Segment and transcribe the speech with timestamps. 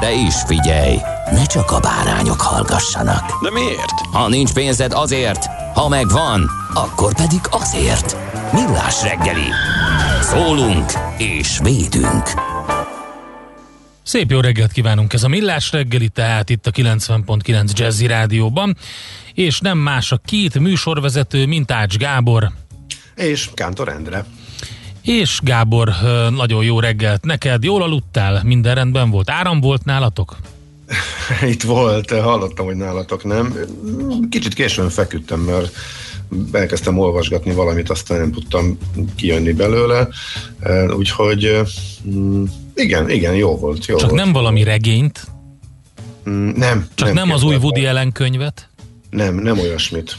[0.00, 0.96] De is figyelj,
[1.32, 3.42] ne csak a bárányok hallgassanak.
[3.42, 4.00] De miért?
[4.12, 5.44] Ha nincs pénzed azért,
[5.74, 8.16] ha megvan, akkor pedig azért.
[8.52, 9.48] Millás reggeli.
[10.22, 12.28] Szólunk és védünk.
[14.02, 18.76] Szép jó reggelt kívánunk, ez a Millás reggeli, tehát itt a 90.9 Jazzy Rádióban,
[19.34, 22.50] és nem más a két műsorvezető, mint Ács Gábor,
[23.14, 24.24] És Kántor Endre.
[25.02, 25.92] És Gábor,
[26.30, 30.36] nagyon jó reggelt neked, jól aludtál, minden rendben volt, áram volt nálatok?
[31.52, 33.54] Itt volt, hallottam, hogy nálatok nem.
[34.30, 35.74] Kicsit későn feküdtem, mert
[36.52, 38.78] elkezdtem olvasgatni valamit, aztán nem tudtam
[39.16, 40.08] kijönni belőle.
[40.96, 41.60] Úgyhogy
[42.08, 42.44] mm,
[42.74, 43.86] igen, igen, jó volt.
[43.86, 44.22] Jó Csak volt.
[44.22, 45.26] nem valami regényt,
[46.28, 46.86] Mm, Nem.
[46.94, 47.54] csak nem, az új.
[47.56, 48.68] Woody Allen könyvet?
[49.10, 50.16] Nem, nem olyasmit.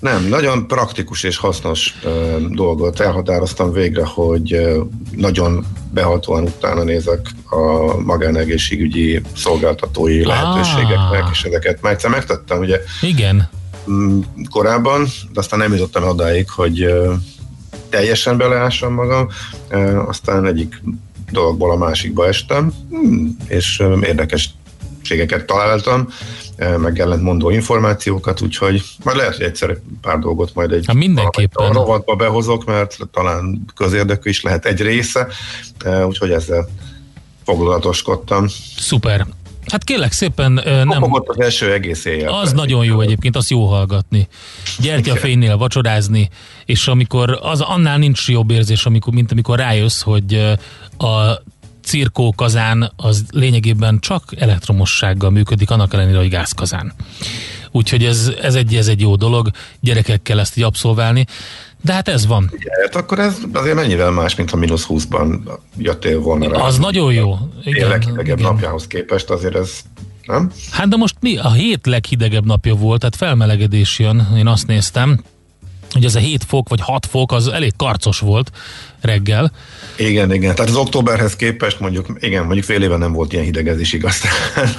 [0.00, 4.86] Nem, nagyon praktikus és hasznos uh, dolgot elhatároztam végre, hogy uh,
[5.16, 13.48] nagyon behatóan utána nézek a magánegészségügyi szolgáltatói lehetőségeknek, és ezeket már egyszer megtettem ugye Igen.
[13.90, 17.12] mm, korábban, de aztán nem jutottam odáig, hogy uh,
[17.88, 19.28] teljesen beleássam magam,
[19.70, 20.82] uh, aztán egyik
[21.30, 26.08] dologból a másikba estem, mm, és uh, érdekességeket találtam,
[26.78, 31.66] meg ellentmondó információkat, úgyhogy majd lehet, hogy egyszer pár dolgot majd egy Hát mindenképpen.
[31.66, 35.26] a rovatba behozok, mert talán közérdekű is lehet egy része,
[35.84, 36.68] uh, úgyhogy ezzel
[37.44, 38.46] foglalatoskodtam.
[38.76, 39.26] Szuper.
[39.66, 42.32] Hát kérlek szépen, ö, nem, Kopogott az első egész éjjel.
[42.32, 44.28] az nagyon jó egyébként, azt jó hallgatni.
[44.78, 46.28] Gyertyafénynél vacsorázni,
[46.64, 50.52] és amikor, az annál nincs jobb érzés, amikor, mint amikor rájössz, hogy ö,
[51.88, 56.92] a cirkókazán az lényegében csak elektromossággal működik, annak ellenére, hogy gázkazán.
[57.70, 59.50] úgyhogy ez, ez, egy, ez egy jó dolog,
[59.80, 61.26] gyerekekkel ezt így abszolválni.
[61.82, 62.52] De hát ez van.
[62.82, 66.58] Hát akkor ez azért mennyivel más, mint ha mínusz 20-ban jöttél volna rá.
[66.58, 67.38] Az nagyon jó.
[67.64, 69.80] Igen, legjobb napjához képest azért ez
[70.26, 70.50] nem?
[70.70, 71.36] Hát de most mi?
[71.36, 75.20] A hét leghidegebb napja volt, tehát felmelegedés jön, én azt néztem,
[75.92, 78.50] hogy ez a 7 fok vagy 6 fok az elég karcos volt
[79.00, 79.52] reggel.
[79.96, 80.54] Igen, igen.
[80.54, 83.92] Tehát az októberhez képest mondjuk, igen, mondjuk fél éve nem volt ilyen hideg, ez is
[83.92, 84.22] igaz.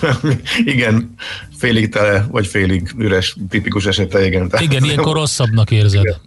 [0.74, 1.14] igen,
[1.58, 4.50] félig tele, vagy félig üres, tipikus esete, igen.
[4.50, 6.02] Tehát igen, ilyenkor rosszabbnak érzed.
[6.02, 6.18] Igen.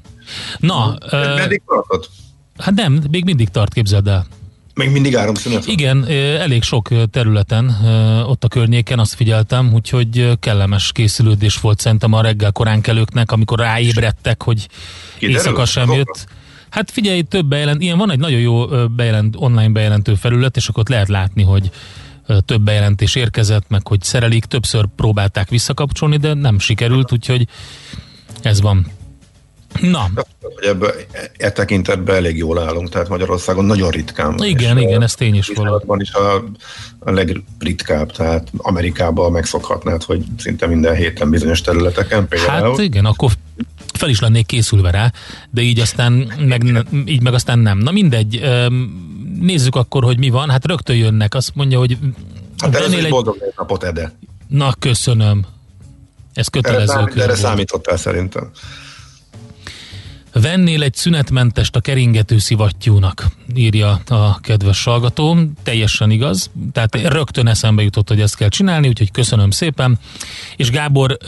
[0.59, 0.99] Na.
[1.11, 2.11] Meddig tartott?
[2.59, 4.27] Hát nem, még mindig tart, képzeld el.
[4.75, 6.07] Még mindig áramszünet Igen,
[6.39, 7.77] elég sok területen
[8.27, 13.59] ott a környéken azt figyeltem, úgyhogy kellemes készülődés volt szerintem a reggel korán kelőknek, amikor
[13.59, 14.69] ráébredtek, hogy
[15.19, 15.37] Kiderül?
[15.37, 16.27] éjszaka sem jött.
[16.71, 20.83] Hát figyelj, több bejelent, ilyen van egy nagyon jó bejelent, online bejelentő felület, és akkor
[20.83, 21.71] ott lehet látni, hogy
[22.45, 27.47] több bejelentés érkezett, meg hogy szerelik, többször próbálták visszakapcsolni, de nem sikerült, úgyhogy
[28.43, 28.87] ez van.
[29.81, 30.11] Na.
[30.41, 30.95] Hogy ebbe,
[31.37, 34.47] e tekintetben elég jól állunk, tehát Magyarországon nagyon ritkán van.
[34.47, 35.97] Igen, igen, a, ez tény is való.
[35.99, 36.45] is a,
[36.99, 42.71] a legritkább, tehát Amerikában megszokhatnád, hogy szinte minden héten bizonyos területeken például.
[42.71, 43.31] Hát igen, akkor
[43.95, 45.13] fel is lennék készülve rá,
[45.51, 47.79] de így aztán meg, így meg aztán nem.
[47.79, 48.43] Na mindegy,
[49.41, 50.51] nézzük akkor, hogy mi van.
[50.51, 51.99] Hát rögtön jönnek, azt mondja, hogy...
[52.59, 54.13] Hát egy boldog napot, Ede.
[54.49, 55.47] Na, köszönöm.
[56.35, 56.99] Ez kötelező.
[56.99, 58.51] Erre, erre számítottál szerintem.
[60.33, 65.37] Vennél egy szünetmentest a keringető szivattyúnak, írja a kedves hallgató.
[65.63, 66.51] Teljesen igaz.
[66.73, 69.99] Tehát rögtön eszembe jutott, hogy ezt kell csinálni, úgyhogy köszönöm szépen.
[70.57, 71.19] És Gábor,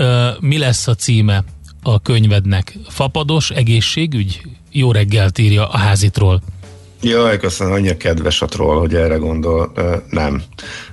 [0.41, 1.45] mi lesz a címe
[1.83, 2.79] a könyvednek?
[2.89, 4.41] Fapados egészségügy?
[4.71, 6.43] Jó reggelt írja a házitról.
[7.05, 9.73] Jaj, köszönöm, annyira kedves a troll, hogy erre gondol.
[10.11, 10.43] Nem.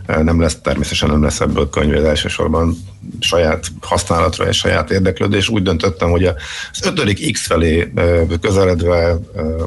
[0.05, 2.77] Nem lesz, természetesen nem lesz ebből könyv, elsősorban
[3.19, 5.49] saját használatra és saját érdeklődés.
[5.49, 7.93] Úgy döntöttem, hogy az ötödik X felé
[8.41, 9.19] közeledve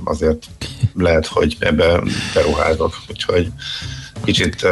[0.04, 0.46] azért
[0.94, 2.02] lehet, hogy ebbe
[2.34, 2.94] beruházok.
[3.08, 3.48] Úgyhogy
[4.24, 4.66] kicsit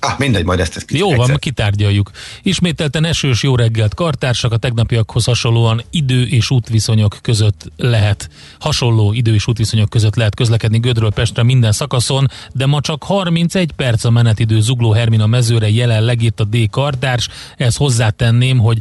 [0.00, 2.10] Ah, mindegy, majd ezt, ezt Jó van, kitárgyaljuk.
[2.42, 9.34] Ismételten esős jó reggelt kartársak, a tegnapiakhoz hasonlóan idő és útviszonyok között lehet, hasonló idő
[9.34, 14.10] és útviszonyok között lehet közlekedni Gödről Pestre minden szakaszon, de ma csak 31 perc a
[14.10, 17.28] menetidő Zugló Hermina mezőre jelenleg itt a D kartárs.
[17.56, 18.78] Ezt hozzátenném, hogy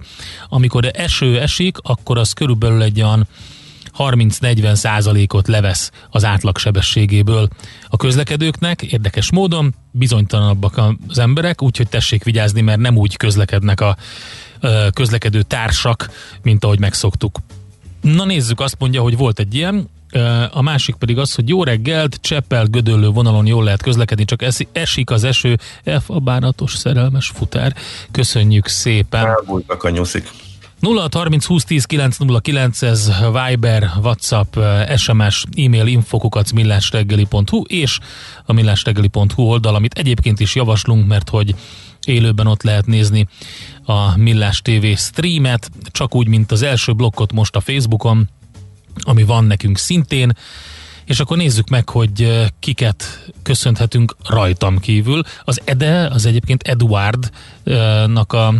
[0.50, 3.28] amikor eső esik, akkor az körülbelül egy olyan
[3.98, 7.48] 30-40 százalékot levesz az átlagsebességéből
[7.88, 8.82] a közlekedőknek.
[8.82, 13.98] Érdekes módon bizonytalanabbak az emberek, úgyhogy tessék vigyázni, mert nem úgy közlekednek a
[14.94, 16.10] közlekedő társak,
[16.42, 17.38] mint ahogy megszoktuk.
[18.02, 19.90] Na nézzük, azt mondja, hogy volt egy ilyen,
[20.52, 25.12] a másik pedig az, hogy jó reggelt, Cseppel gödöllő vonalon jól lehet közlekedni, csak esik
[25.12, 27.76] az eső, F a bánatos szerelmes futár.
[28.12, 29.26] Köszönjük szépen.
[29.26, 30.30] Elbújtak a nyuszik.
[30.82, 34.56] 0630 20 10 909 ez Viber, WhatsApp,
[34.96, 38.00] SMS, e-mail infokukat millásreggeli.hu és
[38.46, 41.56] a millásreggeli.hu oldal, amit egyébként is javaslunk, mert hogy
[42.06, 43.28] élőben ott lehet nézni
[43.86, 48.30] a Millás TV streamet, csak úgy, mint az első blokkot most a Facebookon,
[49.02, 50.38] ami van nekünk szintén,
[51.06, 55.22] és akkor nézzük meg, hogy kiket köszönhetünk rajtam kívül.
[55.44, 58.54] Az Ede, az egyébként Eduardnak a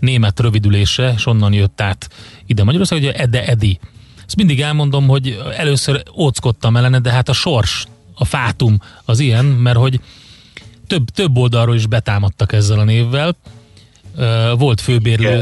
[0.00, 2.08] német rövidülése, és onnan jött át
[2.46, 3.78] ide Magyarország, hogy Ede Edi.
[4.26, 9.44] Ezt mindig elmondom, hogy először óckodtam ellene, de hát a sors, a fátum az ilyen,
[9.44, 10.00] mert hogy
[10.86, 13.36] több, több oldalról is betámadtak ezzel a névvel.
[14.56, 15.36] Volt főbérlő.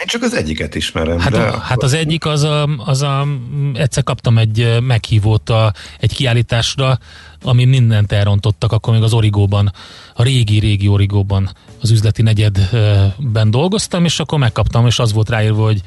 [0.00, 1.18] Én csak az egyiket ismerem.
[1.18, 3.26] Hát, de hát az egyik az a, az a,
[3.74, 6.98] egyszer kaptam egy meghívót a, egy kiállításra,
[7.42, 9.72] ami mindent elrontottak, akkor még az Origóban,
[10.14, 11.50] a régi-régi Origóban,
[11.80, 15.80] az üzleti negyedben dolgoztam, és akkor megkaptam, és az volt ráírva, hogy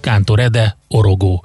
[0.00, 1.44] Kántor Ede, Orogó.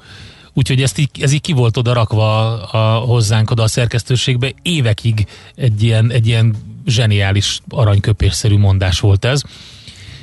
[0.53, 4.53] Úgyhogy ezt így, ez így ki volt oda rakva a, a, hozzánk oda a szerkesztőségbe.
[4.61, 9.41] Évekig egy ilyen, egy ilyen zseniális aranyköpésszerű mondás volt ez.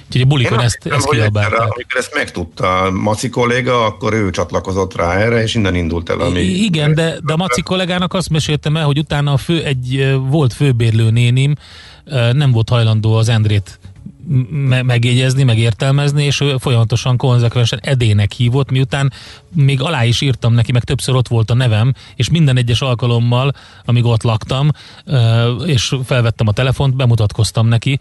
[0.06, 1.60] Úgyhogy a bulikon Én ezt, ezt kiabálták.
[1.60, 6.20] Amikor ezt megtudta a Maci kolléga, akkor ő csatlakozott rá erre, és innen indult el.
[6.20, 10.16] Ami Igen, de, de a Maci kollégának azt meséltem el, hogy utána a fő, egy
[10.28, 11.54] volt főbérlő nénim,
[12.32, 13.78] nem volt hajlandó az Endrét
[14.82, 19.12] megjegyezni, megértelmezni, és ő folyamatosan konzekvensen edének hívott, miután
[19.54, 23.52] még alá is írtam neki, meg többször ott volt a nevem, és minden egyes alkalommal,
[23.84, 24.70] amíg ott laktam,
[25.66, 28.00] és felvettem a telefont, bemutatkoztam neki,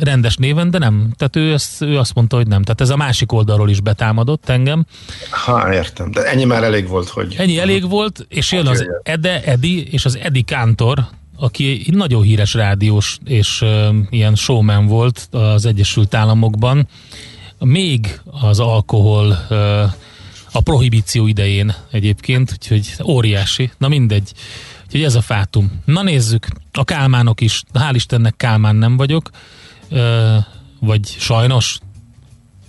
[0.00, 1.12] rendes néven, de nem.
[1.16, 2.62] Tehát ő, ezt, ő azt mondta, hogy nem.
[2.62, 4.86] Tehát ez a másik oldalról is betámadott engem.
[5.30, 6.10] Ha, értem.
[6.10, 7.34] De ennyi már elég volt, hogy...
[7.38, 12.54] Ennyi elég volt, és jön az Ede, Edi, és az Edi Kántor, aki nagyon híres
[12.54, 13.64] rádiós és
[14.10, 16.88] ilyen showman volt az Egyesült Államokban,
[17.58, 19.46] még az alkohol
[20.52, 23.70] a prohibíció idején egyébként, úgyhogy óriási.
[23.78, 24.32] Na mindegy.
[24.84, 25.82] Úgyhogy ez a fátum.
[25.84, 29.30] Na nézzük, a Kálmánok is, hál' Istennek Kálmán nem vagyok,
[30.80, 31.78] vagy sajnos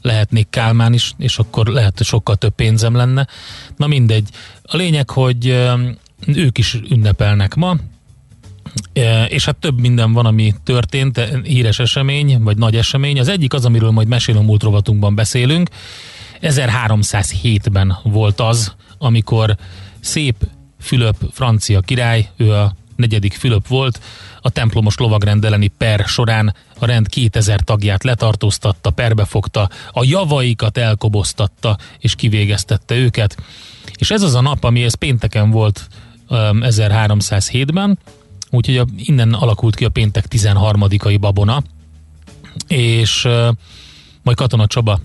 [0.01, 3.27] lehetnék Kálmán is, és akkor lehet, hogy sokkal több pénzem lenne.
[3.77, 4.29] Na mindegy.
[4.61, 5.47] A lényeg, hogy
[6.25, 7.75] ők is ünnepelnek ma,
[9.27, 13.19] és hát több minden van, ami történt, híres esemény, vagy nagy esemény.
[13.19, 15.69] Az egyik az, amiről majd mesélő múlt rovatunkban beszélünk.
[16.41, 19.57] 1307-ben volt az, amikor
[19.99, 20.35] szép
[20.79, 23.99] Fülöp francia király, ő a negyedik Fülöp volt,
[24.41, 31.77] a templomos lovagrend elleni per során a rend 2000 tagját letartóztatta, perbefogta, a javaikat elkoboztatta
[31.99, 33.37] és kivégeztette őket.
[33.95, 35.87] És ez az a nap, ami ez pénteken volt
[36.29, 37.99] 1307-ben,
[38.49, 41.63] úgyhogy a, innen alakult ki a péntek 13-ai babona,
[42.67, 43.47] és uh,
[44.23, 44.99] majd Katona Csaba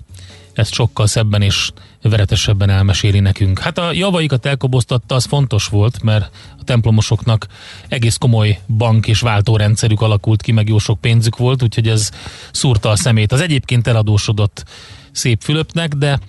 [0.53, 1.71] ezt sokkal szebben és
[2.01, 3.59] veretesebben elmeséli nekünk.
[3.59, 7.47] Hát a javaikat elkoboztatta, az fontos volt, mert a templomosoknak
[7.87, 12.11] egész komoly bank és váltórendszerük alakult ki, meg jó sok pénzük volt, úgyhogy ez
[12.51, 13.31] szúrta a szemét.
[13.31, 14.63] Az egyébként eladósodott
[15.11, 16.19] szép Fülöpnek, de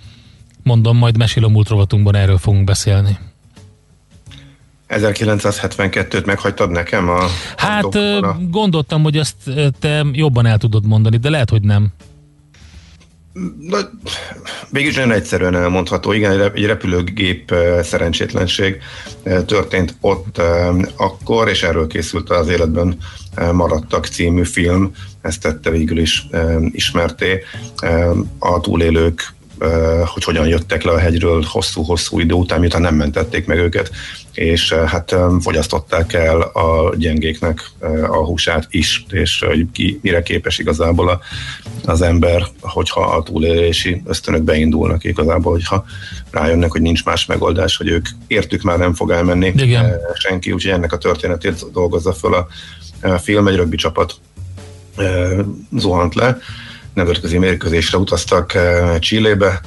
[0.63, 3.17] mondom, majd mesélő múlt rovatunkban erről fogunk beszélni.
[4.89, 7.19] 1972-t meghagytad nekem a...
[7.57, 9.35] Hát a gondoltam, hogy ezt
[9.79, 11.87] te jobban el tudod mondani, de lehet, hogy nem.
[13.59, 13.77] Na,
[14.69, 16.11] mégis nagyon egyszerűen elmondható.
[16.11, 18.81] Igen, egy repülőgép szerencsétlenség
[19.45, 20.41] történt ott
[20.95, 22.97] akkor, és erről készült az életben
[23.51, 24.91] maradtak című film.
[25.21, 26.27] Ezt tette végül is
[26.71, 27.43] ismerté.
[28.39, 29.33] A túlélők
[30.05, 33.91] hogy hogyan jöttek le a hegyről hosszú-hosszú idő után, miután nem mentették meg őket,
[34.35, 37.69] és hát fogyasztották el a gyengéknek
[38.07, 41.19] a húsát is, és hogy ki mire képes igazából a,
[41.85, 45.85] az ember, hogyha a túlélési ösztönök beindulnak igazából, hogyha
[46.31, 49.93] rájönnek, hogy nincs más megoldás, hogy ők értük már nem fog elmenni Igen.
[50.13, 52.47] senki, úgyhogy ennek a történetét dolgozza föl a,
[53.01, 54.13] a film, egy rögbi csapat
[55.77, 56.37] zuhant le,
[56.93, 58.53] nemzetközi mérkőzésre utaztak
[58.99, 59.61] Csillébe,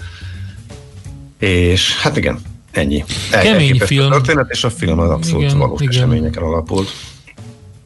[1.38, 3.04] és hát igen, ennyi.
[3.30, 4.06] Kemény film.
[4.06, 5.94] A történet, és a film az abszolút igen, valós igen.
[5.94, 6.88] eseményeken alapult.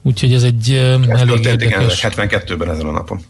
[0.02, 1.98] Úgyhogy ez egy ez elég érdekes.
[1.98, 3.20] Igen, 72-ben ezen a napon.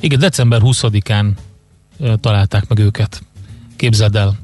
[0.00, 1.30] Igen, december 20-án
[2.20, 3.22] találták meg őket.
[3.76, 4.38] Képzeld el.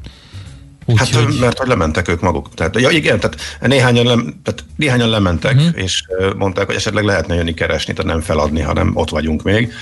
[0.85, 1.39] Úgy, hát, hogy...
[1.41, 2.55] mert hogy lementek ők maguk.
[2.55, 5.83] Tehát, ja, igen, tehát néhányan, lem, tehát néhányan lementek, uh-huh.
[5.83, 6.03] és
[6.37, 9.73] mondták, hogy esetleg lehetne jönni keresni, tehát nem feladni, hanem ott vagyunk még.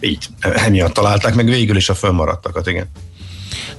[0.00, 2.86] Így, emiatt találták meg végül is a fönnmaradtakat, igen.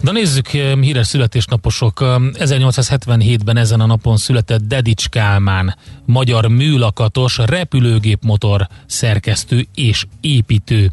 [0.01, 1.99] De nézzük, híres születésnaposok.
[2.03, 10.91] 1877-ben ezen a napon született Dedics Kálmán, magyar műlakatos repülőgépmotor szerkesztő és építő.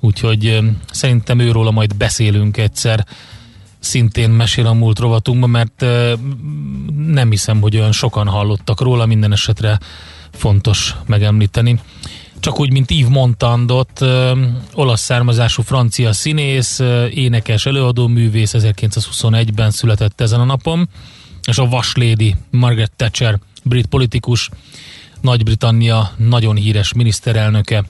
[0.00, 0.58] Úgyhogy
[0.90, 3.06] szerintem őróla majd beszélünk egyszer
[3.78, 5.80] szintén mesél a múlt rovatunkban, mert
[6.96, 9.78] nem hiszem, hogy olyan sokan hallottak róla, minden esetre
[10.32, 11.80] fontos megemlíteni.
[12.40, 14.00] Csak úgy, mint Yves Montandot,
[14.74, 16.78] olasz származású francia színész,
[17.10, 20.88] énekes, előadó művész 1921-ben született ezen a napon,
[21.44, 24.50] és a vaslédi Margaret Thatcher, brit politikus,
[25.20, 27.84] Nagy-Britannia nagyon híres miniszterelnöke.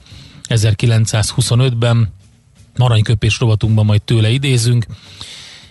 [0.47, 2.13] 1925-ben,
[2.77, 4.85] aranyköpés rovatunkban majd tőle idézünk,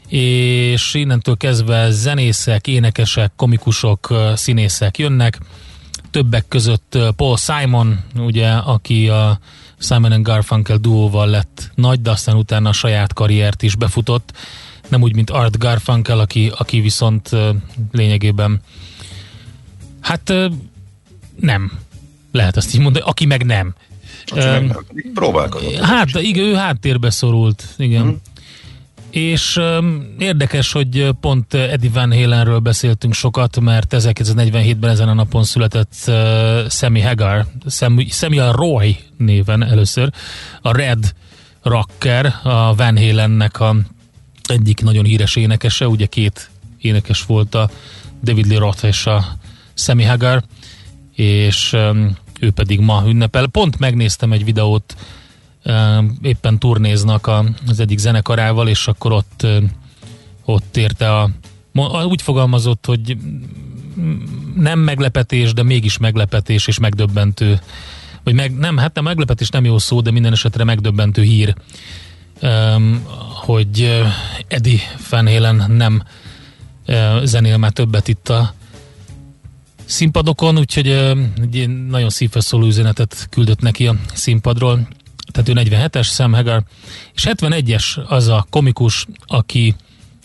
[0.08, 5.38] és innentől kezdve zenészek, énekesek, komikusok, színészek jönnek,
[6.10, 9.38] többek között Paul Simon, ugye, aki a
[9.78, 14.32] Simon and Garfunkel duóval lett nagy, de aztán utána a saját karriert is befutott,
[14.88, 17.30] nem úgy, mint Art Garfunkel, aki, aki viszont
[17.92, 18.60] lényegében
[20.00, 20.32] hát
[21.40, 21.72] nem,
[22.32, 23.74] lehet azt így mondani, aki meg nem.
[24.26, 24.84] Aki um, meg nem.
[25.14, 25.76] Próbálkozott.
[25.76, 28.02] Hát, igen, ő háttérbe szorult, igen.
[28.02, 28.20] Hmm.
[29.18, 35.44] És um, érdekes, hogy pont Eddie Van Halenről beszéltünk sokat, mert 1947-ben ezen a napon
[35.44, 40.12] született uh, Sammy Hagar, Sammy, Samuel Roy néven először,
[40.62, 41.14] a Red
[41.62, 43.76] Rocker, a Van Halennek a
[44.42, 47.70] egyik nagyon híres énekese, ugye két énekes volt a
[48.22, 49.24] David Lee Roth és a
[49.74, 50.42] Sammy Hagar,
[51.14, 53.46] és um, ő pedig ma ünnepel.
[53.46, 54.96] Pont megnéztem egy videót
[56.22, 57.30] éppen turnéznak
[57.66, 59.46] az egyik zenekarával, és akkor ott,
[60.44, 61.30] ott érte a,
[62.04, 63.16] úgy fogalmazott, hogy
[64.56, 67.60] nem meglepetés, de mégis meglepetés és megdöbbentő,
[68.24, 71.54] vagy meg, nem, hát nem meglepetés nem jó szó, de minden esetre megdöbbentő hír,
[73.34, 74.02] hogy
[74.48, 76.02] Eddie Van nem
[77.22, 78.54] zenél már többet itt a
[79.84, 80.88] színpadokon, úgyhogy
[81.52, 84.88] egy nagyon szívhez szóló üzenetet küldött neki a színpadról
[85.30, 86.62] tehát ő 47-es, Sam Hagar,
[87.14, 89.74] és 71-es az a komikus, aki,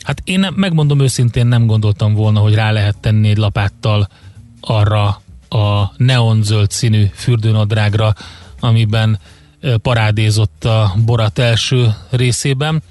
[0.02, 4.08] hát én nem, megmondom őszintén, nem gondoltam volna, hogy rá lehet tenni egy lapáttal
[4.62, 8.14] arra a neonzöld színű fürdőnadrágra,
[8.60, 9.20] amiben
[9.82, 12.84] parádézott a Borat első részében.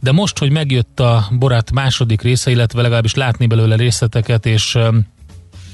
[0.00, 4.78] De most, hogy megjött a Borat második része, illetve legalábbis látni belőle részleteket, és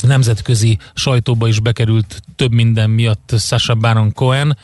[0.00, 4.56] nemzetközi sajtóba is bekerült több minden miatt Sasha Baron Cohen,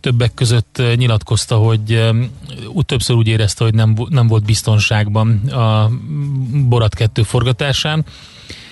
[0.00, 2.10] többek között nyilatkozta, hogy
[2.72, 5.90] úgy többször úgy érezte, hogy nem, nem volt biztonságban a
[6.68, 8.04] Borat 2 forgatásán.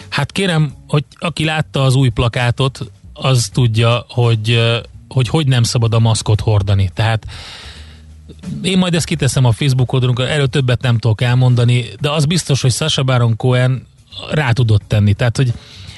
[0.09, 4.59] Hát kérem, hogy aki látta az új plakátot, az tudja, hogy
[5.09, 6.91] hogy, hogy nem szabad a maszkot hordani.
[6.95, 7.27] Tehát
[8.63, 12.61] én majd ezt kiteszem a Facebook oldalunkra, erről többet nem tudok elmondani, de az biztos,
[12.63, 13.87] hogy Sasha Baron Cohen
[14.31, 15.15] rá tudott tenni.
[15.15, 15.53] Tehát, hogy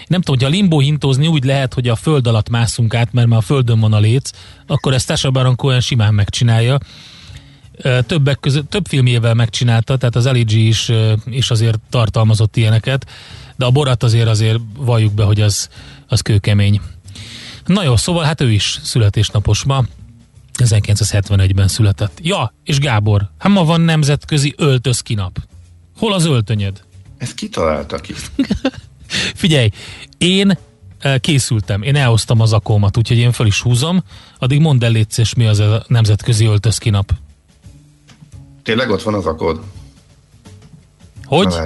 [0.06, 3.26] nem tudom, hogy a limbo hintózni úgy lehet, hogy a föld alatt mászunk át, mert
[3.26, 4.30] már a földön van a léc,
[4.66, 6.78] akkor ezt Sasha Baron Cohen simán megcsinálja.
[8.06, 10.92] Többek között, több filmjével megcsinálta, tehát az LG is,
[11.24, 13.06] is azért tartalmazott ilyeneket,
[13.56, 15.68] de a Borat azért azért valljuk be, hogy az,
[16.06, 16.80] az kőkemény.
[17.66, 19.84] Na jó, szóval hát ő is születésnapos ma.
[20.58, 22.18] 1971-ben született.
[22.22, 25.38] Ja, és Gábor, hát ma van nemzetközi öltözkinap.
[25.96, 26.84] Hol az öltönyöd?
[27.18, 28.14] Ezt kitalálta ki.
[29.42, 29.68] Figyelj,
[30.18, 30.58] én
[31.20, 34.02] készültem, én elhoztam az akómat, úgyhogy én fel is húzom,
[34.38, 37.12] addig mondd el létszés, mi az a nemzetközi öltözkinap.
[38.62, 39.60] Tényleg ott van az akód?
[41.24, 41.46] Hogy?
[41.46, 41.64] Na,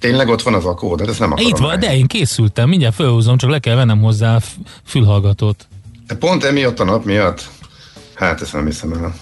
[0.00, 1.00] Tényleg ott van az akód?
[1.00, 4.00] Hát ezt nem akarom Itt van, de én készültem, mindjárt felhúzom, csak le kell vennem
[4.00, 4.40] hozzá a
[4.84, 5.68] fülhallgatót.
[6.06, 7.48] De pont emiatt a nap miatt?
[8.14, 9.14] Hát ezt nem hiszem el.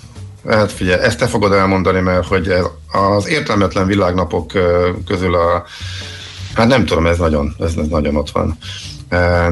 [0.48, 4.52] Hát figyelj, ezt te fogod elmondani, mert hogy ez az értelmetlen világnapok
[5.06, 5.64] közül a
[6.56, 8.58] Hát nem tudom, ez nagyon, ez, ez nagyon ott van.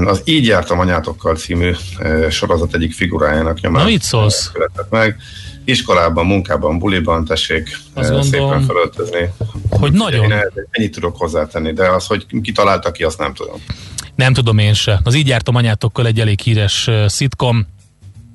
[0.06, 1.72] Az Így jártam anyátokkal című
[2.30, 3.82] sorozat egyik figurájának nyomán.
[3.82, 4.52] Na, mit szólsz?
[4.90, 5.16] meg.
[5.64, 9.30] Iskolában, munkában, buliban tessék Azt szépen gondolom, felöltözni.
[9.70, 10.30] Hogy nagyon.
[10.30, 10.40] Én
[10.70, 13.60] ennyit tudok hozzátenni, de az, hogy ki találta ki, azt nem tudom.
[14.14, 15.00] Nem tudom én se.
[15.04, 17.66] Az Így jártam anyátokkal egy elég híres szitkom,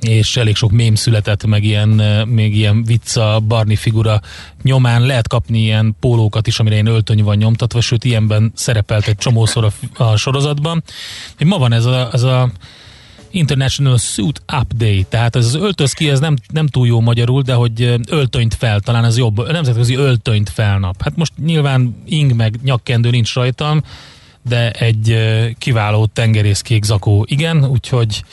[0.01, 1.89] és elég sok mém született, meg ilyen,
[2.27, 4.21] még ilyen vicca, Barney figura
[4.63, 9.17] nyomán lehet kapni ilyen pólókat is, amire én öltöny van nyomtatva, sőt ilyenben szerepelt egy
[9.17, 10.83] csomószor a, a sorozatban.
[11.45, 12.51] Ma van ez a, ez a
[13.31, 17.53] International Suit Up Day, tehát ez az öltözki, ez nem, nem túl jó magyarul, de
[17.53, 21.01] hogy öltönyt fel, talán ez jobb, nemzetközi öltönyt felnap.
[21.01, 23.83] Hát most nyilván ing meg nyakkendő nincs rajtam,
[24.47, 25.17] de egy
[25.57, 28.23] kiváló tengerészkék zakó igen, úgyhogy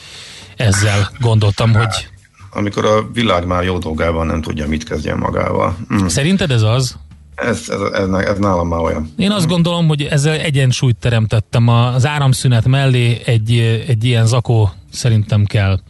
[0.57, 2.07] ezzel gondoltam, hogy...
[2.49, 5.77] Amikor a világ már jó dolgában nem tudja, mit kezdjen magával.
[5.93, 6.05] Mm.
[6.05, 6.97] Szerinted ez az?
[7.35, 9.13] Ez, ez, ez, ez nálam már olyan.
[9.17, 11.67] Én azt gondolom, hogy ezzel egyensúlyt teremtettem.
[11.67, 15.79] Az áramszünet mellé egy, egy ilyen zakó szerintem kell.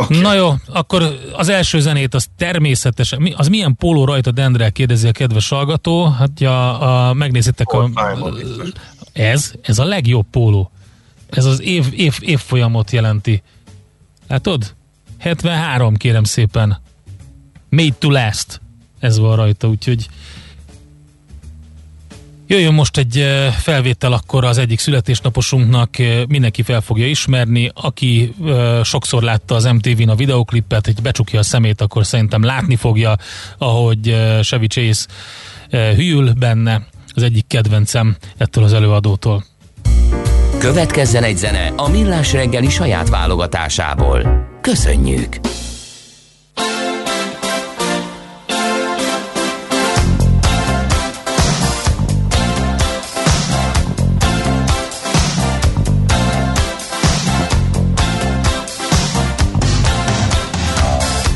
[0.00, 0.20] Okay.
[0.20, 5.12] Na jó, akkor az első zenét az természetesen, az milyen póló rajta Dendre, kérdezi a
[5.12, 6.04] kedves hallgató.
[6.04, 7.90] Hát ja, a, megnézitek a,
[9.12, 10.70] ez, ez a legjobb póló.
[11.30, 13.42] Ez az év, év, évfolyamot jelenti.
[14.28, 14.74] Látod?
[15.18, 16.80] 73 kérem szépen.
[17.68, 18.60] Made to last.
[18.98, 20.08] Ez van rajta, úgyhogy
[22.50, 25.96] Jöjjön most egy felvétel akkor az egyik születésnaposunknak,
[26.28, 28.34] mindenki fel fogja ismerni, aki
[28.82, 33.16] sokszor látta az MTV-n a videoklipet, hogy becsukja a szemét, akkor szerintem látni fogja,
[33.58, 35.06] ahogy Chevy Chase
[35.70, 39.44] hűl benne, az egyik kedvencem ettől az előadótól.
[40.58, 44.46] Következzen egy zene a Millás reggeli saját válogatásából.
[44.60, 45.36] Köszönjük!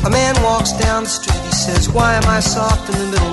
[0.03, 3.32] A man walks down the street, he says, Why am I soft in the middle?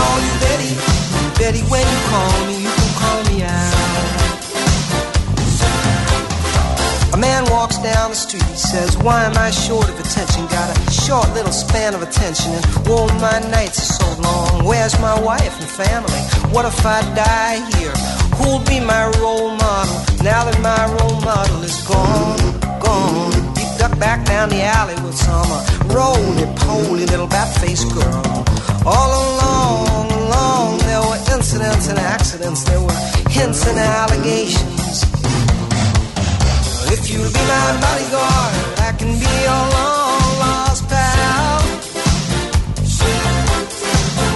[0.00, 0.72] call you Betty,
[1.36, 1.62] Betty.
[1.72, 3.90] When you call me, you can call me out.
[7.12, 10.46] A man walks down the street, he says, Why am I short of attention?
[10.46, 12.52] Got a short little span of attention.
[12.52, 14.64] And oh, my nights are so long.
[14.64, 16.22] Where's my wife and family?
[16.54, 17.96] What if I die here?
[18.36, 23.49] Who'll be my role model now that my role model is gone, gone?
[23.80, 25.64] Duck back down the alley with some uh,
[25.96, 28.44] roly-poly little bat-faced girl.
[28.84, 32.62] All along, along, there were incidents and accidents.
[32.64, 32.92] There were
[33.30, 35.04] hints and allegations.
[36.92, 38.52] If you'll be my bodyguard,
[38.84, 41.64] I can be your long lost pal.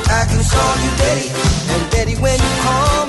[0.09, 1.29] I can call you Daddy,
[1.69, 3.04] and Daddy, when you call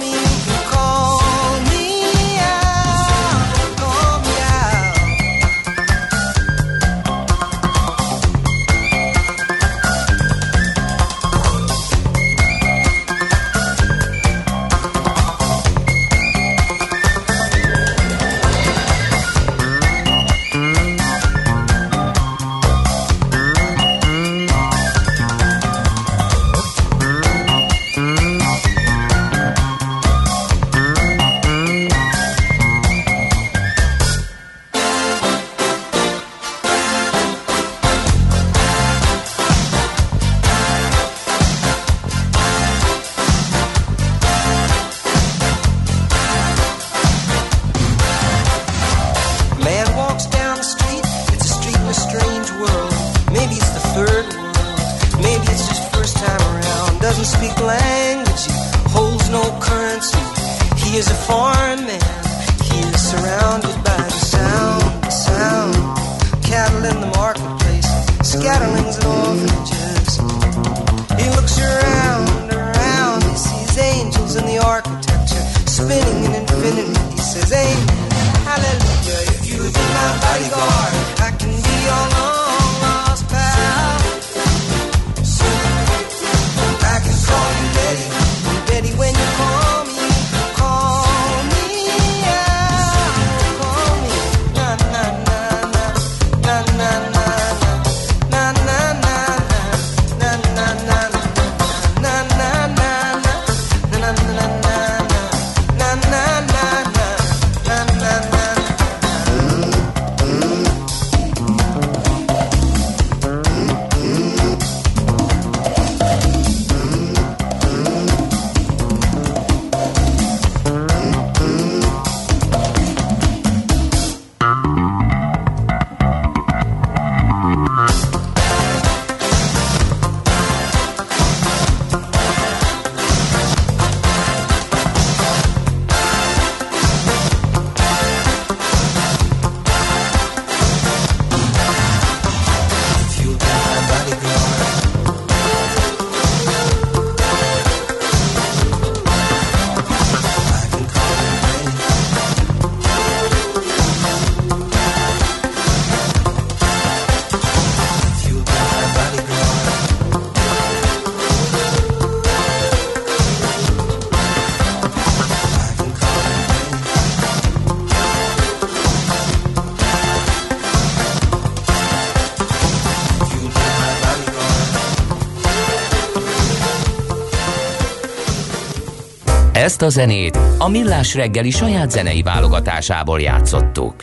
[179.66, 183.96] Ezt a zenét a Millás reggeli saját zenei válogatásából játszottuk.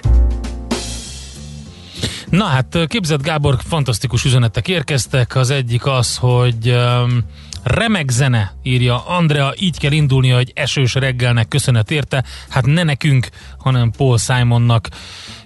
[2.30, 5.36] Na hát képzett Gábor, fantasztikus üzenetek érkeztek.
[5.36, 7.18] Az egyik az, hogy um,
[7.62, 12.24] remek zene, írja Andrea, így kell indulnia, hogy esős reggelnek köszönet érte.
[12.48, 14.88] Hát ne nekünk, hanem Paul Simonnak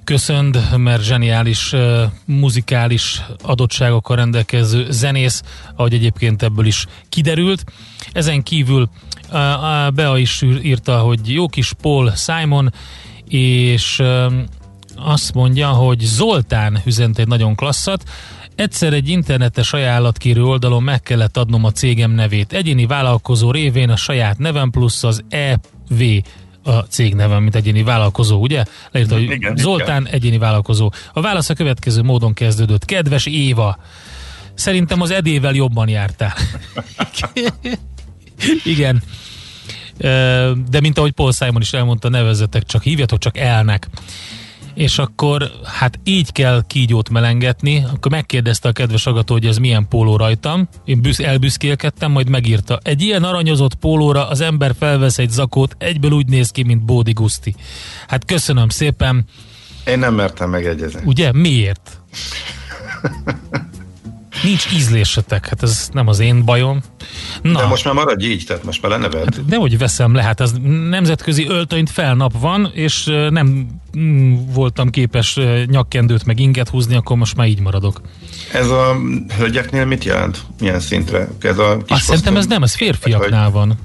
[0.04, 5.42] köszönd, mert zseniális uh, muzikális adottságokkal rendelkező zenész,
[5.74, 7.64] ahogy egyébként ebből is kiderült.
[8.12, 8.88] Ezen kívül
[9.94, 12.72] Bea is írta, hogy jó kis Paul Simon,
[13.28, 14.02] és
[14.96, 18.02] azt mondja, hogy Zoltán üzent egy nagyon klasszat,
[18.56, 22.52] Egyszer egy internetes ajánlatkérő oldalon meg kellett adnom a cégem nevét.
[22.52, 26.02] Egyéni vállalkozó révén a saját nevem plusz az EV
[26.62, 28.64] a cég nevem, mint egyéni vállalkozó, ugye?
[28.90, 30.14] Leírta, hogy Igen, Zoltán igen.
[30.14, 30.90] egyéni vállalkozó.
[31.12, 32.84] A válasz a következő módon kezdődött.
[32.84, 33.78] Kedves Éva,
[34.54, 36.34] szerintem az Edével jobban jártál.
[38.64, 39.02] Igen.
[40.68, 43.88] De mint ahogy Paul Simon is elmondta, nevezzetek csak, hívjatok csak elnek.
[44.74, 49.88] És akkor hát így kell kígyót melengetni, akkor megkérdezte a kedves agató, hogy ez milyen
[49.88, 50.68] póló rajtam.
[50.84, 52.78] Én büsz, elbüszkélkedtem, majd megírta.
[52.82, 57.12] Egy ilyen aranyozott pólóra az ember felvesz egy zakót, egyből úgy néz ki, mint Bódi
[57.12, 57.54] Guszti.
[58.08, 59.24] Hát köszönöm szépen.
[59.86, 61.00] Én nem mertem megegyezni.
[61.04, 61.32] Ugye?
[61.32, 62.00] Miért?
[64.46, 66.80] Nincs ízlésetek, hát ez nem az én bajom.
[67.42, 67.58] Na.
[67.58, 69.34] De most már maradj így, tehát most már leneved.
[69.34, 70.52] Hát de hogy veszem le, hát ez
[70.88, 73.66] nemzetközi öltönyt felnap van, és nem
[73.98, 78.00] mm, voltam képes nyakkendőt meg inget húzni, akkor most már így maradok.
[78.52, 78.96] Ez a
[79.38, 80.42] hölgyeknél mit jelent?
[80.60, 81.28] Milyen szintre?
[81.40, 83.78] Ez a kis Azt szerintem ez nem, ez férfiaknál van.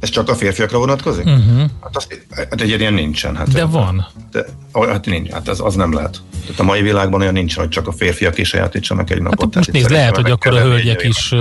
[0.00, 1.24] Ez csak a férfiakra vonatkozik?
[1.24, 1.58] Uh-huh.
[1.80, 3.36] Hát, az, hát egy ilyen nincsen.
[3.36, 4.06] Hát de van.
[4.30, 6.20] De, hát nincs, hát ez, az nem lehet.
[6.40, 9.40] Tehát a mai világban olyan nincsen, hogy csak a férfiak is sajátítsanak egy napot.
[9.40, 11.34] Hát most nézd, lehet, hogy akkor a hölgyek is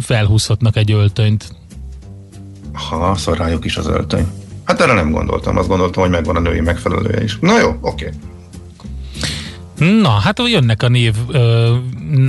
[0.00, 1.56] felhúzhatnak egy öltönyt.
[2.72, 4.26] Ha, szóval rájuk is az öltöny.
[4.64, 7.38] Hát erre nem gondoltam, azt gondoltam, hogy megvan a női megfelelője is.
[7.40, 8.12] Na jó, oké.
[9.78, 10.00] Okay.
[10.00, 11.74] Na, hát jönnek a név ö,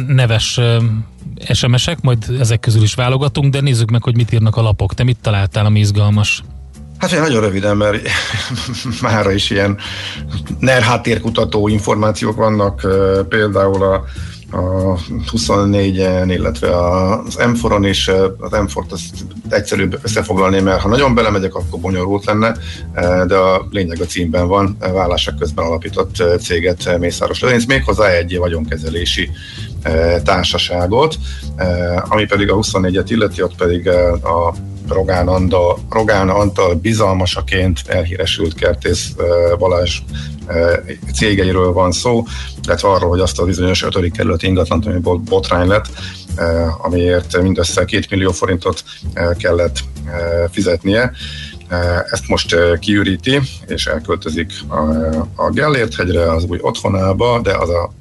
[0.08, 0.78] neves ö,
[1.54, 4.94] SMS-ek, majd ezek közül is válogatunk, de nézzük meg, hogy mit írnak a lapok.
[4.94, 6.44] Te mit találtál, ami izgalmas?
[6.98, 8.08] Hát nagyon röviden, mert
[9.02, 9.78] mára is ilyen
[10.60, 12.88] NER háttérkutató információk vannak,
[13.30, 14.04] például a
[14.52, 14.96] a
[15.32, 18.08] 24-en, illetve az M4-on is,
[18.38, 22.56] az M4-t azt egyszerűbb összefoglalni, mert ha nagyon belemegyek, akkor bonyolult lenne,
[23.26, 29.30] de a lényeg a címben van, vállások közben alapított céget Mészáros Lőrinc, méghozzá egy vagyonkezelési
[30.24, 31.16] társaságot,
[32.10, 33.88] ami pedig a 24-et illeti, ott pedig
[34.24, 34.54] a
[34.90, 39.16] Rogán, Anda, Rogán Antal bizalmasaként elhíresült Kertész
[39.58, 40.00] Balázs
[41.14, 42.24] cégeiről van szó,
[42.66, 44.12] illetve arról, hogy azt a bizonyos 5.
[44.12, 45.86] kerületi ingatlant, ami botrány lett,
[46.82, 48.84] amiért mindössze 2 millió forintot
[49.38, 49.78] kellett
[50.52, 51.12] fizetnie.
[52.10, 54.52] Ezt most kiüríti, és elköltözik
[55.36, 57.92] a Gellért hegyre, az új otthonába, de az a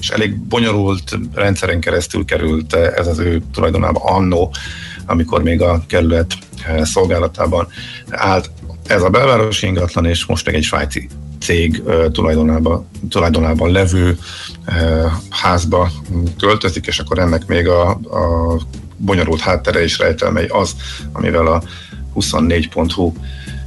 [0.00, 4.52] és elég bonyolult rendszeren keresztül került ez az ő tulajdonába annó,
[5.06, 6.32] amikor még a kerület
[6.82, 7.66] szolgálatában
[8.10, 8.50] állt.
[8.86, 11.08] Ez a belvárosi ingatlan, és most meg egy svájci
[11.40, 14.18] cég tulajdonában, tulajdonában levő
[15.30, 15.90] házba
[16.38, 18.58] költözik, és akkor ennek még a, a
[18.96, 20.76] bonyolult háttere és rejtelmei az,
[21.12, 21.62] amivel a
[22.14, 23.12] 24.hu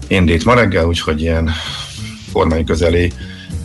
[0.08, 1.52] indít ma reggel, úgyhogy ilyen
[2.32, 3.14] kormány közeli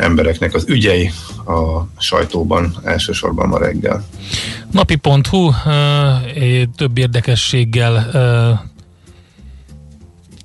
[0.02, 1.10] embereknek az ügyei
[1.46, 4.04] a sajtóban elsősorban ma reggel.
[4.70, 5.50] Napi.hu
[6.76, 8.10] több érdekességgel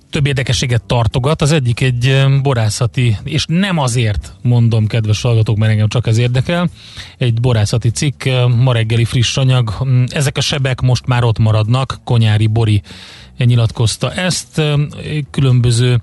[0.10, 1.42] több érdekességet tartogat.
[1.42, 6.70] Az egyik egy borászati, és nem azért mondom, kedves hallgatók, mert engem csak ez érdekel,
[7.18, 8.24] egy borászati cikk,
[8.58, 9.74] ma reggeli friss anyag.
[10.08, 12.82] Ezek a sebek most már ott maradnak, Konyári Bori
[13.38, 14.62] nyilatkozta ezt.
[15.32, 16.02] Különböző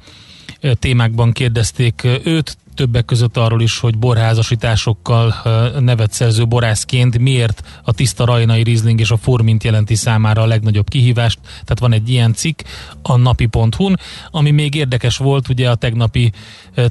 [0.78, 5.34] témákban kérdezték őt, többek között arról is, hogy borházasításokkal
[5.80, 10.88] nevet szerző borászként miért a tiszta rajnai rizling és a formint jelenti számára a legnagyobb
[10.88, 11.38] kihívást.
[11.42, 12.60] Tehát van egy ilyen cikk
[13.02, 13.98] a napi.hu-n,
[14.30, 16.32] ami még érdekes volt, ugye a tegnapi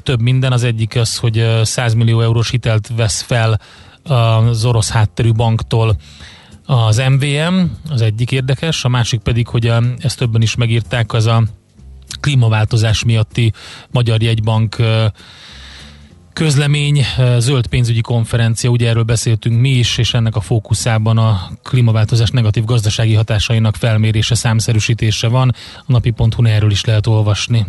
[0.02, 3.60] több minden, az egyik az, hogy 100 millió eurós hitelt vesz fel
[4.02, 5.96] az orosz hátterű banktól
[6.66, 11.26] az MVM, az egyik érdekes, a másik pedig, hogy a, ezt többen is megírták, az
[11.26, 11.42] a
[12.20, 13.52] klímaváltozás miatti
[13.90, 14.76] Magyar Jegybank
[16.34, 21.50] közlemény, eh, zöld pénzügyi konferencia, ugye erről beszéltünk mi is, és ennek a fókuszában a
[21.62, 25.54] klímaváltozás negatív gazdasági hatásainak felmérése, számszerűsítése van.
[25.76, 27.66] A napi.hu erről is lehet olvasni.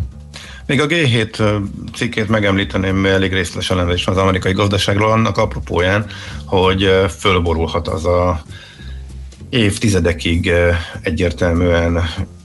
[0.66, 1.54] Még a G7 eh,
[1.94, 6.06] cikkét megemlíteném elég részletes elemzés az amerikai gazdaságról, annak apropóján,
[6.44, 8.42] hogy eh, fölborulhat az a
[9.50, 10.50] évtizedekig
[11.00, 12.02] egyértelműen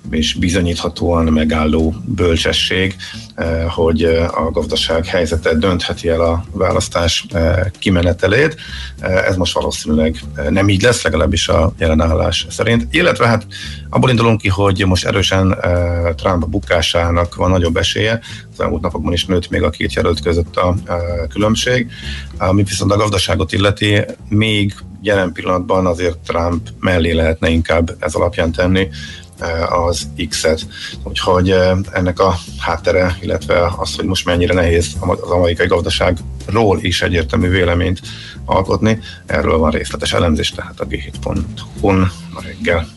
[0.10, 2.96] és bizonyíthatóan megálló bölcsesség,
[3.36, 8.56] eh, hogy eh, a gazdaság helyzete döntheti el a választás eh, kimenetelét.
[9.00, 12.88] Ez most valószínűleg nem így lesz, legalábbis a jelenállás szerint.
[12.92, 13.48] Illetve hát
[13.90, 15.58] abból indulunk ki, hogy most erősen
[16.16, 18.20] Trump bukásának van nagyobb esélye.
[18.52, 20.76] Az elmúlt napokban is nőtt még a két jelölt között a
[21.30, 21.92] különbség.
[22.38, 28.52] Ami viszont a gazdaságot illeti, még jelen pillanatban azért Trump mellé lehetne inkább ez alapján
[28.52, 28.90] tenni,
[29.70, 30.68] az X-et.
[31.04, 31.56] Úgyhogy
[31.92, 38.02] ennek a háttere, illetve az, hogy most mennyire nehéz az amerikai gazdaságról is egyértelmű véleményt
[38.46, 42.88] alkotni, erről van részletes elemzés, tehát a g7.hu-n a reggel.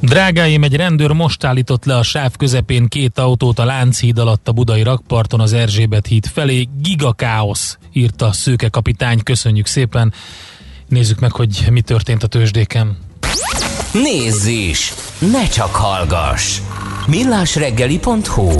[0.00, 4.52] Drágáim, egy rendőr most állított le a sáv közepén két autót a Lánchíd alatt a
[4.52, 6.68] budai rakparton az Erzsébet híd felé.
[6.80, 9.22] Gigakáosz, írta Szőke kapitány.
[9.22, 10.12] Köszönjük szépen.
[10.88, 12.98] Nézzük meg, hogy mi történt a tőzsdéken.
[13.92, 14.92] Nézz is!
[15.32, 16.60] Ne csak hallgass!
[17.06, 18.50] millásreggeli.hu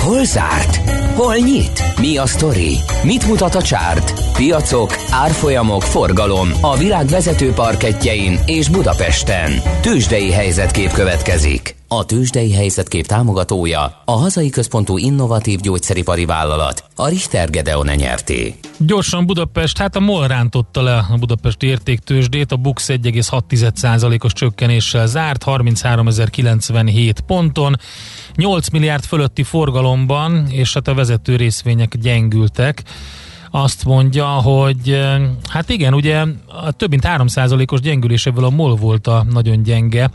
[0.00, 0.76] Hol zárt?
[1.14, 1.82] Hol nyit?
[2.00, 2.76] Mi a sztori?
[3.02, 4.12] Mit mutat a csárt?
[4.32, 9.50] Piacok, árfolyamok, forgalom a világ vezető parketjein és Budapesten.
[9.80, 11.77] Tősdei helyzetkép következik.
[11.90, 18.54] A Tősdei helyzetkép támogatója a hazai központú innovatív gyógyszeripari vállalat, a Richter Gedeon nyerté.
[18.78, 25.44] Gyorsan Budapest, hát a MOL rántotta le a budapesti értéktősdét, a BUX 1,6%-os csökkenéssel zárt,
[25.46, 27.76] 33.097 ponton,
[28.34, 32.82] 8 milliárd fölötti forgalomban, és hát a vezető részvények gyengültek
[33.50, 35.00] azt mondja, hogy
[35.48, 40.10] hát igen, ugye a több mint 3%-os gyengüléséből a MOL volt a nagyon gyenge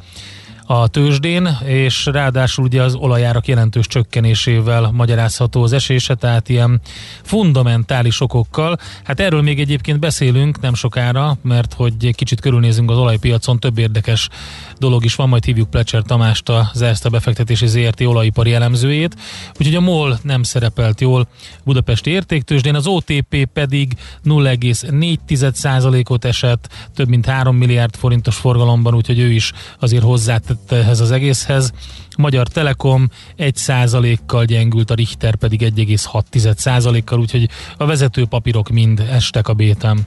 [0.66, 6.82] a tőzsdén, és ráadásul ugye az olajárak jelentős csökkenésével magyarázható az esése, tehát ilyen
[7.24, 8.78] fundamentális okokkal.
[9.04, 14.30] Hát erről még egyébként beszélünk nem sokára, mert hogy kicsit körülnézünk az olajpiacon, több érdekes
[14.78, 19.16] dolog is van, majd hívjuk Plecser Tamást, az Erste befektetési ZRT olajipari elemzőjét.
[19.60, 21.28] Úgyhogy a MOL nem szerepelt jól
[21.64, 23.94] Budapesti értéktősdén, az OTP pedig
[24.26, 31.12] 0,4%-ot esett, több mint 3 milliárd forintos forgalomban, úgyhogy ő is azért hozzátett ehhez az
[31.12, 31.72] egészhez.
[32.18, 39.54] Magyar Telekom 1%-kal gyengült, a Richter pedig 1,6%-kal, úgyhogy a vezető papírok mind estek a
[39.54, 40.06] bétem.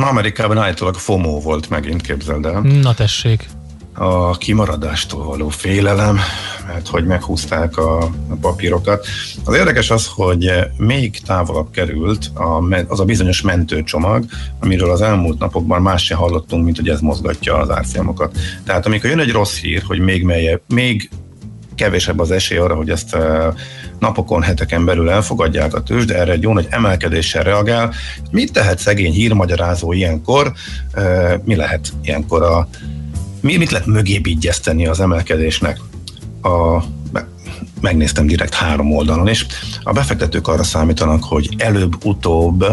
[0.00, 2.60] Amerikában állítólag FOMO volt megint, képzeld el.
[2.60, 3.48] Na tessék.
[3.98, 6.18] A kimaradástól való félelem,
[6.66, 9.06] mert hogy meghúzták a, a papírokat.
[9.44, 14.24] Az érdekes az, hogy még távolabb került a, az a bizonyos mentőcsomag,
[14.60, 18.36] amiről az elmúlt napokban más sem hallottunk, mint hogy ez mozgatja az árfolyamokat.
[18.64, 21.10] Tehát amikor jön egy rossz hír, hogy még melye, még
[21.74, 23.16] kevésebb az esély arra, hogy ezt
[23.98, 27.92] napokon, heteken belül elfogadják a tőzs, de erre egy jó nagy emelkedéssel reagál.
[28.30, 30.52] Mit tehet szegény hírmagyarázó ilyenkor?
[31.44, 32.68] Mi lehet ilyenkor a
[33.46, 35.80] mi, mit lehet mögé vigyeszteni az emelkedésnek?
[36.42, 36.82] A,
[37.80, 39.46] megnéztem direkt három oldalon, és
[39.82, 42.64] a befektetők arra számítanak, hogy előbb-utóbb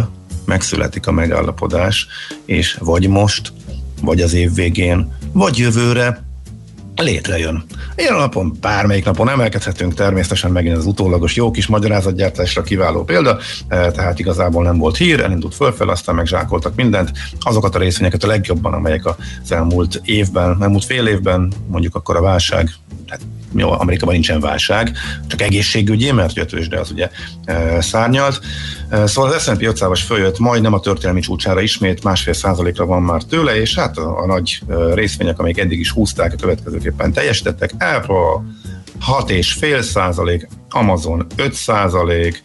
[0.46, 2.08] megszületik a megállapodás,
[2.46, 3.54] és vagy most,
[4.02, 6.24] vagy az év végén, vagy jövőre
[6.96, 7.64] létrejön.
[7.96, 13.92] Ilyen napon, bármelyik napon emelkedhetünk, természetesen megint az utólagos jó kis magyarázatgyártásra kiváló példa, e,
[13.92, 17.12] tehát igazából nem volt hír, elindult fölfel, aztán megzsákoltak mindent.
[17.40, 22.22] Azokat a részvényeket a legjobban, amelyek az elmúlt évben, elmúlt fél évben, mondjuk akkor a
[22.22, 22.70] válság,
[23.08, 23.22] hát
[23.56, 24.92] jó, Amerikában nincsen válság,
[25.28, 27.10] csak egészségügyi, mert a tőzsde az ugye
[27.46, 28.40] e, szárnyalt.
[28.90, 33.24] E, szóval az S&P 500-as följött majdnem a történelmi csúcsára ismét, másfél százalékra van már
[33.24, 37.72] tőle, és hát a, a nagy e, részvények, amelyek eddig is húzták, a következőképpen teljesítettek.
[37.72, 38.42] Apple
[39.08, 42.42] 6,5 százalék, Amazon 5 százalék,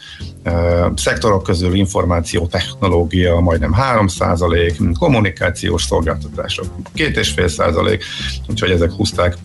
[0.95, 6.67] szektorok közül információ, technológia majdnem 3 százalék, kommunikációs szolgáltatások
[6.97, 8.05] 2,5 százalék,
[8.49, 9.37] úgyhogy ezek húzták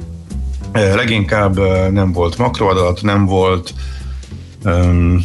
[0.73, 1.57] Leginkább
[1.91, 3.73] nem volt makroadat, nem volt
[4.65, 5.21] um,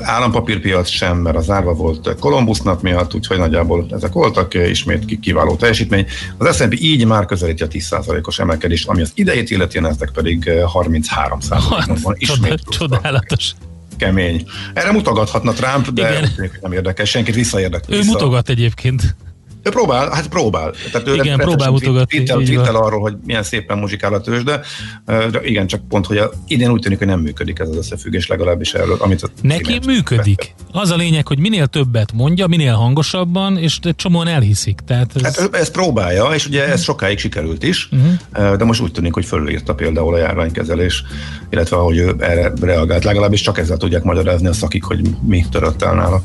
[0.00, 5.56] állampapírpiac sem, mert az árva volt Kolumbusz nap miatt, úgyhogy nagyjából ezek voltak, ismét kiváló
[5.56, 6.06] teljesítmény.
[6.38, 11.38] Az S&P így már közelíti a 10%-os emelkedést, ami az idejét illeti, ezek pedig 33
[11.48, 12.14] ban van.
[12.18, 13.52] Ismét csodálatos.
[13.96, 14.46] Kemény.
[14.74, 16.52] Erre mutogathatna Trump, de Igen.
[16.60, 17.94] nem érdekes, senkit visszaérdekli.
[17.94, 18.12] Ő vissza.
[18.12, 19.16] mutogat egyébként.
[19.62, 20.74] Ő próbál, hát próbál.
[20.92, 22.22] Tehát ő igen, próbál mutogatni.
[22.22, 24.60] Twittel arról, hogy milyen szépen muzsikál a tőzsde,
[25.06, 28.26] de igen, csak pont, hogy a, idén úgy tűnik, hogy nem működik ez az összefüggés
[28.26, 30.54] legalábbis erről, amit Neki működik.
[30.56, 30.78] Vette.
[30.80, 34.80] Az a lényeg, hogy minél többet mondja, minél hangosabban, és csomóan elhiszik.
[34.86, 35.22] Tehát ez...
[35.22, 38.56] Hát ezt próbálja, és ugye ez sokáig sikerült is, uh-huh.
[38.56, 41.04] de most úgy tűnik, hogy fölírta például a járványkezelés,
[41.50, 45.82] illetve ahogy ő erre reagált, legalábbis csak ezzel tudják magyarázni a szakik, hogy mi törött
[45.82, 46.22] el nála.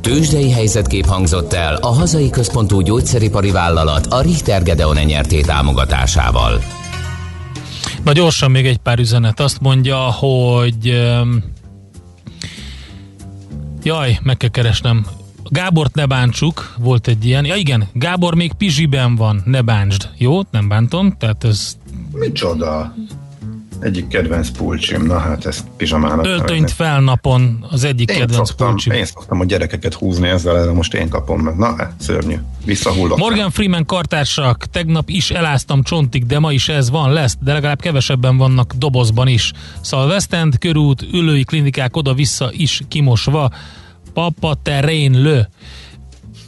[0.00, 6.62] Tőzsdei helyzetkép hangzott el a hazai központú gyógyszeripari vállalat a Richter Gedeon nyerté támogatásával.
[8.04, 9.40] Na gyorsan még egy pár üzenet.
[9.40, 11.08] Azt mondja, hogy
[13.82, 15.06] jaj, meg kell keresnem.
[15.44, 17.44] Gábort ne bántsuk, volt egy ilyen.
[17.44, 20.08] Ja igen, Gábor még Pizsiben van, ne bántsd.
[20.16, 21.76] Jó, nem bántom, tehát ez...
[22.12, 22.94] Micsoda?
[23.80, 26.26] Egyik kedvenc pulcsim, na hát ezt pizsamának.
[26.26, 28.92] Öltönyt fel napon az egyik én kedvenc szoktam, pulcsim.
[28.92, 31.56] Én szoktam a gyerekeket húzni ezzel, de most én kapom meg.
[31.56, 32.36] Na, hát, szörnyű.
[32.64, 33.18] Visszahullok.
[33.18, 37.80] Morgan Freeman kartársak, tegnap is eláztam csontig, de ma is ez van, lesz, de legalább
[37.80, 39.52] kevesebben vannak dobozban is.
[39.80, 43.50] Szóval West End, körút, ülői klinikák oda-vissza is kimosva.
[44.12, 45.48] Papa terén lő.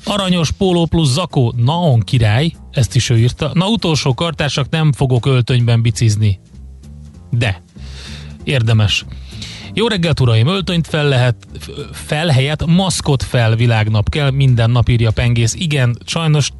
[0.04, 3.50] Aranyos póló plusz zakó, naon király, ezt is ő írta.
[3.54, 6.40] Na utolsó kartársak, nem fogok öltönyben bicizni
[7.30, 7.62] de
[8.44, 9.04] érdemes.
[9.74, 10.46] Jó reggelt, uraim!
[10.46, 11.36] Öltönyt fel lehet,
[11.92, 15.54] fel helyett maszkot fel világnap kell, minden nap írja Pengész.
[15.54, 16.50] Igen, sajnos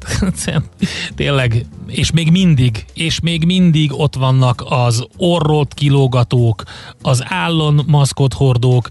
[1.15, 6.63] tényleg, és még mindig, és még mindig ott vannak az orrolt kilógatók,
[7.01, 8.87] az állon maszkot hordók,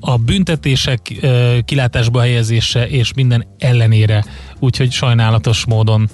[0.00, 1.26] a büntetések
[1.64, 4.24] kilátásba helyezése és minden ellenére,
[4.58, 6.08] úgyhogy sajnálatos módon.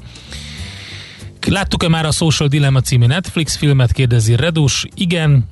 [1.46, 4.86] Láttuk-e már a Social Dilemma című Netflix filmet, kérdezi Redus.
[4.94, 5.48] Igen,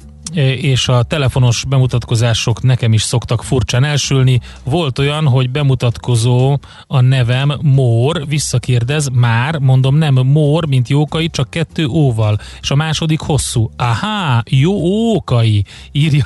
[0.61, 4.41] és a telefonos bemutatkozások nekem is szoktak furcsán elsülni.
[4.65, 11.51] Volt olyan, hogy bemutatkozó a nevem Mór, visszakérdez, már, mondom nem Mór, mint Jókai, csak
[11.51, 13.71] kettő óval, és a második hosszú.
[13.77, 16.25] Aha, jó Ókai, írja.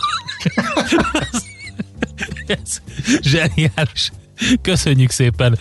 [2.47, 2.83] Ez
[3.21, 4.13] zseniális.
[4.63, 5.59] Köszönjük szépen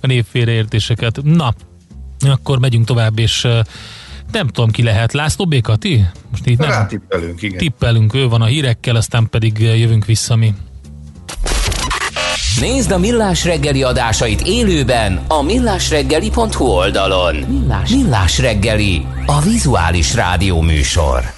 [0.00, 1.22] a névfélreértéseket.
[1.22, 1.54] Na,
[2.20, 3.46] akkor megyünk tovább, és
[4.32, 5.12] nem tudom ki lehet.
[5.12, 5.60] László B.
[5.60, 6.06] Kati?
[6.30, 6.70] Most így nem.
[6.70, 7.58] Rátippelünk, igen.
[7.58, 10.54] Tippelünk, ő van a hírekkel, aztán pedig jövünk vissza mi.
[12.60, 17.34] Nézd a Millás reggeli adásait élőben a millásreggeli.hu oldalon.
[17.34, 21.37] Millás, Millás reggeli, a vizuális rádió műsor.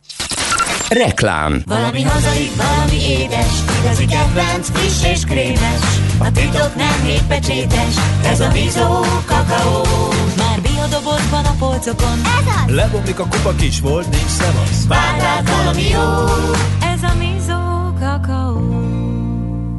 [0.91, 5.81] Reklám Valami hazai, valami édes, igazi kedvenc, friss és krémes.
[6.17, 9.83] A titok nem hétpecsétes, ez a Mizó kakaó.
[10.37, 12.73] Már biodobozban a polcokon, ez az!
[12.73, 14.87] Lebomlik a kupa kis volt, nincs szevasz.
[14.87, 16.25] Vár rád valami jó,
[16.93, 18.59] ez a Mizó kakaó.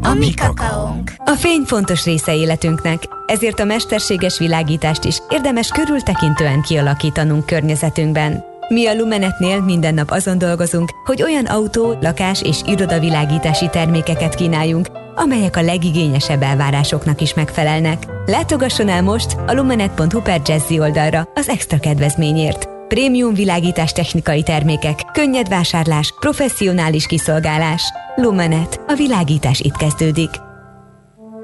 [0.03, 1.13] A mi kakaónk.
[1.19, 8.52] A fény fontos része életünknek, ezért a mesterséges világítást is érdemes körültekintően kialakítanunk környezetünkben.
[8.73, 14.89] Mi a Lumenetnél minden nap azon dolgozunk, hogy olyan autó, lakás és irodavilágítási termékeket kínáljunk,
[15.15, 18.07] amelyek a legigényesebb elvárásoknak is megfelelnek.
[18.27, 22.69] Látogasson el most a lumenet.hu per Jazzy oldalra az extra kedvezményért.
[22.89, 27.83] Prémium világítás technikai termékek, könnyed vásárlás, professzionális kiszolgálás.
[28.17, 28.81] Lumenet.
[28.87, 30.31] A világítás itt kezdődik.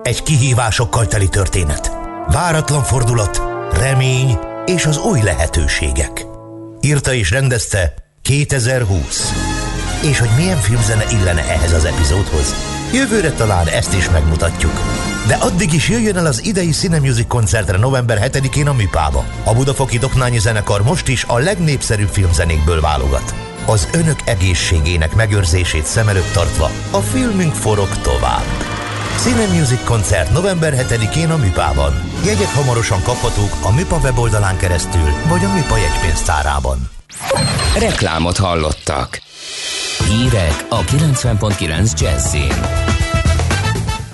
[0.03, 1.97] Egy kihívásokkal teli történet.
[2.26, 6.28] Váratlan fordulat, remény és az új lehetőségek.
[6.89, 9.32] Írta és rendezte 2020.
[10.11, 12.55] És hogy milyen filmzene illene ehhez az epizódhoz?
[12.93, 14.72] Jövőre talán ezt is megmutatjuk.
[15.26, 19.24] De addig is jöjjön el az idei Cinemusic koncertre november 7-én a Műpába.
[19.45, 23.34] A Budafoki Doknányi Zenekar most is a legnépszerűbb filmzenékből válogat.
[23.66, 28.68] Az önök egészségének megőrzését szem előtt tartva a filmünk forog tovább.
[29.19, 31.93] Cine Music koncert november 7-én a Műpában.
[32.25, 36.91] Jegyek hamarosan kaphatók a Műpa weboldalán keresztül, vagy a Műpa jegypénztárában.
[37.79, 39.21] Reklámot hallottak.
[40.09, 42.53] Hírek a 90.9 Jazzin.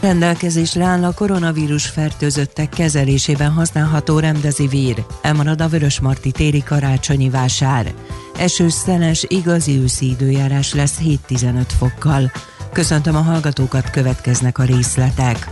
[0.01, 5.05] Rendelkezésre áll a koronavírus fertőzöttek kezelésében használható remdezivir.
[5.23, 7.93] Elmarad a Vörösmarty téri karácsonyi vásár.
[8.39, 10.99] Esős, szenes, igazi őszi időjárás lesz
[11.29, 12.33] 7-15 fokkal.
[12.75, 15.49] Köszöntöm a hallgatókat, következnek a részletek.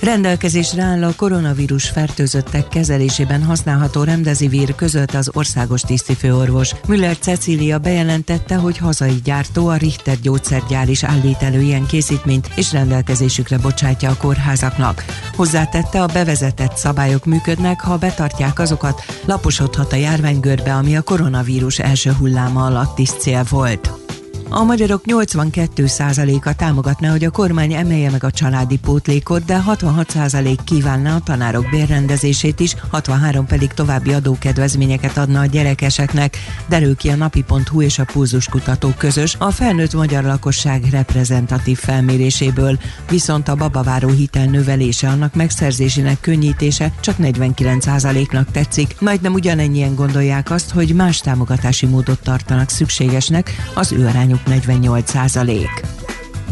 [0.00, 6.74] Rendelkezésre áll a koronavírus fertőzöttek kezelésében használható remdezivir között az országos tisztifőorvos.
[6.86, 12.72] Müller Cecília bejelentette, hogy hazai gyártó a Richter gyógyszergyár is állít elő ilyen készítményt, és
[12.72, 15.04] rendelkezésükre bocsátja a kórházaknak.
[15.36, 22.12] Hozzátette, a bevezetett szabályok működnek, ha betartják azokat, laposodhat a járványgörbe, ami a koronavírus első
[22.12, 24.07] hulláma alatt is cél volt.
[24.50, 31.14] A magyarok 82%-a támogatná, hogy a kormány emelje meg a családi pótlékot, de 66% kívánná
[31.14, 36.36] a tanárok bérrendezését is, 63 pedig további adókedvezményeket adna a gyerekeseknek,
[36.68, 42.78] derül ki a napi.hu és a pulzuskutató közös a felnőtt magyar lakosság reprezentatív felméréséből,
[43.10, 50.70] viszont a babaváró hitel növelése annak megszerzésének könnyítése csak 49%-nak tetszik, majdnem ugyanennyien gondolják azt,
[50.70, 55.70] hogy más támogatási módot tartanak szükségesnek, az ő arányuk 48 százalék.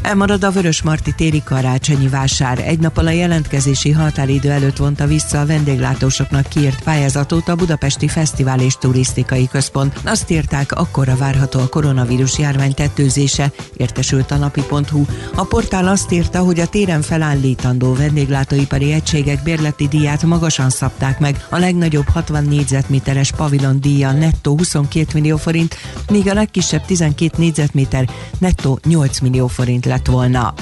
[0.02, 2.58] Elmarad a Vörösmarty téri karácsonyi vásár.
[2.58, 8.60] Egy nappal a jelentkezési határidő előtt vonta vissza a vendéglátósoknak kiírt pályázatot a Budapesti Fesztivál
[8.60, 10.00] és Turisztikai Központ.
[10.04, 15.04] Azt írták, akkora várható a koronavírus járvány tetőzése, értesült a napi.hu.
[15.34, 21.46] A portál azt írta, hogy a téren felállítandó vendéglátóipari egységek bérleti díját magasan szabták meg.
[21.50, 25.76] A legnagyobb 60 négyzetméteres pavilon díja nettó 22 millió forint,
[26.10, 30.54] míg a legkisebb 12 négyzetméter nettó 8 millió forint lett volna.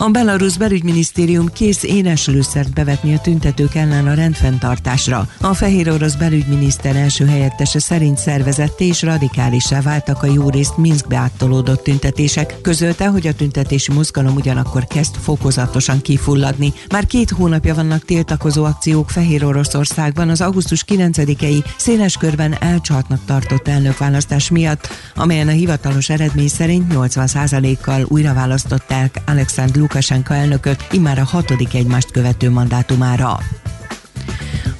[0.00, 5.28] A Belarus belügyminisztérium kész énes lőszert bevetni a tüntetők ellen a rendfenntartásra.
[5.40, 11.16] A fehér orosz belügyminiszter első helyettese szerint szervezett és radikálisá váltak a jó részt Minskbe
[11.16, 12.60] áttolódott tüntetések.
[12.62, 16.72] Közölte, hogy a tüntetési mozgalom ugyanakkor kezd fokozatosan kifulladni.
[16.88, 23.68] Már két hónapja vannak tiltakozó akciók Fehér Oroszországban az augusztus 9-i széles körben elcsatnak tartott
[23.68, 31.24] elnökválasztás miatt, amelyen a hivatalos eredmény szerint 80%-kal újra választották Alexandr Lukasenka elnököt immár a
[31.24, 33.38] hatodik egymást követő mandátumára.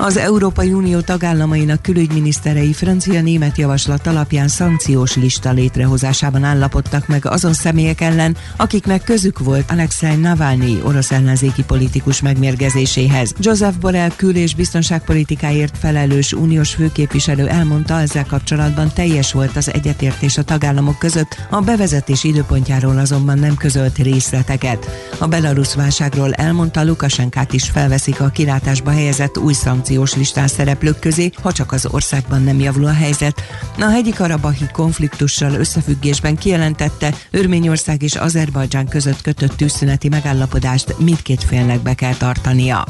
[0.01, 8.01] Az Európai Unió tagállamainak külügyminiszterei francia-német javaslat alapján szankciós lista létrehozásában állapodtak meg azon személyek
[8.01, 13.33] ellen, akiknek közük volt Alexei Navalnyi orosz ellenzéki politikus megmérgezéséhez.
[13.39, 20.39] Joseph Borrell kül- és biztonságpolitikáért felelős uniós főképviselő elmondta, ezzel kapcsolatban teljes volt az egyetértés
[20.39, 24.91] a tagállamok között, a bevezetés időpontjáról azonban nem közölt részleteket.
[25.19, 30.99] A belarusz válságról elmondta, Lukasenkát is felveszik a kilátásba helyezett új szankciót szankciós listán szereplők
[30.99, 33.43] közé, ha csak az országban nem javul a helyzet.
[33.79, 41.81] A hegyi karabahi konfliktussal összefüggésben kijelentette, Örményország és Azerbajdzsán között kötött tűzszüneti megállapodást mindkét félnek
[41.81, 42.85] be kell tartania.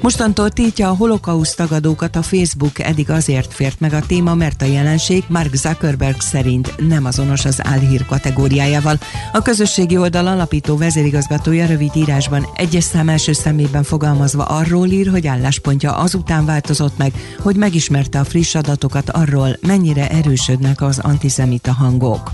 [0.00, 4.64] Mostantól tiltja a holokauszt tagadókat a Facebook, eddig azért fért meg a téma, mert a
[4.64, 8.98] jelenség Mark Zuckerberg szerint nem azonos az álhír kategóriájával.
[9.32, 15.26] A közösségi oldal alapító vezérigazgatója rövid írásban egyes szám első szemében fogalmazva arról ír, hogy
[15.26, 22.30] álláspontja azután változott meg, hogy megismerte a friss adatokat arról, mennyire erősödnek az antiszemita hangok.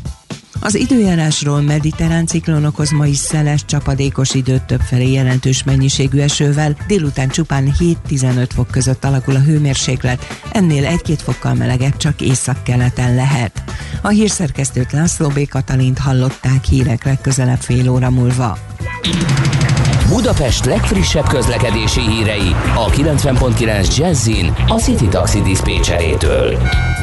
[0.61, 7.29] Az időjárásról mediterrán ciklon okoz ma is szeles, csapadékos időt többfelé jelentős mennyiségű esővel, délután
[7.29, 7.73] csupán
[8.09, 13.65] 7-15 fok között alakul a hőmérséklet, ennél egy-két fokkal melegebb csak északkeleten lehet.
[14.03, 15.49] A hírszerkesztőt László B.
[15.49, 18.59] Katalint hallották hírek legközelebb fél óra múlva.
[20.17, 26.59] Budapest legfrissebb közlekedési hírei a 90.9 Jazzin a City Taxi Dispécsejétől.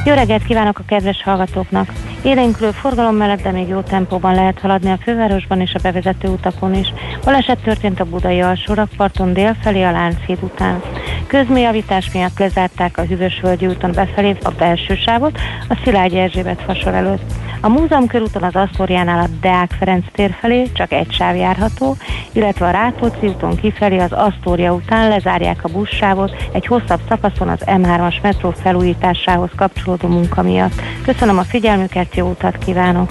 [0.06, 1.94] Jó reggelt kívánok a kedves hallgatóknak!
[2.24, 6.76] Élénkülő forgalom mellett, de még jó tempóban lehet haladni a fővárosban és a bevezető utakon
[6.76, 6.94] is.
[7.24, 10.82] Baleset történt a budai alsórakparton délfelé a Lánchíd után.
[11.28, 15.40] Közmélyavítás miatt lezárták a Hűvösvölgyi úton befelé a belső sávot
[15.70, 17.32] a Szilágyi Erzsébet fasor előtt.
[17.62, 21.96] A múzeum körúton az Asztóriánál a Deák Ferenc tér felé csak egy sáv járható,
[22.32, 22.72] illetve a
[23.04, 29.50] Rákóczi kifelé az Asztória után lezárják a buszsávot egy hosszabb szakaszon az M3-as metró felújításához
[29.56, 30.82] kapcsolódó munka miatt.
[31.06, 33.10] Köszönöm a figyelmüket, jó utat kívánok!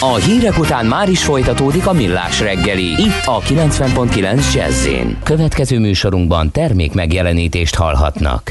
[0.00, 4.88] A hírek után már is folytatódik a millás reggeli, itt a 90.9 jazz
[5.22, 8.50] Következő műsorunkban termék megjelenítést hallhatnak.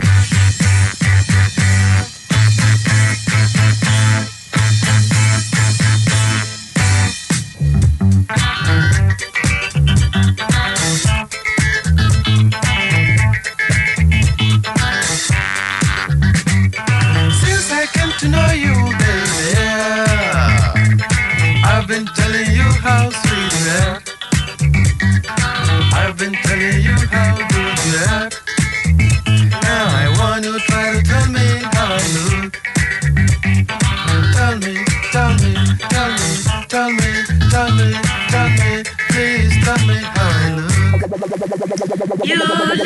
[41.70, 42.80] You look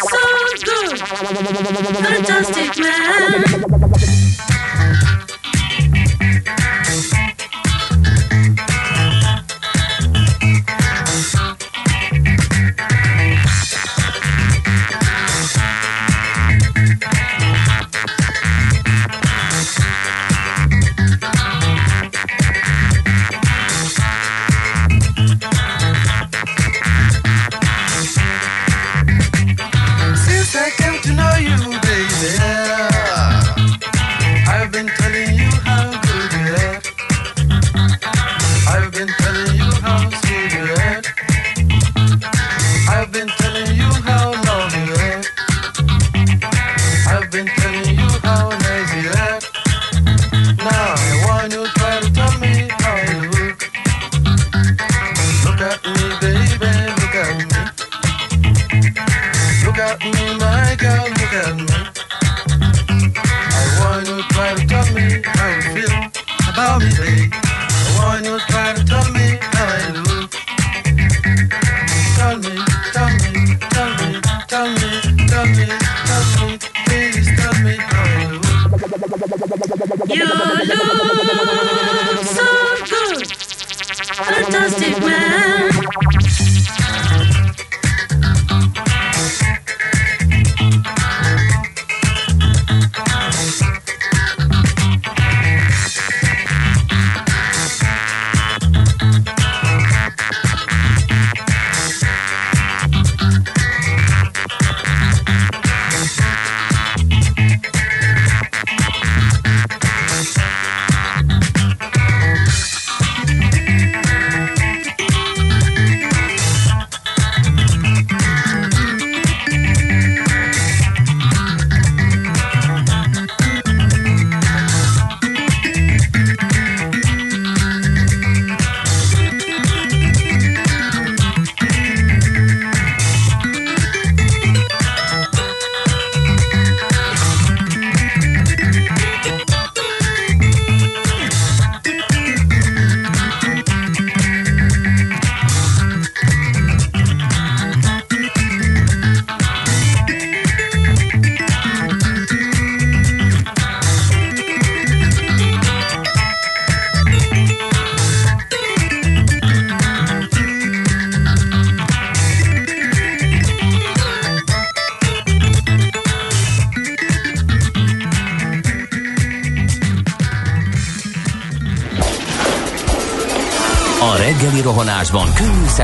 [0.00, 0.18] so
[0.64, 0.98] good,
[2.02, 4.49] fantastic man.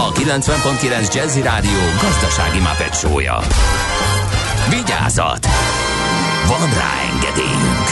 [0.00, 3.38] a 90.9 Jazzy Rádió gazdasági mapetsója.
[4.70, 5.46] Vigyázat!
[6.46, 7.88] Van rá engedélyünk!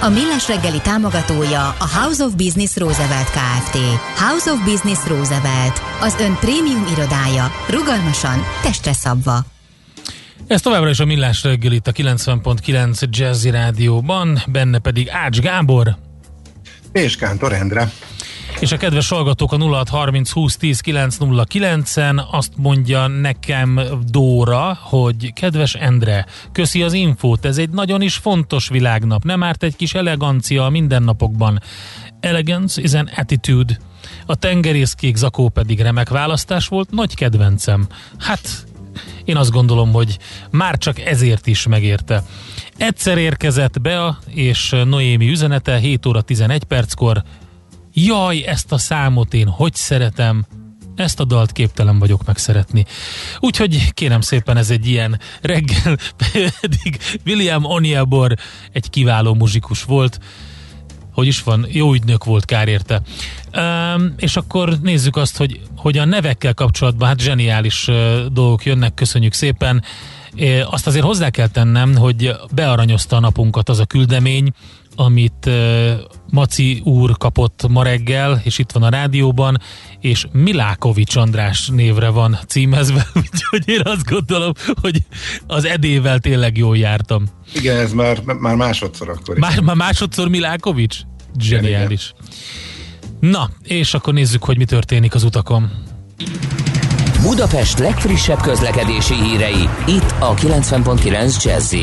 [0.00, 3.78] A Millás reggeli támogatója a House of Business Roosevelt Kft.
[4.18, 9.44] House of Business Roosevelt, az ön prémium irodája, rugalmasan, testre szabva.
[10.46, 15.96] Ez továbbra is a Millás reggel itt a 90.9 Jazzy Rádióban, benne pedig Ács Gábor.
[16.92, 17.92] És Kántor Endre.
[18.60, 25.74] És a kedves hallgatók a 0630 20 10 909-en azt mondja nekem Dóra, hogy kedves
[25.74, 30.64] Endre, köszi az infót, ez egy nagyon is fontos világnap, nem árt egy kis elegancia
[30.64, 31.62] a mindennapokban.
[32.20, 33.78] Elegance is an attitude.
[34.26, 37.86] A tengerészkék zakó pedig remek választás volt, nagy kedvencem.
[38.18, 38.66] Hát,
[39.24, 40.18] én azt gondolom, hogy
[40.50, 42.22] már csak ezért is megérte.
[42.76, 47.22] Egyszer érkezett Bea és Noémi üzenete 7 óra 11 perckor,
[47.98, 50.46] Jaj, ezt a számot én hogy szeretem,
[50.94, 52.84] ezt a dalt képtelen vagyok megszeretni.
[53.38, 55.96] Úgyhogy kérem szépen ez egy ilyen reggel,
[56.60, 58.34] pedig William Oniabor
[58.72, 60.18] egy kiváló muzsikus volt,
[61.12, 63.02] hogy is van, jó ügynök volt, kár érte.
[63.56, 68.94] Um, és akkor nézzük azt, hogy, hogy a nevekkel kapcsolatban hát zseniális uh, dolgok jönnek,
[68.94, 69.82] köszönjük szépen.
[70.36, 74.52] E, azt azért hozzá kell tennem, hogy bearanyozta a napunkat az a küldemény,
[74.96, 75.50] amit
[76.30, 79.60] Maci úr kapott ma reggel, és itt van a rádióban,
[80.00, 85.02] és Milákovics András névre van címezve, úgyhogy én azt gondolom, hogy
[85.46, 87.24] az edével tényleg jól jártam.
[87.54, 89.38] Igen, ez már, már másodszor akkor.
[89.38, 90.98] Már, már másodszor Milákovics?
[91.38, 92.12] Zseniális.
[93.20, 95.70] Na, és akkor nézzük, hogy mi történik az utakon.
[97.22, 101.74] Budapest legfrissebb közlekedési hírei, itt a 90.9 jazz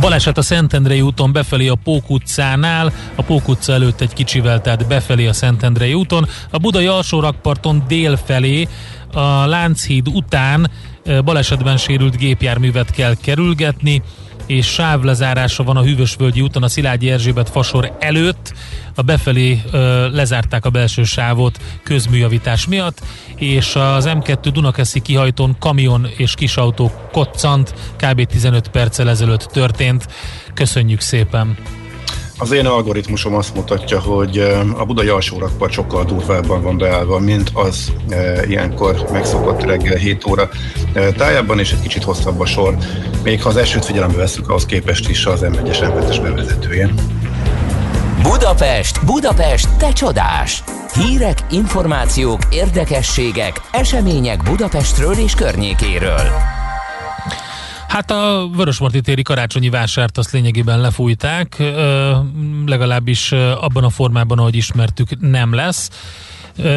[0.00, 4.86] Baleset a Szentendrei úton befelé a Pók utcánál, a Pók utca előtt egy kicsivel, tehát
[4.86, 8.68] befelé a Szentendrei úton, a Budai alsó rakparton dél felé,
[9.12, 10.70] a Lánchíd után
[11.04, 14.02] eh, balesetben sérült gépjárművet kell kerülgetni,
[14.50, 18.52] és sávlezárása van a Hűvösvölgyi úton a Szilágyi Erzsébet fasor előtt.
[18.94, 23.00] A befelé ö, lezárták a belső sávot közműjavítás miatt,
[23.36, 28.24] és az M2 Dunakeszi kihajtón kamion és kisautó koccant, kb.
[28.24, 30.08] 15 perccel ezelőtt történt.
[30.54, 31.79] Köszönjük szépen!
[32.42, 34.38] Az én algoritmusom azt mutatja, hogy
[34.76, 40.26] a budai alsó rakpart sokkal durvábban van beállva, mint az e, ilyenkor megszokott reggel 7
[40.26, 40.48] óra
[40.92, 42.76] e, tájában, és egy kicsit hosszabb a sor.
[43.22, 46.90] Még ha az esőt figyelembe veszük, ahhoz képest is az M1-es M7-es bevezetője.
[48.22, 50.62] Budapest, Budapest, te csodás!
[50.94, 56.59] Hírek, információk, érdekességek, események Budapestről és környékéről.
[57.90, 61.62] Hát a Vörösmarty téri karácsonyi vásárt azt lényegében lefújták,
[62.66, 65.90] legalábbis abban a formában, ahogy ismertük, nem lesz.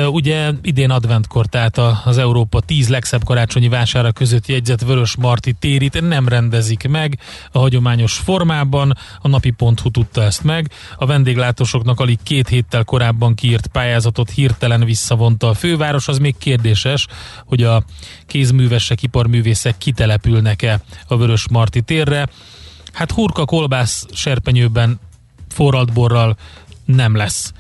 [0.08, 6.02] Ugye idén adventkor, tehát az Európa 10 legszebb karácsonyi vására között jegyzett Vörös Marti térit
[6.02, 7.20] nem rendezik meg
[7.52, 10.72] a hagyományos formában, a napi.hu tudta ezt meg.
[10.98, 17.08] A vendéglátósoknak alig két héttel korábban kiírt pályázatot hirtelen visszavonta a főváros, az még kérdéses,
[17.46, 17.84] hogy a
[18.28, 22.28] kézművesek, iparművészek kitelepülnek-e a Vörös Marti térre.
[22.94, 25.00] Hát hurka, kolbász, serpenyőben,
[25.50, 25.92] forralt
[26.86, 27.54] nem lesz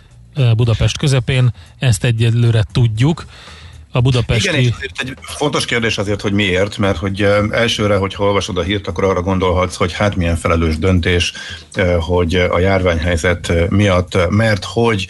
[0.55, 3.25] Budapest közepén, ezt egyelőre tudjuk.
[3.95, 4.49] A budapesti...
[4.49, 7.21] Igen, és egy fontos kérdés azért, hogy miért, mert hogy
[7.51, 11.33] elsőre, hogy olvasod a hírt, akkor arra gondolhatsz, hogy hát milyen felelős döntés,
[11.99, 15.07] hogy a járványhelyzet miatt, mert hogy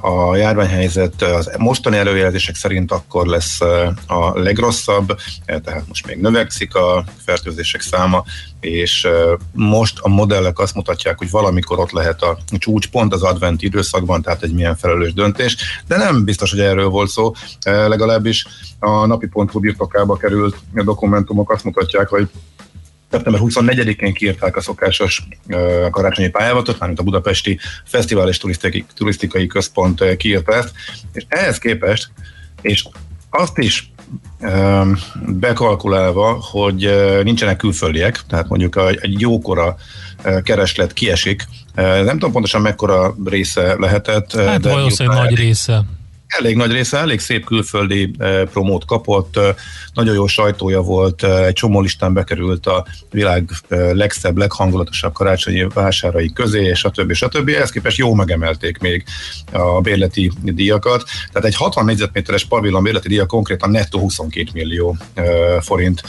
[0.00, 3.60] a járványhelyzet az mostani előjelzések szerint akkor lesz
[4.06, 8.24] a legrosszabb, tehát most még növekszik a fertőzések száma,
[8.60, 9.08] és
[9.52, 14.22] most a modellek azt mutatják, hogy valamikor ott lehet a csúcs pont az advent időszakban,
[14.22, 15.56] tehát egy milyen felelős döntés,
[15.86, 17.32] de nem biztos, hogy erről volt szó,
[17.64, 18.46] legalábbis
[18.78, 22.28] a napi.hu birtokába került dokumentumok azt mutatják, hogy
[23.10, 25.22] szeptember 24-én kiírták a szokásos
[25.90, 30.72] karácsonyi pályázatot, mármint a budapesti fesztivál és turisztikai, turisztikai központ kiírta ezt,
[31.12, 32.10] és ehhez képest,
[32.60, 32.84] és
[33.30, 33.92] azt is
[35.26, 36.90] bekalkulálva, hogy
[37.22, 39.76] nincsenek külföldiek, tehát mondjuk egy jókora
[40.42, 41.44] kereslet kiesik,
[41.74, 44.32] nem tudom pontosan mekkora része lehetett.
[44.32, 45.84] Hát de valószínűleg nagy része
[46.28, 49.54] elég nagy része, elég szép külföldi eh, promót kapott, eh,
[49.94, 53.50] nagyon jó sajtója volt, eh, egy csomó listán bekerült a világ
[53.92, 57.54] legszebb, leghangulatosabb karácsonyi vásárai közé, és a többi, a többi.
[57.54, 59.04] Ehhez képest jó megemelték még
[59.52, 61.04] a bérleti díjakat.
[61.32, 64.96] Tehát egy 60 négyzetméteres pavilon bérleti díja konkrétan nettó 22 millió
[65.60, 66.02] forint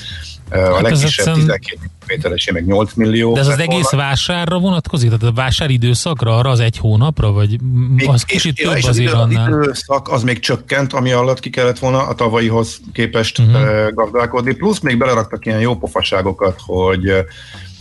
[0.49, 3.33] a hát legkisebb 12 méteresé meg 8 millió.
[3.33, 4.07] De ez az egész volna.
[4.07, 5.09] vásárra vonatkozik?
[5.09, 7.31] Tehát a vásár időszakra, arra az egy hónapra?
[7.31, 7.61] Vagy
[7.95, 9.53] még, az kicsit és, több és azért az annál?
[9.53, 13.93] Az időszak az még csökkent, ami alatt ki kellett volna a tavalyihoz képest uh-huh.
[13.93, 14.53] gazdálkodni.
[14.53, 17.13] Plusz még beleraktak ilyen jó pofaságokat, hogy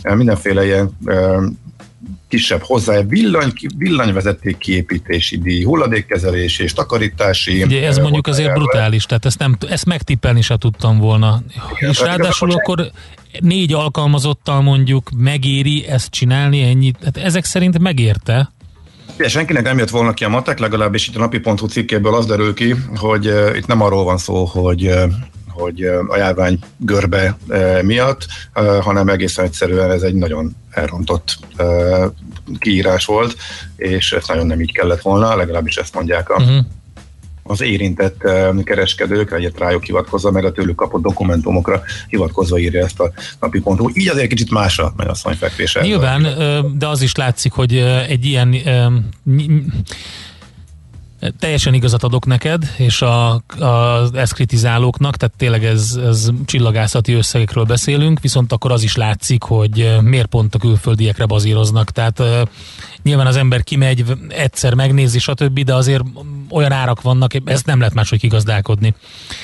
[0.03, 0.99] mindenféle ilyen
[2.29, 7.63] kisebb hozzá villany, villanyvezeték kiépítési díj, hulladékkezelési és takarítási.
[7.63, 11.43] Ugye ez mondjuk azért brutális, tehát ezt, nem, ezt megtippelni se tudtam volna.
[11.77, 12.91] Igen, és ráadásul akkor
[13.41, 18.53] négy alkalmazottal mondjuk megéri ezt csinálni ennyit, tehát ezek szerint megérte.
[19.19, 22.55] Ja, senkinek nem jött volna ki a matek, legalábbis itt a napi.hu cikkéből az derül
[22.55, 25.03] ki, hogy uh, itt nem arról van szó, hogy uh,
[25.59, 27.37] hogy a járvány görbe
[27.83, 28.27] miatt,
[28.81, 31.39] hanem egészen egyszerűen ez egy nagyon elrontott
[32.59, 33.37] kiírás volt,
[33.77, 36.65] és ez nagyon nem így kellett volna, legalábbis ezt mondják a, uh-huh
[37.51, 38.23] az érintett
[38.65, 43.91] kereskedők, egyet rájuk hivatkozva, meg a tőlük kapott dokumentumokra hivatkozva írja ezt a napi pontú.
[43.93, 45.81] Így azért kicsit másra megy a szanyfekvése.
[45.81, 46.23] Nyilván,
[46.79, 47.77] de az is látszik, hogy
[48.09, 48.57] egy ilyen
[51.39, 57.65] Teljesen igazat adok neked, és a, a, ezt kritizálóknak, tehát tényleg ez, ez csillagászati összegekről
[57.65, 61.91] beszélünk, viszont akkor az is látszik, hogy miért pont a külföldiekre bazíroznak.
[61.91, 62.23] Tehát
[63.03, 66.03] nyilván az ember kimegy, egyszer megnézi, stb., de azért
[66.51, 68.95] olyan árak vannak, ezt nem lehet máshogy kigazdálkodni.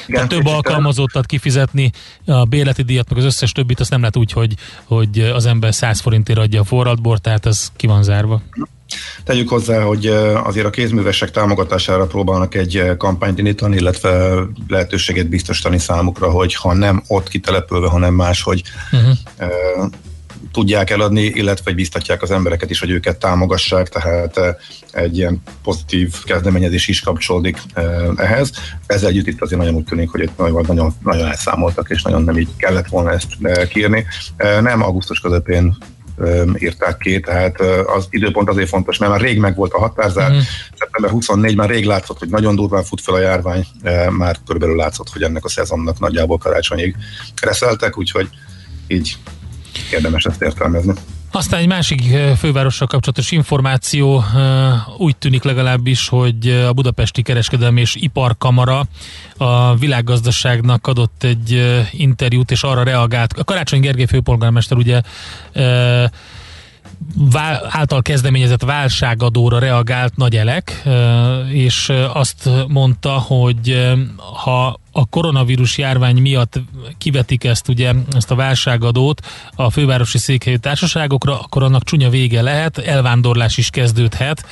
[0.07, 1.93] Igen, tehát több alkalmazottat kifizetni,
[2.27, 4.55] a bérleti díjat, meg az összes többit, azt nem lehet úgy, hogy,
[4.85, 8.43] hogy az ember 100 forintért adja a forradbort, tehát ez ki van zárva.
[9.25, 10.07] Tegyük hozzá, hogy
[10.45, 14.35] azért a kézművesek támogatására próbálnak egy kampányt indítani, illetve
[14.69, 18.63] lehetőséget biztosítani számukra, hogy ha nem ott kitelepülve, hanem máshogy
[18.93, 19.91] uh-huh.
[20.53, 24.41] tudják eladni, illetve hogy biztatják az embereket is, hogy őket támogassák, tehát
[24.91, 27.59] egy ilyen pozitív kezdeményezés is kapcsolódik
[28.17, 28.51] ehhez.
[28.87, 32.23] Ezzel együtt itt azért nagyon úgy tűnik, hogy itt nagyon, nagyon, nagyon elszámoltak, és nagyon
[32.23, 33.29] nem így kellett volna ezt
[33.69, 34.07] kírni.
[34.61, 35.77] Nem augusztus közepén
[36.59, 40.39] írták ki, tehát az időpont azért fontos, mert már rég meg volt a határzár, mm.
[40.79, 43.67] szeptember 24 már rég látszott, hogy nagyon durván fut fel a járvány,
[44.11, 46.97] már körülbelül látszott, hogy ennek a szezonnak nagyjából karácsonyig
[47.43, 48.29] reszeltek, úgyhogy
[48.87, 49.17] így
[49.93, 50.93] érdemes ezt értelmezni.
[51.37, 52.03] Aztán egy másik
[52.37, 54.25] fővárossal kapcsolatos információ
[54.97, 58.87] úgy tűnik legalábbis, hogy a Budapesti Kereskedelmi és Iparkamara
[59.37, 63.33] a világgazdaságnak adott egy interjút, és arra reagált.
[63.33, 65.01] A Karácsony Gergely főpolgármester ugye
[67.69, 70.83] által kezdeményezett válságadóra reagált Nagy Elek,
[71.49, 73.93] és azt mondta, hogy
[74.43, 76.61] ha a koronavírus járvány miatt
[76.99, 82.79] kivetik ezt, ugye, ezt a válságadót a fővárosi székhelyű társaságokra, akkor annak csúnya vége lehet,
[82.79, 84.45] elvándorlás is kezdődhet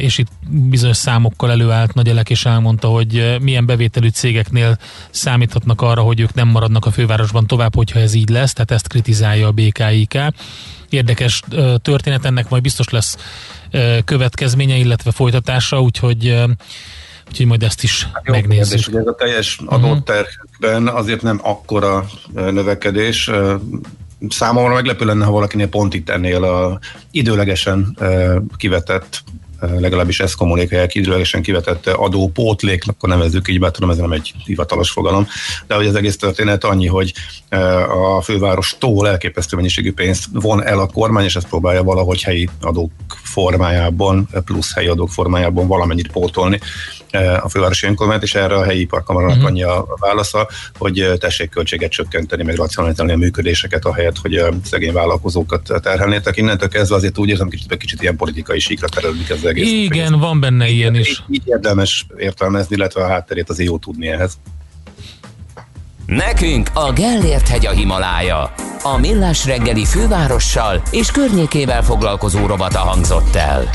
[0.00, 4.78] és itt bizonyos számokkal előállt Nagy Elek, és elmondta, hogy milyen bevételű cégeknél
[5.10, 8.88] számíthatnak arra, hogy ők nem maradnak a fővárosban tovább, hogyha ez így lesz, tehát ezt
[8.88, 10.18] kritizálja a BKIK.
[10.92, 11.42] Érdekes
[11.82, 13.16] történet, ennek majd biztos lesz
[14.04, 16.34] következménye, illetve folytatása, úgyhogy
[17.28, 18.68] úgyhogy majd ezt is hát jó megnézzük.
[18.68, 23.30] Kérdés, hogy ez a teljes adóterhekben azért nem akkora növekedés,
[24.28, 26.78] számomra meglepő lenne, ha valakinél pont itt ennél a
[27.10, 27.98] időlegesen
[28.56, 29.22] kivetett
[29.78, 34.90] legalábbis ezt kommunikálják időlegesen kivetett adópótlék, akkor nevezzük így, bár tudom, ez nem egy hivatalos
[34.90, 35.26] fogalom,
[35.66, 37.12] de hogy az egész történet annyi, hogy
[38.16, 42.90] a fővárostól elképesztő mennyiségű pénzt von el a kormány, és ezt próbálja valahogy helyi adók
[43.32, 46.60] formájában, plusz helyi adók formájában valamennyit pótolni
[47.42, 49.50] a fővárosi önkormányzat, és erre a helyi iparkamarának uh-huh.
[49.50, 54.92] annyi a válasza, hogy tessék költséget csökkenteni, meg racionalizálni a működéseket, ahelyett, hogy a szegény
[54.92, 56.36] vállalkozókat terhelnétek.
[56.36, 59.70] Innentől kezdve azért úgy érzem, kicsit, kicsit ilyen politikai síkra terelődik ez az egész.
[59.70, 60.20] Igen, egész.
[60.20, 61.08] van benne ilyen is.
[61.08, 64.38] Így, így érdemes értelmezni, illetve a hátterét azért jó tudni ehhez.
[66.06, 68.52] Nekünk a Gellért hegy a Himalája.
[68.82, 73.70] A Millás reggeli fővárossal és környékével foglalkozó robata hangzott el.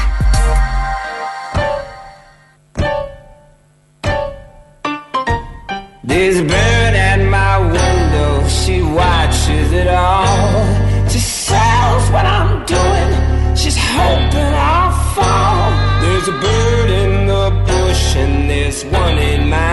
[6.37, 10.65] A bird at my window, she watches it all.
[11.09, 13.11] She sells what I'm doing,
[13.55, 15.71] she's hoping I'll fall.
[16.01, 19.66] There's a bird in the bush, and there's one in my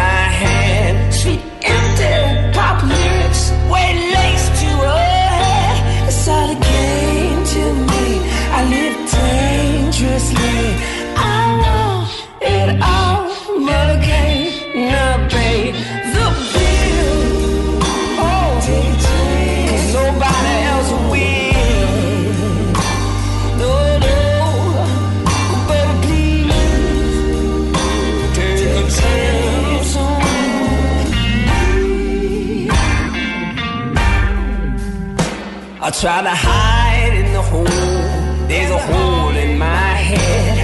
[36.05, 37.65] try to hide in the hole.
[38.47, 40.57] There's a hole in my head.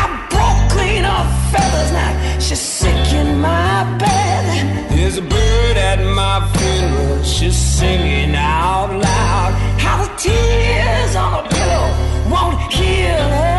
[0.00, 2.38] I broke clean off feathers now.
[2.40, 4.90] She's sick in my bed.
[4.90, 7.22] There's a bird at my funeral.
[7.22, 9.52] She's singing out loud.
[9.78, 11.86] How the tears on a pillow
[12.28, 13.57] won't heal her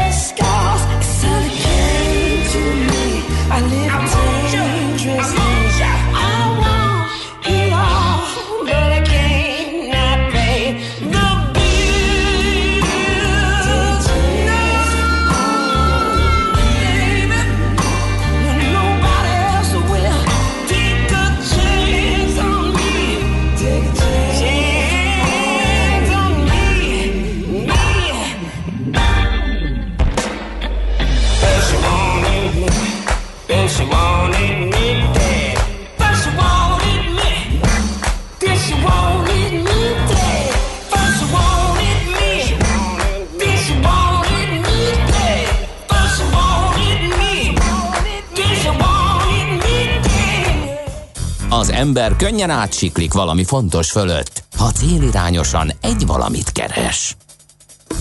[51.79, 57.15] ember könnyen átsiklik valami fontos fölött, ha célirányosan egy valamit keres.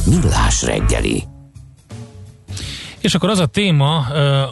[0.04, 1.24] Millás reggeli.
[2.98, 3.96] És akkor az a téma,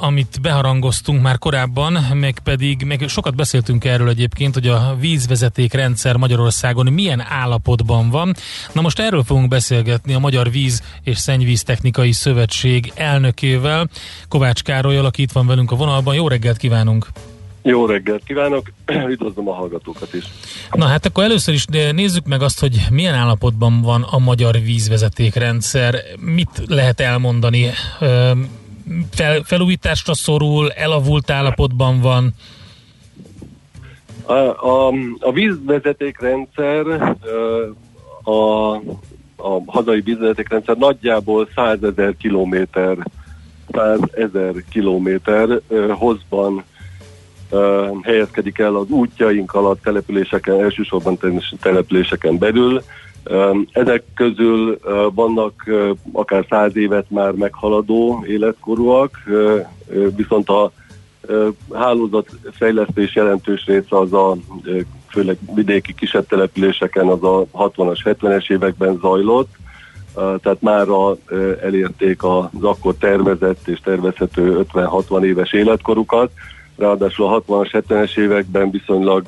[0.01, 6.16] amit beharangoztunk már korábban, meg pedig, meg sokat beszéltünk erről egyébként, hogy a vízvezeték rendszer
[6.16, 8.35] Magyarországon milyen állapotban van.
[8.72, 13.89] Na most erről fogunk beszélgetni a Magyar Víz és Szennyvíz Technikai Szövetség elnökével,
[14.29, 16.14] Kovács Károlyal, aki itt van velünk a vonalban.
[16.14, 17.07] Jó reggelt kívánunk!
[17.66, 18.66] Jó reggelt kívánok,
[19.12, 20.24] üdvözlöm a hallgatókat is.
[20.72, 24.60] Na hát akkor először is de nézzük meg azt, hogy milyen állapotban van a magyar
[24.60, 28.30] vízvezetékrendszer, mit lehet elmondani, Ö,
[29.10, 32.34] Fel, felújításra szorul, elavult állapotban van.
[34.22, 36.86] A, a, a vízvezetékrendszer,
[37.22, 37.68] ö,
[38.30, 38.74] a,
[39.36, 42.96] a hazai vízvezetékrendszer nagyjából 100 ezer kilométer,
[43.72, 46.64] 100 ezer kilométer ö, hozban
[48.03, 51.18] helyezkedik el az útjaink alatt, településeken, elsősorban
[51.61, 52.82] településeken belül.
[53.72, 54.78] Ezek közül
[55.14, 55.70] vannak
[56.12, 59.11] akár száz évet már meghaladó életkorúak,
[60.16, 60.72] viszont a
[61.72, 64.36] hálózatfejlesztés jelentős része az a
[65.09, 69.55] főleg vidéki kisebb településeken az a 60-as, 70-es években zajlott,
[70.14, 70.86] tehát már
[71.62, 76.30] elérték az akkor tervezett és tervezhető 50-60 éves életkorukat,
[76.77, 79.27] ráadásul a 60-as, 70-es években viszonylag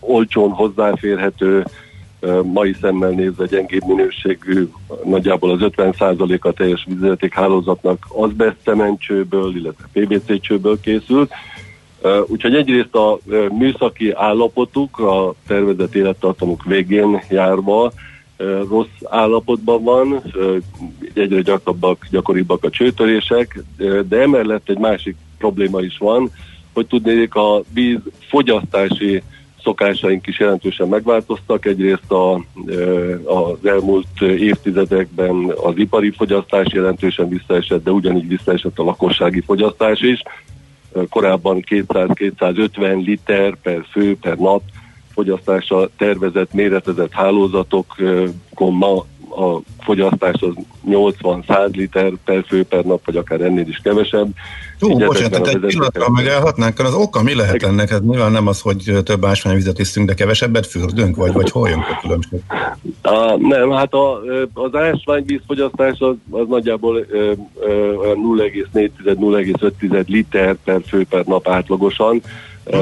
[0.00, 1.64] olcsón hozzáférhető
[2.42, 4.68] mai szemmel nézve gyengébb minőségű,
[5.04, 11.32] nagyjából az 50%-a teljes vízvezeték hálózatnak azbeszcementcsőből, illetve PVC csőből készült.
[12.26, 13.18] Úgyhogy egyrészt a
[13.58, 17.92] műszaki állapotuk a tervezett élettartamuk végén járva
[18.68, 20.22] rossz állapotban van,
[21.14, 23.62] egyre gyakrabbak, gyakoribbak a csőtörések,
[24.08, 26.30] de emellett egy másik probléma is van,
[26.72, 29.22] hogy tudnék a víz fogyasztási
[29.62, 31.66] szokásaink is jelentősen megváltoztak.
[31.66, 32.34] Egyrészt a,
[33.24, 40.22] az elmúlt évtizedekben az ipari fogyasztás jelentősen visszaesett, de ugyanígy visszaesett a lakossági fogyasztás is.
[41.08, 44.62] Korábban 200-250 liter per fő per nap
[45.12, 50.54] fogyasztása tervezett, méretezett hálózatokon ma a fogyasztás az
[50.88, 54.28] 80-100 liter per fő per nap, vagy akár ennél is kevesebb.
[54.80, 57.88] Jó, Így bocsánat, tehát egy pillanatra megállhatnánk, az oka mi lehet ennek?
[57.88, 61.78] Hát nyilván nem az, hogy több ásványvizet iszünk, de kevesebbet fürdünk, vagy, vagy hol jön
[61.78, 62.40] a különbség?
[63.02, 64.20] A, nem, hát a,
[64.54, 68.16] az ásványvízfogyasztás az, az nagyjából ö, ö, olyan
[68.72, 72.22] 0,4-0,5 liter per fő per nap átlagosan.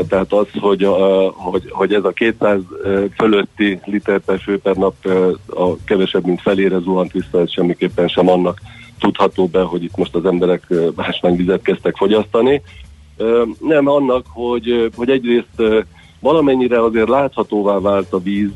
[0.08, 4.76] Tehát az, hogy, a, hogy, hogy ez a 200 ö, fölötti liter per fő per
[4.76, 4.94] nap
[5.46, 8.60] a kevesebb, mint felére zuhant vissza, ez semmiképpen sem annak
[8.98, 12.62] tudható be, hogy itt most az emberek ásványvizet kezdtek fogyasztani.
[13.58, 15.62] Nem annak, hogy, hogy egyrészt
[16.20, 18.50] valamennyire azért láthatóvá vált a víz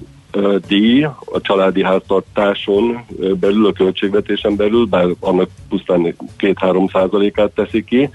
[0.66, 3.04] díj a családi háztartáson
[3.40, 8.10] belül, a költségvetésen belül, bár annak pusztán 2-3 százalékát teszi ki,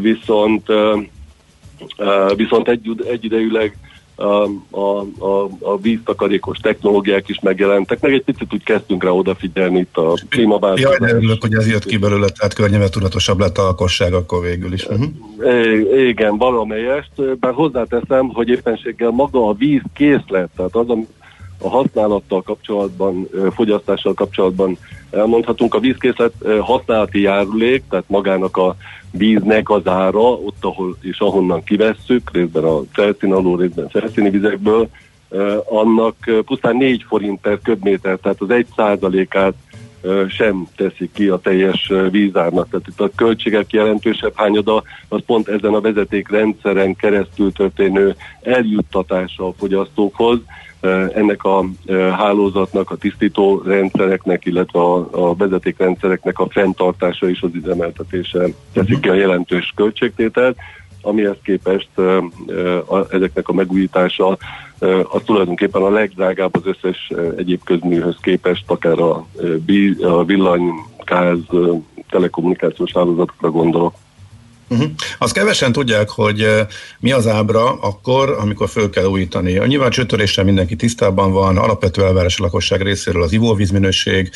[0.00, 0.66] viszont
[2.36, 3.76] viszont egy, egyidejűleg
[4.14, 9.78] a, a, a, a víztakarékos technológiák is megjelentek, meg egy picit úgy kezdtünk rá odafigyelni
[9.78, 10.98] itt a klímaváltozás.
[10.98, 14.72] Jaj, de örülök, hogy ez jött ki belőle, tehát környezetudatosabb lett a lakosság akkor végül
[14.72, 14.86] is.
[14.86, 15.08] Uh-huh.
[15.44, 21.08] É, igen, valamelyest, bár hozzáteszem, hogy éppenséggel maga a víz készlet, tehát az, amit
[21.62, 24.78] a használattal kapcsolatban, fogyasztással kapcsolatban
[25.10, 28.76] elmondhatunk, a vízkészlet használati járulék, tehát magának a
[29.10, 34.88] víznek az ára, ott ahol és ahonnan kivesszük, részben a felszín alól, részben felszíni vizekből,
[35.68, 39.54] annak pusztán 4 forint per köbméter, tehát az 1 százalékát
[40.28, 42.68] sem teszi ki a teljes vízárnak.
[42.70, 49.54] Tehát itt a költségek jelentősebb hányada az pont ezen a vezetékrendszeren keresztül történő eljuttatása a
[49.58, 50.38] fogyasztókhoz,
[51.14, 51.64] ennek a
[52.16, 59.08] hálózatnak, a tisztító rendszereknek, illetve a, a vezetékrendszereknek a fenntartása és az üzemeltetése teszik ki
[59.08, 60.56] a jelentős költségtételt,
[61.02, 61.88] amihez képest
[63.10, 64.38] ezeknek a megújítása
[65.10, 69.26] az tulajdonképpen a legdrágább az összes egyéb közműhöz képest, akár a,
[70.02, 70.70] a villany,
[71.04, 71.38] gáz,
[72.10, 73.94] telekommunikációs hálózatokra gondolok.
[74.72, 74.90] Uh-huh.
[75.18, 76.46] Azt kevesen tudják, hogy
[76.98, 79.58] mi az ábra akkor, amikor föl kell újítani.
[79.58, 84.30] A nyilván csőtöréssel mindenki tisztában van, alapvető elvárás a lakosság részéről az ivóvízminőség,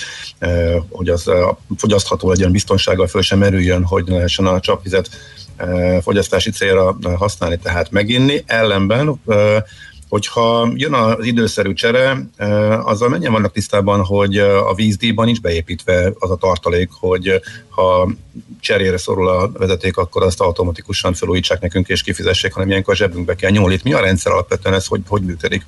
[0.90, 1.30] hogy az
[1.76, 5.10] fogyasztható legyen, biztonsággal föl sem merüljön, hogy ne lehessen a csapvizet
[6.02, 8.42] fogyasztási célra használni, tehát meginni.
[8.46, 9.20] Ellenben
[10.08, 12.28] hogyha jön az időszerű csere,
[12.84, 18.10] azzal mennyien vannak tisztában, hogy a vízdíjban nincs beépítve az a tartalék, hogy ha
[18.66, 23.34] cserére szorul a vezeték, akkor azt automatikusan felújítsák nekünk és kifizessék, hanem ilyenkor a zsebünkbe
[23.34, 23.78] kell nyúlni.
[23.84, 25.66] Mi a rendszer alapvetően ez, hogy, hogy működik?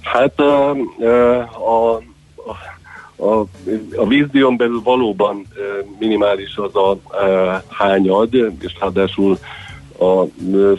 [0.00, 2.02] Hát a, a,
[3.16, 3.46] a,
[3.96, 5.46] a vízdíjon belül valóban
[5.98, 6.98] minimális az a
[7.68, 9.38] hányad, és ráadásul
[10.02, 10.26] a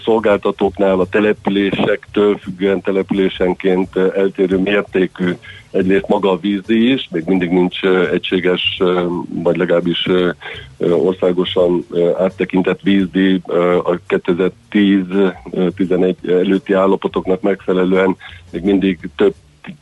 [0.03, 5.31] szolgáltatóknál a településektől függően településenként eltérő mértékű
[5.71, 8.81] egyrészt maga a vízdíj is, még mindig nincs egységes,
[9.27, 10.07] vagy legalábbis
[10.77, 11.85] országosan
[12.17, 18.15] áttekintett vízdíj ö, a 2010-11 előtti állapotoknak megfelelően
[18.51, 19.33] még mindig több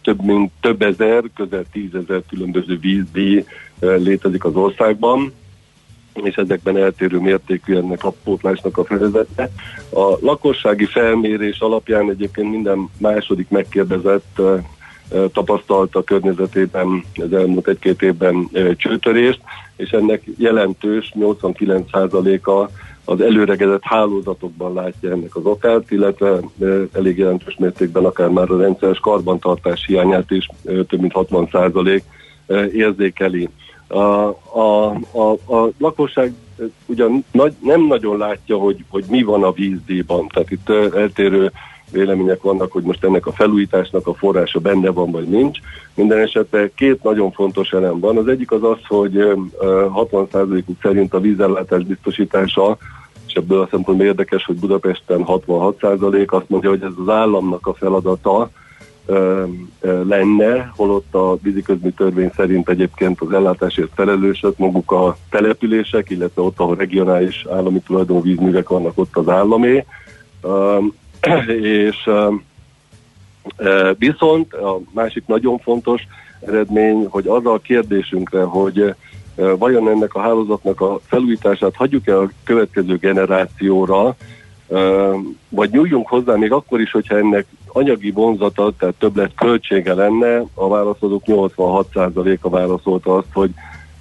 [0.01, 3.45] több mint több ezer, közel tízezer különböző vízdíj
[3.79, 5.33] létezik az országban
[6.13, 9.49] és ezekben eltérő mértékű ennek a pótlásnak a felvezete.
[9.89, 14.41] A lakossági felmérés alapján egyébként minden második megkérdezett
[15.33, 19.41] tapasztalta a környezetében az elmúlt egy-két évben csőtörést,
[19.75, 22.69] és ennek jelentős 89%-a
[23.05, 26.39] az előregedett hálózatokban látja ennek az okát, illetve
[26.93, 32.01] elég jelentős mértékben akár már a rendszeres karbantartás hiányát is több mint 60%
[32.47, 33.49] ö, érzékeli.
[33.91, 34.27] A,
[34.59, 36.33] a, a, a lakosság
[36.85, 41.51] ugyan nagy, nem nagyon látja, hogy, hogy mi van a vízdíjban, tehát itt eltérő
[41.91, 45.59] vélemények vannak, hogy most ennek a felújításnak a forrása benne van, vagy nincs.
[45.93, 48.17] Minden esetben két nagyon fontos elem van.
[48.17, 52.77] Az egyik az az, hogy ö, ö, 60%-uk szerint a vízellátás biztosítása
[53.31, 57.73] és ebből a szempontból érdekes, hogy Budapesten 66% azt mondja, hogy ez az államnak a
[57.73, 58.49] feladata,
[59.81, 66.59] lenne, holott a víziközmű törvény szerint egyébként az ellátásért felelősek maguk a települések, illetve ott,
[66.59, 69.85] ahol regionális állami tulajdonú vízművek vannak, ott az államé.
[71.61, 72.09] És
[73.97, 76.01] viszont a másik nagyon fontos
[76.45, 78.95] eredmény, hogy az a kérdésünkre, hogy
[79.35, 84.15] vajon ennek a hálózatnak a felújítását hagyjuk-e a következő generációra,
[85.49, 90.67] vagy nyúljunk hozzá még akkor is, hogyha ennek anyagi vonzata, tehát többlet költsége lenne, a
[90.67, 93.49] válaszadók 86%-a válaszolta azt, hogy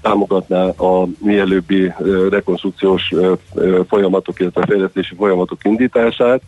[0.00, 1.92] támogatná a mielőbbi
[2.30, 3.12] rekonstrukciós
[3.88, 6.42] folyamatok, illetve fejlesztési folyamatok indítását.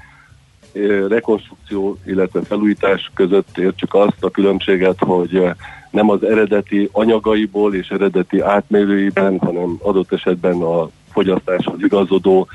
[1.09, 5.43] Rekonstrukció, illetve felújítás között értsük azt a különbséget, hogy
[5.91, 12.49] nem az eredeti anyagaiból és eredeti átmérőiben, hanem adott esetben a fogyasztáshoz igazodó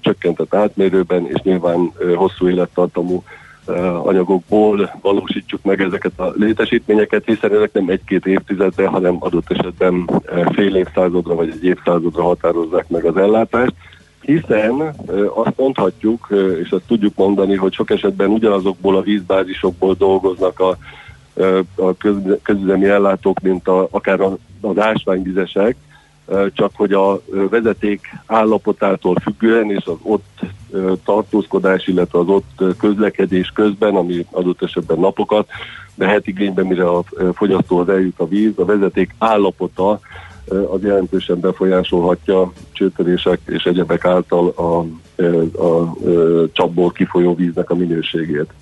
[0.00, 3.22] csökkentett átmérőben, és nyilván hosszú élettartamú
[4.02, 10.10] anyagokból valósítjuk meg ezeket a létesítményeket, hiszen ezek nem egy-két évtizedre, hanem adott esetben
[10.52, 13.74] fél évszázadra vagy egy évszázadra határozzák meg az ellátást.
[14.20, 14.94] Hiszen
[15.34, 16.28] azt mondhatjuk,
[16.62, 20.76] és azt tudjuk mondani, hogy sok esetben ugyanazokból a vízbázisokból dolgoznak a,
[21.74, 24.20] a köz, közüzemi ellátók, mint a, akár
[24.60, 25.76] az ásványvizesek,
[26.52, 30.40] csak hogy a vezeték állapotától függően és az ott
[31.04, 35.48] tartózkodás, illetve az ott közlekedés közben, ami adott esetben napokat
[35.94, 37.04] vehet igénybe, mire a
[37.34, 40.00] fogyasztóhoz eljut a víz, a vezeték állapota
[40.48, 44.84] az jelentősen befolyásolhatja csőtörések és egyebek által a,
[45.16, 45.94] ö, a, a
[46.52, 48.52] csapból kifolyó víznek a minőségét.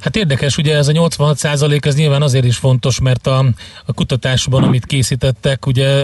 [0.00, 3.44] Hát érdekes, ugye ez a 86 százalék, ez nyilván azért is fontos, mert a,
[3.84, 6.02] a kutatásban, amit készítettek, ugye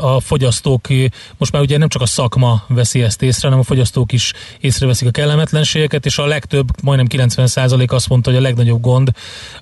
[0.00, 0.88] a, fogyasztók,
[1.36, 5.08] most már ugye nem csak a szakma veszi ezt észre, hanem a fogyasztók is észreveszik
[5.08, 9.10] a kellemetlenségeket, és a legtöbb, majdnem 90 százalék azt mondta, hogy a legnagyobb gond,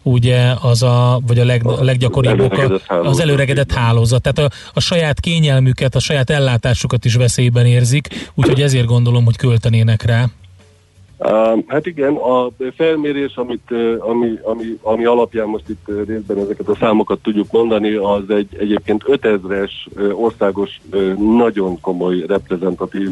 [0.03, 4.23] ugye az a, vagy a, leg, a leggyakoribb oka, az előregedett hálózat.
[4.23, 9.37] Tehát a, a saját kényelmüket, a saját ellátásukat is veszélyben érzik, úgyhogy ezért gondolom, hogy
[9.37, 10.29] költenének rá.
[11.67, 17.19] Hát igen, a felmérés, amit, ami, ami, ami alapján most itt részben ezeket a számokat
[17.23, 20.81] tudjuk mondani, az egy egyébként 5000-es uh, országos,
[21.37, 23.11] nagyon komoly reprezentatív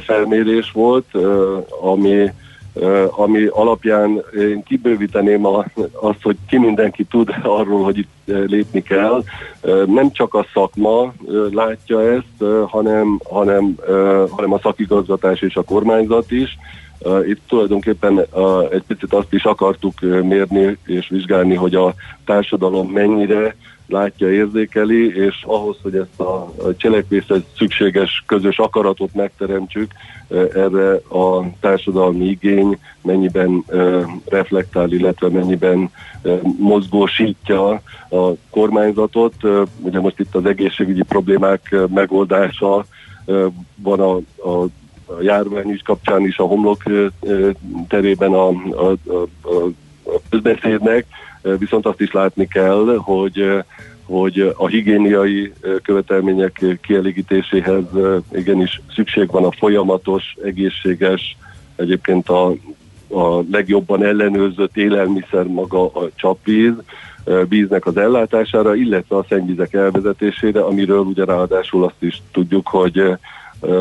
[0.00, 1.06] felmérés volt,
[1.80, 2.30] ami
[3.16, 9.22] ami alapján én kibővíteném a, azt, hogy ki mindenki tud arról, hogy itt lépni kell.
[9.86, 11.12] Nem csak a szakma
[11.52, 13.74] látja ezt, hanem, hanem,
[14.30, 16.58] hanem a szakigazgatás és a kormányzat is.
[17.26, 18.18] Itt tulajdonképpen
[18.70, 21.94] egy picit azt is akartuk mérni és vizsgálni, hogy a
[22.24, 23.56] társadalom mennyire
[23.88, 29.92] látja, érzékeli, és ahhoz, hogy ezt a cselekvéshez szükséges közös akaratot megteremtsük,
[30.54, 33.64] erre a társadalmi igény mennyiben
[34.28, 35.90] reflektál, illetve mennyiben
[36.58, 37.70] mozgósítja
[38.10, 39.34] a kormányzatot.
[39.80, 42.84] Ugye most itt az egészségügyi problémák megoldása
[43.74, 44.14] van a,
[44.50, 44.66] a
[45.08, 46.82] a járvány is kapcsán is a homlok
[47.88, 49.22] terében a, a, a,
[50.02, 51.06] a közbeszédnek,
[51.58, 53.64] viszont azt is látni kell, hogy
[54.04, 55.52] hogy a higiéniai
[55.82, 57.84] követelmények kielégítéséhez
[58.32, 61.36] igenis szükség van a folyamatos, egészséges,
[61.76, 62.46] egyébként a,
[63.08, 66.72] a legjobban ellenőrzött élelmiszer maga a csapvíz,
[67.48, 73.02] víznek az ellátására, illetve a szennyvizek elvezetésére, amiről ugye ráadásul azt is tudjuk, hogy,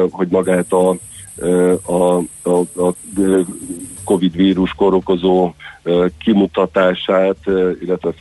[0.10, 0.95] hogy magát a
[1.85, 2.93] a, a, a
[4.03, 5.53] Covid vírus korokozó
[6.23, 7.38] kimutatását,
[7.81, 8.11] illetve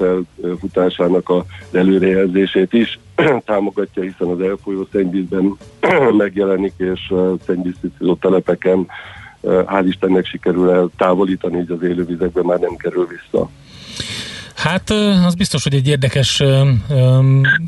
[0.40, 2.98] felfutásának az előrejelzését is
[3.44, 5.56] támogatja, hiszen az elfolyó szennyvízben
[6.16, 7.14] megjelenik, és
[7.46, 8.86] szennyvíztisztító telepeken
[9.42, 13.48] hál' Istennek sikerül eltávolítani, így az élővizekben már nem kerül vissza.
[14.56, 14.90] Hát
[15.26, 16.42] az biztos, hogy egy érdekes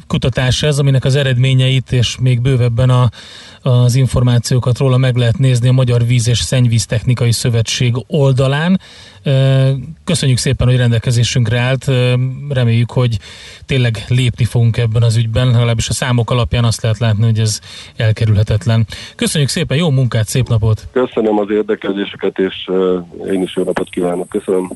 [0.06, 3.08] kutatás ez, aminek az eredményeit és még bővebben a,
[3.62, 8.80] az információkat róla meg lehet nézni a Magyar Víz és Szennyvíztechnikai Szövetség oldalán.
[10.04, 11.90] Köszönjük szépen, hogy rendelkezésünkre állt.
[12.48, 13.18] Reméljük, hogy
[13.66, 17.60] tényleg lépni fogunk ebben az ügyben, legalábbis a számok alapján azt lehet látni, hogy ez
[17.96, 18.86] elkerülhetetlen.
[19.16, 20.88] Köszönjük szépen, jó munkát, szép napot!
[20.92, 22.70] Köszönöm az érdeklődéseket, és
[23.32, 24.28] én is jó napot kívánok.
[24.28, 24.70] Köszönöm.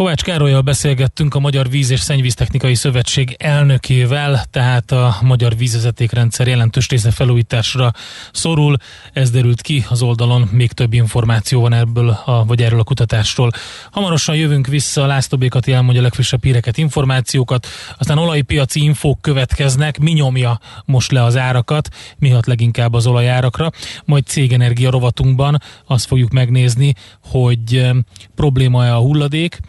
[0.00, 6.88] Kovács Károlyjal beszélgettünk a Magyar Víz és Szennyvíztechnikai Szövetség elnökével, tehát a magyar vízvezetékrendszer jelentős
[6.88, 7.92] része felújításra
[8.32, 8.76] szorul.
[9.12, 13.50] Ez derült ki az oldalon, még több információ van ebből a, vagy erről a kutatásról.
[13.90, 17.66] Hamarosan jövünk vissza, László Békati elmondja a legfrissebb híreket, információkat,
[17.98, 23.70] aztán olajpiaci infók következnek, mi nyomja most le az árakat, mi hat leginkább az olajárakra,
[24.04, 27.90] majd cégenergia rovatunkban azt fogjuk megnézni, hogy eh,
[28.34, 29.60] probléma-e a hulladék,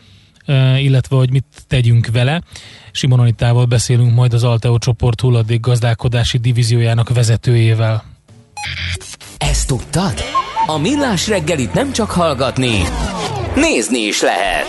[0.77, 2.41] illetve hogy mit tegyünk vele.
[2.91, 8.03] Simon Anitával beszélünk majd az Alteo csoport hulladék gazdálkodási divíziójának vezetőjével.
[9.38, 10.13] Ezt tudtad?
[10.65, 12.81] A Millás reggelit nem csak hallgatni,
[13.55, 14.65] nézni is lehet.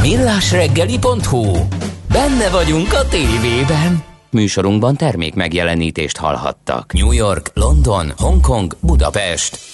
[0.00, 1.66] Millásreggeli.hu
[2.08, 4.04] Benne vagyunk a tévében.
[4.30, 6.92] Műsorunkban termék megjelenítést hallhattak.
[6.92, 9.73] New York, London, Hongkong, Budapest.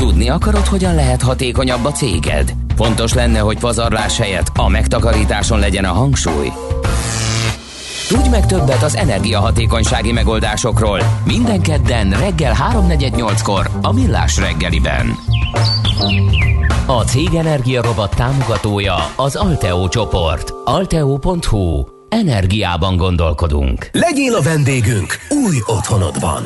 [0.00, 2.54] Tudni akarod, hogyan lehet hatékonyabb a céged?
[2.76, 6.52] Fontos lenne, hogy pazarlás helyett a megtakarításon legyen a hangsúly.
[8.08, 15.14] Tudj meg többet az energiahatékonysági megoldásokról minden kedden reggel 3.48-kor a Millás reggeliben.
[16.86, 20.52] A Cég Energia Robot támogatója az Alteo csoport.
[20.64, 23.88] Alteo.hu Energiában gondolkodunk.
[23.92, 25.14] Legyél a vendégünk
[25.44, 26.42] új otthonodban!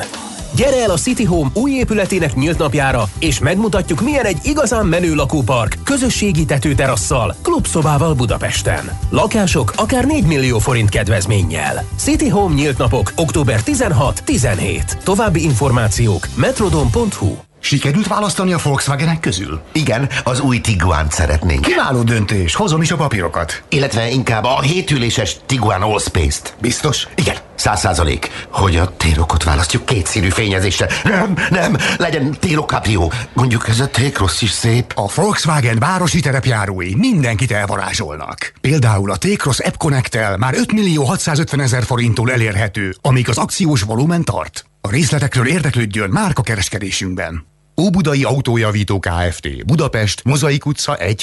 [0.60, 5.14] Gyere el a City Home új épületének nyílt napjára, és megmutatjuk, milyen egy igazán menő
[5.14, 8.98] lakópark, közösségi tetőterasszal, klubszobával Budapesten.
[9.10, 11.84] Lakások akár 4 millió forint kedvezménnyel.
[11.96, 15.02] City Home nyílt napok október 16-17.
[15.02, 19.60] További információk metrodon.hu Sikerült választani a Volkswagenek közül?
[19.72, 21.60] Igen, az új Tiguan szeretnénk.
[21.60, 23.62] Kiváló döntés, hozom is a papírokat.
[23.68, 26.54] Illetve inkább a hétüléses Tiguan Allspace-t.
[26.60, 27.06] Biztos?
[27.14, 28.30] Igen, száz százalék.
[28.50, 30.88] Hogy a térokot választjuk két színű fényezésre.
[31.04, 33.08] Nem, nem, legyen Télo Caprio.
[33.32, 34.92] Mondjuk ez a T-Cross is szép.
[34.96, 38.52] A Volkswagen városi terepjárói mindenkit elvarázsolnak.
[38.60, 43.82] Például a T-Cross App connect már 5 millió 650 ezer forinttól elérhető, amíg az akciós
[43.82, 44.64] volumen tart.
[44.80, 47.46] A részletekről érdeklődjön márka kereskedésünkben.
[47.80, 49.66] Óbudai Autójavító Kft.
[49.66, 51.18] Budapest, Mozaik utca 1-3.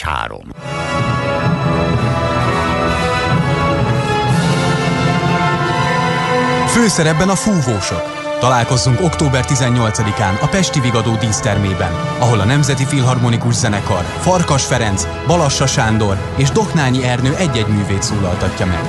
[6.68, 8.27] Főszerepben a fúvósok.
[8.40, 15.68] Találkozzunk október 18-án a Pesti Vigadó dísztermében, ahol a Nemzeti Filharmonikus Zenekar, Farkas Ferenc, Balassa
[15.68, 18.82] Sándor és Doknányi Ernő egy-egy művét szólaltatja meg.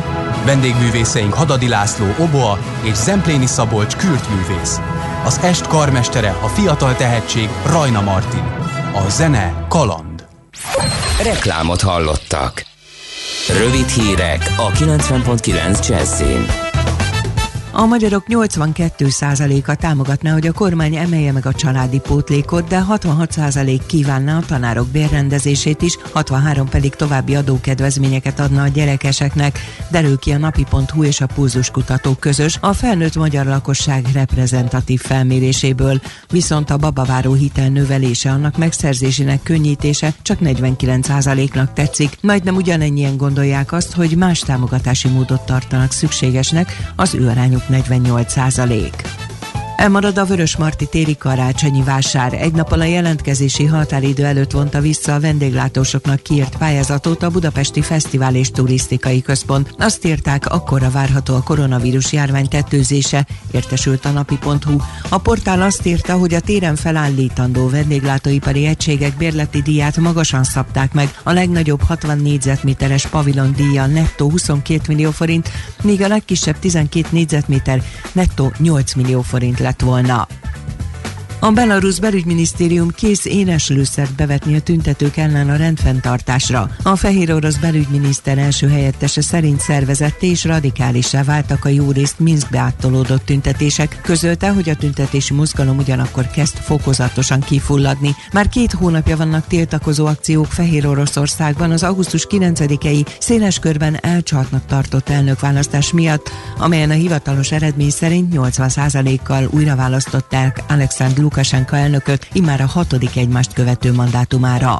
[0.44, 3.96] Vendégművészeink Hadadi László, Oboa és Zempléni Szabolcs
[4.28, 4.80] művész.
[5.24, 8.44] Az est karmestere a fiatal tehetség Rajna Martin.
[8.92, 10.26] A zene kaland.
[11.22, 12.64] Reklámot hallottak.
[13.58, 16.67] Rövid hírek a 90.9 Jazzin.
[17.78, 24.36] A magyarok 82%-a támogatná, hogy a kormány emelje meg a családi pótlékot, de 66% kívánná
[24.36, 29.58] a tanárok bérrendezését is, 63 pedig további adókedvezményeket adna a gyerekeseknek,
[29.90, 36.00] derül ki a napi.hu és a Pulzus kutatók közös a felnőtt magyar lakosság reprezentatív felméréséből,
[36.30, 43.92] viszont a babaváró hitel növelése annak megszerzésének könnyítése csak 49%-nak tetszik, majdnem ugyanennyien gondolják azt,
[43.92, 49.02] hogy más támogatási módot tartanak szükségesnek, az ő arányuk 48 százalék.
[49.78, 52.32] Elmarad a Vörösmarty téri karácsonyi vásár.
[52.32, 58.34] Egy nappal a jelentkezési határidő előtt vonta vissza a vendéglátósoknak kiírt pályázatot a Budapesti Fesztivál
[58.34, 59.74] és Turisztikai Központ.
[59.78, 64.76] Azt írták, akkorra várható a koronavírus járvány tetőzése, értesült a napi.hu.
[65.08, 71.18] A portál azt írta, hogy a téren felállítandó vendéglátóipari egységek bérleti díját magasan szabták meg.
[71.22, 75.50] A legnagyobb 60 négyzetméteres pavilon díja nettó 22 millió forint,
[75.82, 77.82] míg a legkisebb 12 négyzetméter
[78.12, 80.26] nettó 8 millió forint lett volna.
[81.40, 86.70] A Belarus belügyminisztérium kész éles lőszert bevetni a tüntetők ellen a rendfenntartásra.
[86.82, 92.58] A fehér orosz belügyminiszter első helyettese szerint szervezett és radikálisá váltak a jó részt Minskbe
[92.58, 93.98] áttolódott tüntetések.
[94.02, 98.14] Közölte, hogy a tüntetési mozgalom ugyanakkor kezd fokozatosan kifulladni.
[98.32, 105.08] Már két hónapja vannak tiltakozó akciók Fehér Oroszországban az augusztus 9-i széles körben elcsatnak tartott
[105.08, 109.90] elnökválasztás miatt, amelyen a hivatalos eredmény szerint 80%-kal újra
[110.68, 114.78] Alexandr Lukasenka elnököt immár a hatodik egymást követő mandátumára.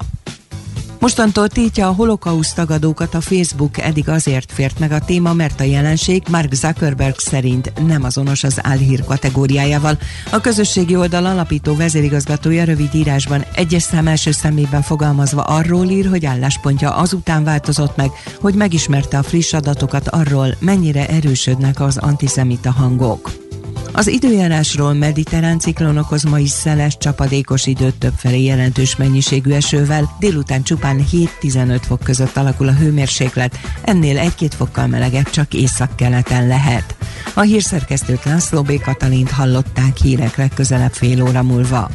[0.99, 5.65] Mostantól tiltja a holokauszt tagadókat a Facebook, eddig azért fért meg a téma, mert a
[5.65, 9.99] jelenség Mark Zuckerberg szerint nem azonos az álhír kategóriájával.
[10.33, 16.27] A közösségi oldal alapító vezérigazgatója rövid írásban egyes szám első szemében fogalmazva arról ír, hogy
[16.27, 18.11] álláspontja azután változott meg,
[18.41, 23.48] hogy megismerte a friss adatokat arról, mennyire erősödnek az antiszemita hangok.
[23.93, 30.63] Az időjárásról mediterrán ciklon okoz ma is szeles, csapadékos időt többfelé jelentős mennyiségű esővel, délután
[30.63, 31.05] csupán
[31.41, 36.97] 7-15 fok között alakul a hőmérséklet, ennél 1-2 fokkal melegebb csak északkeleten lehet.
[37.35, 38.81] A hírszerkesztőt László B.
[38.81, 41.91] Katalint hallották hírek legközelebb fél óra múlva.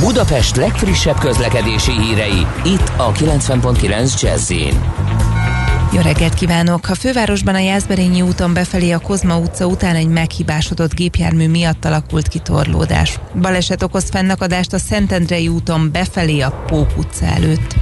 [0.00, 4.52] Budapest legfrissebb közlekedési hírei, itt a 90.9 jazz
[5.96, 6.88] jó reggelt kívánok!
[6.88, 12.28] A fővárosban a Jászberényi úton befelé a Kozma utca után egy meghibásodott gépjármű miatt alakult
[12.28, 13.18] kitorlódás.
[13.40, 17.74] Baleset okoz fennakadást a Szentendrei úton befelé a Pók utca előtt.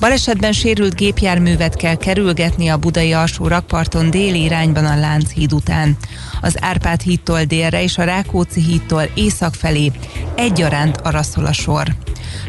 [0.00, 5.96] Balesetben sérült gépjárművet kell kerülgetni a budai alsó rakparton déli irányban a Lánchíd után.
[6.42, 9.92] Az Árpád hídtól délre és a Rákóczi hídtól észak felé
[10.34, 11.94] egyaránt araszol a sor.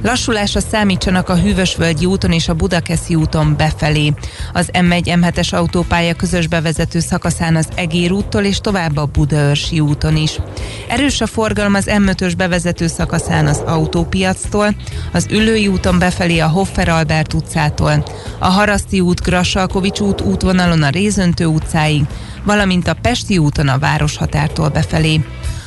[0.02, 4.14] Lassulásra számítsanak a Hűvösvölgyi úton és a Budakeszi úton befelé.
[4.54, 10.40] Az M1-M7-es autópálya közös bevezető szakaszán az Egér úttól és tovább a Budaörsi úton is.
[10.88, 14.76] Erős a forgalom az M5-ös bevezető szakaszán az autópiactól,
[15.12, 18.04] az Ülői úton befelé a Hoffer Albert utcától,
[18.40, 22.04] a Haraszti út Grassalkovics út útvonalon a Rézöntő utcáig,
[22.44, 25.22] valamint a Pesti úton a Városhatártól befelé.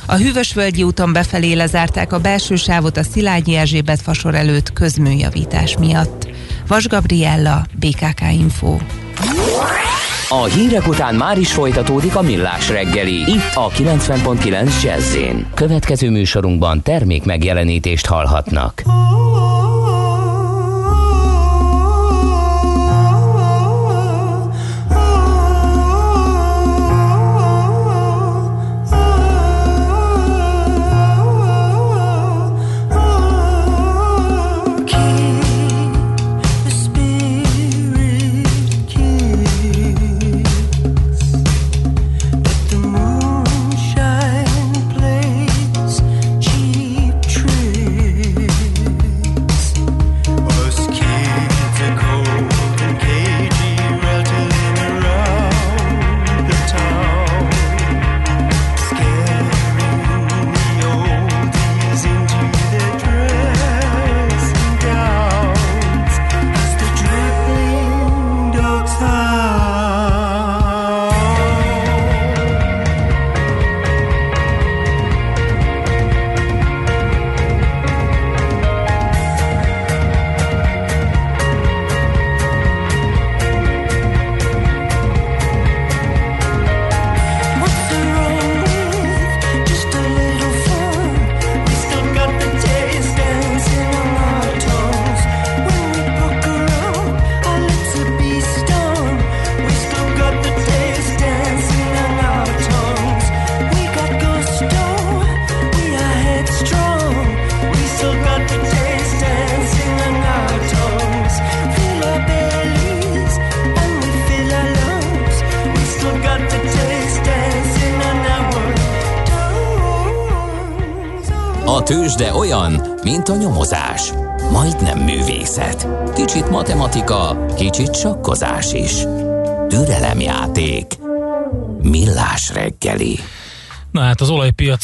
[0.05, 6.27] A Hűvösvölgyi úton befelé lezárták a belső sávot a Szilágyi Erzsébet fasor előtt közműjavítás miatt.
[6.67, 8.77] Vas Gabriella, BKK Info.
[10.29, 15.17] A hírek után már is folytatódik a millás reggeli, itt a 90.9 jazz
[15.53, 18.83] Következő műsorunkban termék megjelenítést hallhatnak.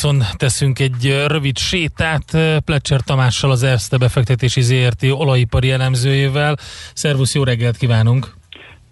[0.03, 6.57] Az olajpiacon teszünk egy rövid sétát Plecser Tamással, az Erste befektetési ZRT olajipari elemzőjével.
[6.93, 8.33] Szervusz, jó reggelt kívánunk!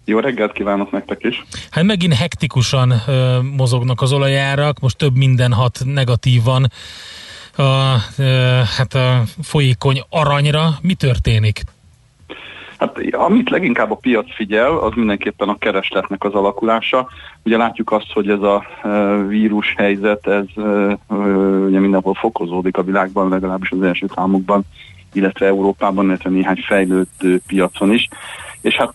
[0.04, 1.44] Jó reggelt kívánok nektek is!
[1.70, 6.70] Hát megint hektikusan ö, mozognak az olajárak, most több minden hat negatívan
[7.56, 7.62] a,
[8.76, 10.78] hát a folyékony aranyra.
[10.80, 11.62] Mi történik?
[12.82, 17.08] Hát amit leginkább a piac figyel, az mindenképpen a keresletnek az alakulása.
[17.44, 18.64] Ugye látjuk azt, hogy ez a
[19.26, 20.44] vírus helyzet, ez
[21.66, 24.62] ugye mindenhol fokozódik a világban, legalábbis az első számokban,
[25.12, 28.08] illetve Európában, illetve néhány fejlődő piacon is.
[28.60, 28.94] És hát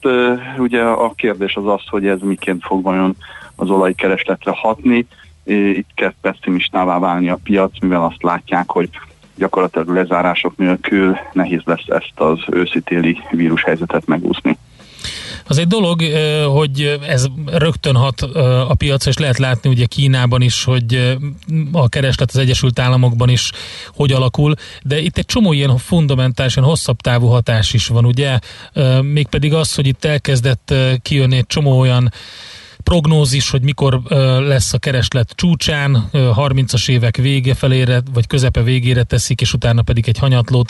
[0.57, 3.15] ugye a kérdés az az, hogy ez miként fog vajon
[3.55, 5.07] az olajkeresletre hatni
[5.53, 8.89] itt kezd pessimistává válni a piac, mivel azt látják, hogy
[9.38, 14.57] gyakorlatilag lezárások nélkül nehéz lesz ezt az őszitéli vírushelyzetet megúszni.
[15.49, 16.01] Az egy dolog,
[16.47, 18.22] hogy ez rögtön hat
[18.68, 21.18] a piacra, és lehet látni ugye Kínában is, hogy
[21.72, 23.51] a kereslet az Egyesült Államokban is
[23.95, 24.53] hogy alakul,
[24.84, 28.39] de itt egy csomó ilyen fundamentális, ilyen hosszabb távú hatás is van, ugye?
[29.01, 32.11] Mégpedig az, hogy itt elkezdett kijönni egy csomó olyan
[32.89, 33.99] prognózis, hogy mikor
[34.39, 40.07] lesz a kereslet csúcsán, 30-as évek vége felére, vagy közepe végére teszik, és utána pedig
[40.07, 40.65] egy hanyatló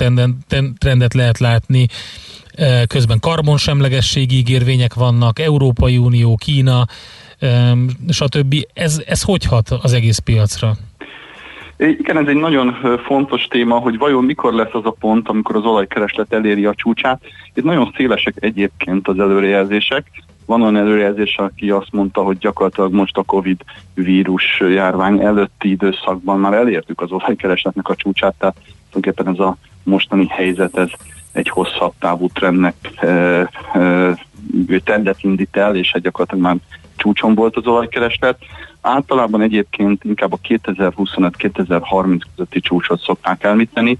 [0.78, 1.88] trendet lehet látni.
[2.88, 6.86] Közben karbonsemlegességi ígérvények vannak, Európai Unió, Kína,
[8.10, 8.56] stb.
[8.74, 10.74] Ez, ez hogy hat az egész piacra?
[11.78, 12.76] Igen, ez egy nagyon
[13.06, 17.22] fontos téma, hogy vajon mikor lesz az a pont, amikor az olajkereslet eléri a csúcsát.
[17.54, 20.06] Itt nagyon szélesek egyébként az előrejelzések.
[20.48, 23.62] Van olyan előrejelzés, aki azt mondta, hogy gyakorlatilag most a Covid
[23.94, 28.58] vírus járvány előtti időszakban már elértük az olajkeresletnek a csúcsát, tehát
[28.90, 30.90] tulajdonképpen ez a mostani helyzet, ez
[31.32, 33.50] egy hosszabb távú trendnek e, e,
[34.84, 36.56] trendet indít el, és egy gyakorlatilag már
[36.96, 38.38] csúcson volt az olajkereslet.
[38.82, 44.00] Általában egyébként inkább a 2025-2030 közötti csúcsot szokták elmíteni,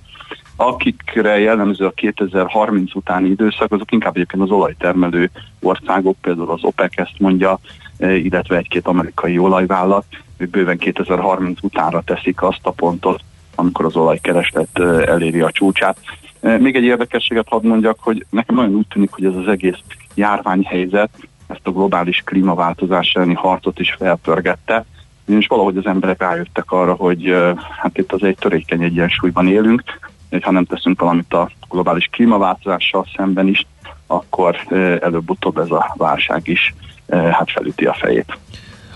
[0.58, 5.30] akikre jellemző a 2030 utáni időszak, azok inkább egyébként az olajtermelő
[5.60, 7.60] országok, például az OPEC ezt mondja,
[7.98, 10.06] e, illetve egy-két amerikai olajvállalat,
[10.38, 13.22] ők bőven 2030 utánra teszik azt a pontot,
[13.56, 15.98] amikor az olajkereslet e, eléri a csúcsát.
[16.42, 19.80] E, még egy érdekességet hadd mondjak, hogy nekem nagyon úgy tűnik, hogy ez az egész
[20.14, 21.10] járványhelyzet
[21.48, 24.86] ezt a globális klímaváltozás elleni harcot is felpörgette,
[25.26, 27.36] és valahogy az emberek rájöttek arra, hogy
[27.82, 29.84] hát itt az egy törékeny egyensúlyban élünk,
[30.30, 33.66] hogy ha nem teszünk valamit a globális klímaváltozással szemben is,
[34.08, 34.56] akkor
[35.02, 36.74] előbb-utóbb ez a válság is
[37.10, 38.38] hát felüti a fejét.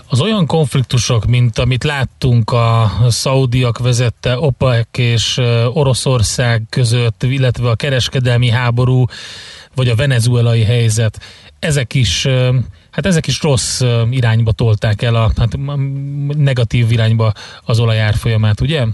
[0.08, 5.40] Az olyan konfliktusok, mint amit láttunk a szaudiak vezette OPEC és
[5.72, 9.04] Oroszország között, illetve a kereskedelmi háború,
[9.74, 11.20] vagy a venezuelai helyzet,
[11.58, 12.26] ezek is
[12.90, 15.58] hát ezek is rossz irányba tolták el a hát
[16.36, 17.32] negatív irányba
[17.64, 18.86] az olajár folyamát, ugye?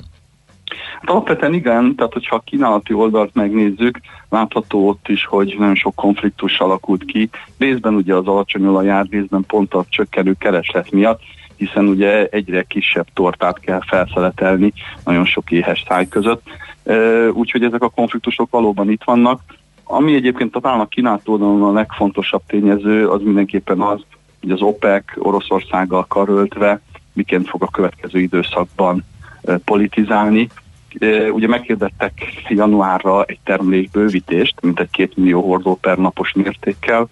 [1.01, 5.95] Hát alapvetően igen, tehát hogyha a kínálati oldalt megnézzük, látható ott is, hogy nagyon sok
[5.95, 7.31] konfliktus alakult ki.
[7.59, 11.20] Részben ugye az alacsony olajár, részben pont a csökkenő kereslet miatt,
[11.57, 14.73] hiszen ugye egyre kisebb tortát kell felszeletelni
[15.05, 16.43] nagyon sok éhes száj között.
[17.33, 19.41] Úgyhogy ezek a konfliktusok valóban itt vannak.
[19.85, 24.01] Ami egyébként talán a kínált oldalon a legfontosabb tényező, az mindenképpen az,
[24.41, 26.81] hogy az OPEC Oroszországgal karöltve
[27.12, 29.05] miként fog a következő időszakban
[29.65, 30.49] politizálni.
[31.33, 32.12] Ugye meghirdettek
[32.49, 37.09] januárra egy termelésbővítést, mint egy két millió hordó per napos mértékkel.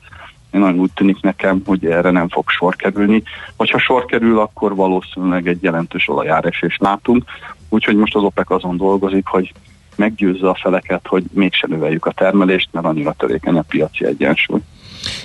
[0.50, 3.22] Én nagyon úgy tűnik nekem, hogy erre nem fog sor kerülni.
[3.56, 7.24] Vagy ha sor kerül, akkor valószínűleg egy jelentős olajáresést látunk.
[7.68, 9.52] Úgyhogy most az OPEC azon dolgozik, hogy
[9.96, 14.60] meggyőzze a feleket, hogy mégsem növeljük a termelést, mert annyira törékeny a piaci egyensúly.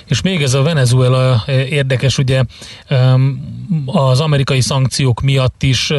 [0.06, 2.42] És még ez a Venezuela érdekes, ugye
[3.86, 5.92] az amerikai szankciók miatt is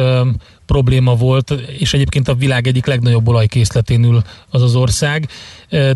[0.66, 5.28] probléma volt, és egyébként a világ egyik legnagyobb olajkészletén ül az az ország,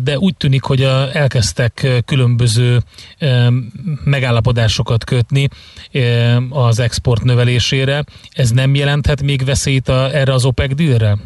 [0.01, 0.81] de úgy tűnik, hogy
[1.13, 2.79] elkezdtek különböző
[4.03, 5.47] megállapodásokat kötni
[6.49, 8.03] az export növelésére.
[8.31, 11.17] Ez nem jelenthet még veszélyt erre az OPEC dealre?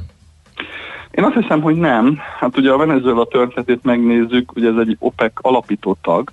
[1.13, 2.17] Én azt hiszem, hogy nem.
[2.39, 6.31] Hát ugye a Venezuela történetét megnézzük, ugye ez egy OPEC alapító tag,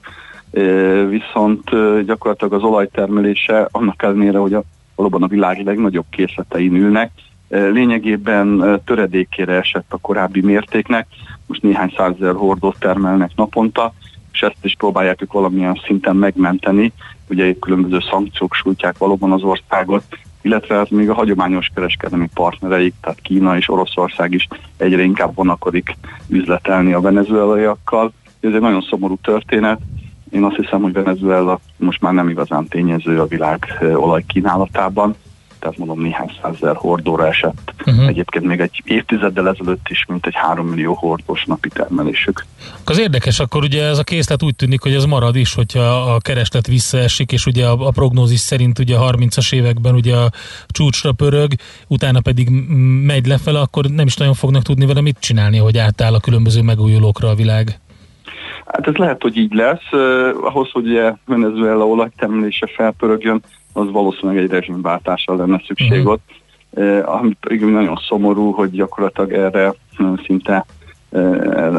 [1.09, 1.70] viszont
[2.05, 4.62] gyakorlatilag az olajtermelése annak ellenére, hogy a,
[4.94, 7.11] valóban a világ legnagyobb készletein ülnek,
[7.48, 11.07] lényegében töredékére esett a korábbi mértéknek,
[11.47, 13.93] most néhány százezer hordót termelnek naponta,
[14.32, 16.93] és ezt is próbálják ők valamilyen szinten megmenteni.
[17.28, 20.05] Ugye különböző szankciók sújtják valóban az országot,
[20.42, 25.96] illetve az még a hagyományos kereskedelmi partnereik, tehát Kína és Oroszország is egyre inkább vonakodik
[26.28, 28.12] üzletelni a venezuelaiakkal.
[28.40, 29.80] Ez egy nagyon szomorú történet.
[30.30, 35.14] Én azt hiszem, hogy Venezuela most már nem igazán tényező a világ olajkínálatában,
[35.61, 37.74] tehát mondom néhány százezer hordóra esett.
[37.87, 38.07] Uh-huh.
[38.07, 42.45] Egyébként még egy évtizeddel ezelőtt is, mint egy 3 millió hordós napi termelésük.
[42.85, 46.19] Az érdekes, akkor ugye ez a készlet úgy tűnik, hogy ez marad is, hogyha a
[46.19, 50.31] kereslet visszaesik, és ugye a, a prognózis szerint ugye a 30-as években ugye a
[50.69, 51.53] csúcsra pörög,
[51.87, 52.49] utána pedig
[53.05, 56.62] megy lefele, akkor nem is nagyon fognak tudni vele mit csinálni, hogy átáll a különböző
[56.62, 57.81] megújulókra a világ.
[58.66, 59.92] Hát ez lehet, hogy így lesz.
[60.42, 63.42] Ahhoz, hogy ugye Venezuela olajtermelése felpörögjön,
[63.72, 66.12] az valószínűleg egy rezsimváltással lenne szükség uh-huh.
[66.12, 66.30] ott.
[67.04, 69.74] Ami pedig nagyon szomorú, hogy gyakorlatilag erre
[70.24, 70.66] szinte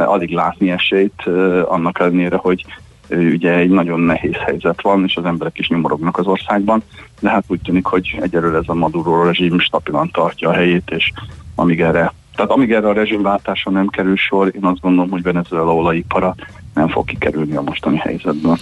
[0.06, 1.24] alig látni esélyt,
[1.66, 2.66] annak ellenére, hogy
[3.10, 6.84] ugye egy nagyon nehéz helyzet van, és az emberek is nyomorognak az országban,
[7.20, 11.12] de hát úgy tűnik, hogy egyelőre ez a Maduro rezsim stabilan tartja a helyét, és
[11.56, 15.76] amíg erre tehát amíg erre a rezsimváltásra nem kerül sor, én azt gondolom, hogy Venezuela
[15.76, 16.36] olajipara
[16.74, 18.58] nem fog kikerülni a mostani helyzetből.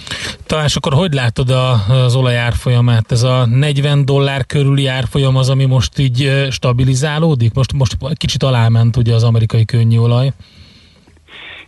[0.46, 1.72] Talán akkor hogy látod a,
[2.04, 3.12] az olaj árfolyamát?
[3.12, 7.54] Ez a 40 dollár körüli árfolyam az, ami most így stabilizálódik?
[7.54, 10.32] Most, most kicsit aláment ugye az amerikai könnyű olaj.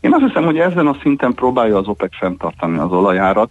[0.01, 3.51] Én azt hiszem, hogy ezen a szinten próbálja az OPEC fenntartani az olajárat.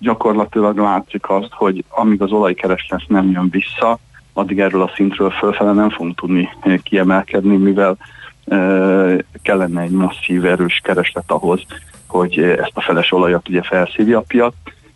[0.00, 3.98] Gyakorlatilag látszik azt, hogy amíg az olajkereslet nem jön vissza,
[4.36, 7.96] addig erről a szintről fölfele nem fogunk tudni eh, kiemelkedni, mivel
[8.44, 11.62] eh, kellene egy masszív, erős kereslet ahhoz,
[12.06, 14.54] hogy eh, ezt a feles olajat ugye felszívja a piac.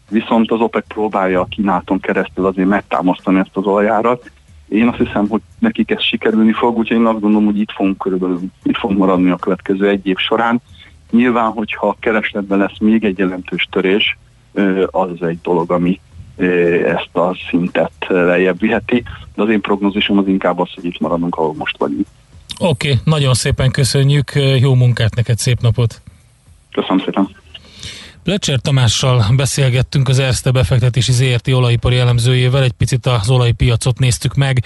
[0.08, 4.30] Viszont az OPEC próbálja a kínálaton keresztül azért megtámasztani ezt az olajárat.
[4.68, 7.98] Én azt hiszem, hogy nekik ez sikerülni fog, úgyhogy én azt gondolom, hogy itt fogunk
[7.98, 10.60] körülbelül itt fogunk maradni a következő egy év során.
[11.10, 14.18] Nyilván, hogyha a keresletben lesz még egy jelentős törés,
[14.90, 16.00] az egy dolog, ami
[16.84, 19.02] ezt a szintet lejjebb viheti,
[19.34, 22.06] de az én prognózisom az inkább az, hogy itt maradunk, ahol most vagyunk.
[22.58, 26.02] Oké, okay, nagyon szépen köszönjük, jó munkát neked, szép napot!
[26.72, 27.28] Köszönöm szépen!
[28.22, 34.64] Plecser Tamással beszélgettünk az Erste befektetési ZRT olajipari elemzőjével, egy picit az olajpiacot néztük meg,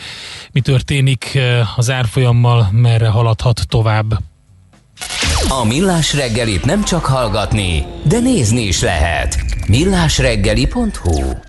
[0.52, 1.38] mi történik
[1.76, 4.12] az árfolyammal, merre haladhat tovább.
[5.48, 9.44] A Millás reggelit nem csak hallgatni, de nézni is lehet.
[9.68, 11.43] millásreggeli.hu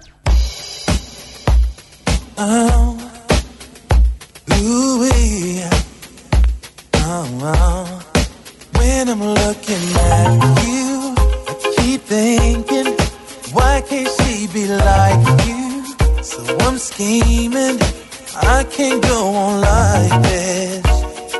[19.35, 20.81] on like this,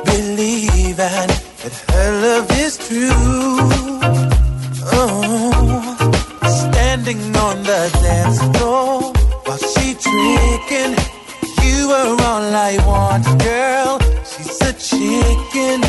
[0.04, 3.10] believing that her love is true.
[4.92, 5.96] Oh,
[6.62, 9.12] standing on the dance floor
[9.44, 10.94] while tricking.
[11.62, 13.98] You are all I want, girl.
[14.24, 15.82] She's a chicken.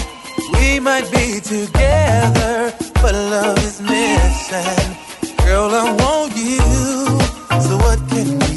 [0.54, 4.98] We might be together, but love is missing.
[5.46, 6.60] Girl, I want you.
[7.62, 8.57] So what can we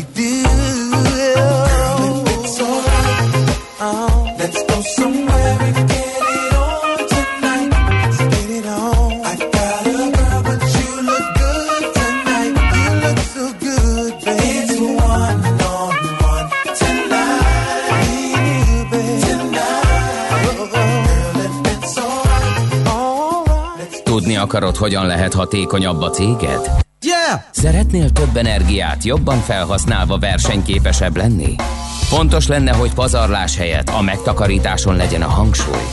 [24.50, 26.70] akarod, hogyan lehet hatékonyabb a céged?
[27.00, 27.40] Yeah!
[27.50, 31.54] Szeretnél több energiát jobban felhasználva versenyképesebb lenni?
[32.02, 35.84] Fontos lenne, hogy pazarlás helyett a megtakarításon legyen a hangsúly.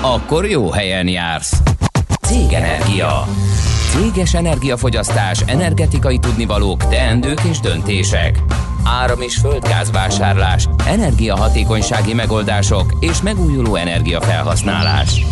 [0.00, 1.62] Akkor jó helyen jársz.
[2.20, 3.26] Cégenergia.
[3.90, 8.42] Céges energiafogyasztás, energetikai tudnivalók, teendők és döntések.
[8.84, 15.22] Áram- és földgázvásárlás, energiahatékonysági megoldások és megújuló energiafelhasználás.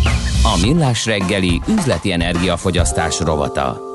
[0.43, 3.87] A Millás reggeli üzleti energiafogyasztás rovata.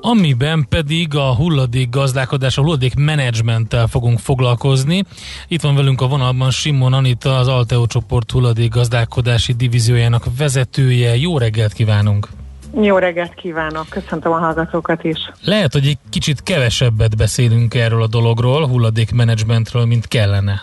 [0.00, 5.04] Amiben pedig a hulladék gazdálkodás, a hulladék menedzsmenttel fogunk foglalkozni.
[5.48, 11.16] Itt van velünk a vonalban Simon Anita, az Alteo csoport hulladék gazdálkodási divíziójának vezetője.
[11.16, 12.35] Jó reggelt kívánunk!
[12.80, 15.18] Jó reggelt kívánok, köszöntöm a hallgatókat is.
[15.44, 20.62] Lehet, hogy egy kicsit kevesebbet beszélünk erről a dologról, hulladékmenedzsmentről, mint kellene.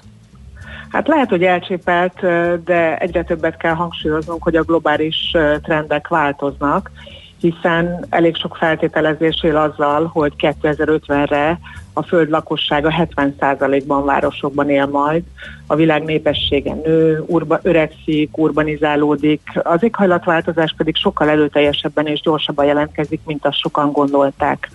[0.89, 2.19] Hát lehet, hogy elcsépelt,
[2.63, 6.91] de egyre többet kell hangsúlyoznunk, hogy a globális trendek változnak,
[7.43, 11.59] hiszen elég sok feltételezés él azzal, hogy 2050-re
[11.93, 15.23] a föld lakossága 70%-ban városokban él majd,
[15.67, 23.21] a világ népessége nő, urba, öregszik, urbanizálódik, az éghajlatváltozás pedig sokkal előteljesebben és gyorsabban jelentkezik,
[23.25, 24.69] mint azt sokan gondolták.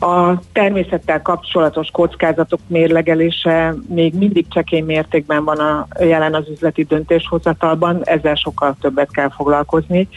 [0.00, 8.00] A természettel kapcsolatos kockázatok mérlegelése még mindig csekély mértékben van a jelen az üzleti döntéshozatalban,
[8.04, 10.08] ezzel sokkal többet kell foglalkozni,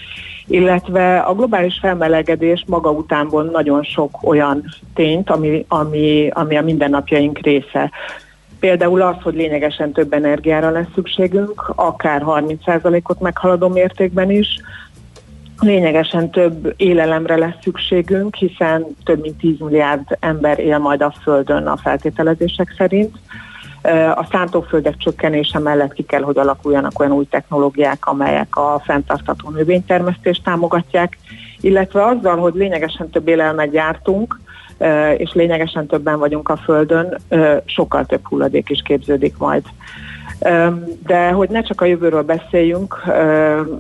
[0.48, 4.64] illetve a globális felmelegedés maga után von nagyon sok olyan
[4.94, 7.92] tényt, ami, ami, ami a mindennapjaink része.
[8.60, 14.48] Például az, hogy lényegesen több energiára lesz szükségünk, akár 30%-ot meghaladó mértékben is,
[15.60, 21.68] lényegesen több élelemre lesz szükségünk, hiszen több mint 10 milliárd ember él majd a Földön
[21.68, 23.18] a feltételezések szerint.
[24.16, 30.44] A szántóföldek csökkenése mellett ki kell, hogy alakuljanak olyan új technológiák, amelyek a fenntartható növénytermesztést
[30.44, 31.18] támogatják,
[31.62, 34.40] illetve azzal, hogy lényegesen több élelmet gyártunk,
[35.18, 37.18] és lényegesen többen vagyunk a Földön,
[37.66, 39.64] sokkal több hulladék is képződik majd.
[41.06, 43.04] De hogy ne csak a jövőről beszéljünk,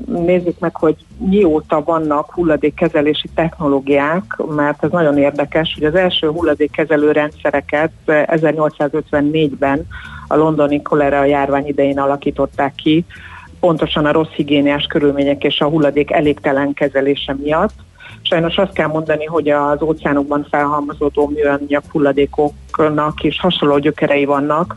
[0.05, 4.23] nézzük meg, hogy mióta vannak hulladékkezelési technológiák,
[4.55, 9.87] mert ez nagyon érdekes, hogy az első hulladékkezelő rendszereket 1854-ben
[10.27, 13.05] a londoni kolera járvány idején alakították ki,
[13.59, 17.73] pontosan a rossz higiéniás körülmények és a hulladék elégtelen kezelése miatt,
[18.21, 24.75] sajnos azt kell mondani, hogy az óceánokban felhalmozódó műanyag hulladékoknak is hasonló gyökerei vannak,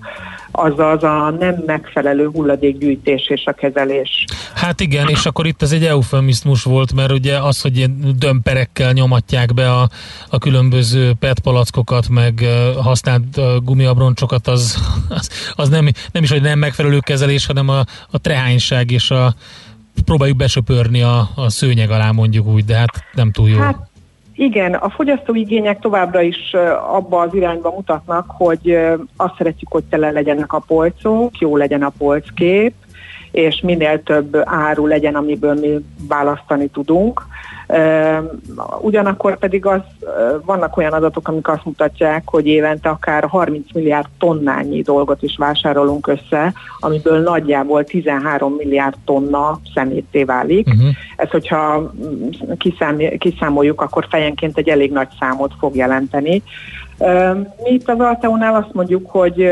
[0.57, 4.25] azaz a nem megfelelő hulladékgyűjtés és a kezelés.
[4.55, 8.93] Hát igen, és akkor itt ez egy eufemizmus volt, mert ugye az, hogy ilyen dömperekkel
[8.93, 9.89] nyomatják be a,
[10.31, 12.45] a különböző PET palackokat, meg
[12.83, 14.77] használt gumiabroncsokat, az,
[15.09, 17.79] az, az nem, nem is, hogy nem megfelelő kezelés, hanem a,
[18.11, 19.35] a trehányság és a
[20.05, 23.59] próbáljuk besöpörni a, a szőnyeg alá mondjuk úgy, de hát nem túl jó.
[23.59, 23.86] Hát
[24.37, 26.55] igen, a fogyasztóigények továbbra is
[26.93, 28.79] abba az irányba mutatnak, hogy
[29.17, 32.75] azt szeretjük, hogy tele legyenek a polcunk, jó legyen a polckép,
[33.31, 37.27] és minél több áru legyen, amiből mi választani tudunk.
[38.81, 39.81] Ugyanakkor pedig az,
[40.45, 46.07] vannak olyan adatok, amik azt mutatják, hogy évente akár 30 milliárd tonnányi dolgot is vásárolunk
[46.07, 50.67] össze, amiből nagyjából 13 milliárd tonna szemétté válik.
[50.67, 50.89] Uh-huh.
[51.17, 51.93] Ez, hogyha
[52.59, 56.43] kiszám, kiszámoljuk, akkor fejenként egy elég nagy számot fog jelenteni.
[57.63, 59.51] Mi itt az Alteónál azt mondjuk, hogy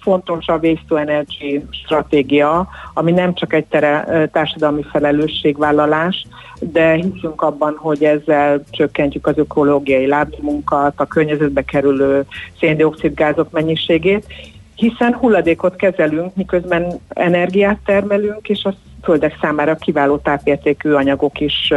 [0.00, 6.26] fontos a Waste to Energy stratégia, ami nem csak egy tere, társadalmi felelősségvállalás,
[6.60, 12.24] de hiszünk abban, hogy ezzel csökkentjük az ökológiai lábnyomunkat, a környezetbe kerülő
[12.58, 14.26] széndiokszid gázok mennyiségét,
[14.74, 21.72] hiszen hulladékot kezelünk, miközben energiát termelünk, és a földek számára kiváló tápértékű anyagok is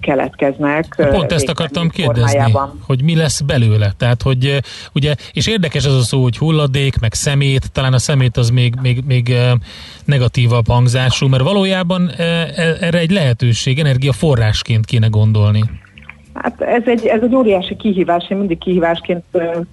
[0.00, 1.08] keletkeznek.
[1.10, 2.52] Pont ezt akartam kérdezni,
[2.86, 3.92] hogy mi lesz belőle.
[3.96, 4.58] Tehát, hogy
[4.94, 8.74] ugye, és érdekes az a szó, hogy hulladék, meg szemét, talán a szemét az még,
[8.82, 9.34] még, még
[10.04, 12.22] negatívabb hangzású, mert valójában e,
[12.80, 15.62] erre egy lehetőség, energiaforrásként kéne gondolni.
[16.34, 19.24] Hát ez egy, ez egy óriási kihívás, én mindig kihívásként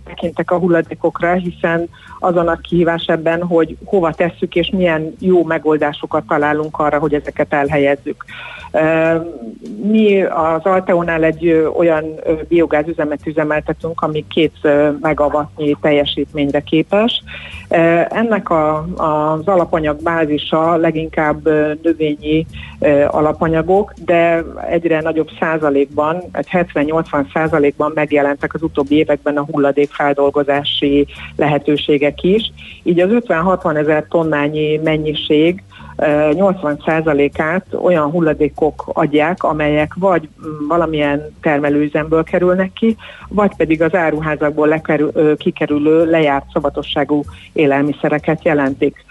[0.05, 1.89] tekintek a hulladékokra, hiszen
[2.23, 7.53] az a kihívás ebben, hogy hova tesszük és milyen jó megoldásokat találunk arra, hogy ezeket
[7.53, 8.25] elhelyezzük.
[9.83, 12.05] Mi az Alteónál egy olyan
[12.47, 14.53] biogázüzemet üzemeltetünk, ami két
[15.01, 17.23] megawattnyi teljesítményre képes.
[18.09, 21.49] Ennek a, az alapanyag bázisa leginkább
[21.83, 22.45] növényi
[23.07, 32.10] alapanyagok, de egyre nagyobb százalékban, egy 70-80 százalékban megjelentek az utóbbi években a hulladékfeldolgozási lehetőségek
[32.21, 32.51] is.
[32.83, 35.63] Így az 50-60 ezer tonnányi mennyiség
[35.97, 40.29] 80%-át olyan hulladékok adják, amelyek vagy
[40.67, 42.97] valamilyen termelőüzemből kerülnek ki,
[43.27, 47.23] vagy pedig az áruházakból lekerül, kikerülő lejárt szabatosságú
[47.53, 49.05] élelmiszereket jelentik.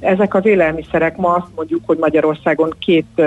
[0.00, 3.22] Ezek az élelmiszerek ma azt mondjuk, hogy Magyarországon két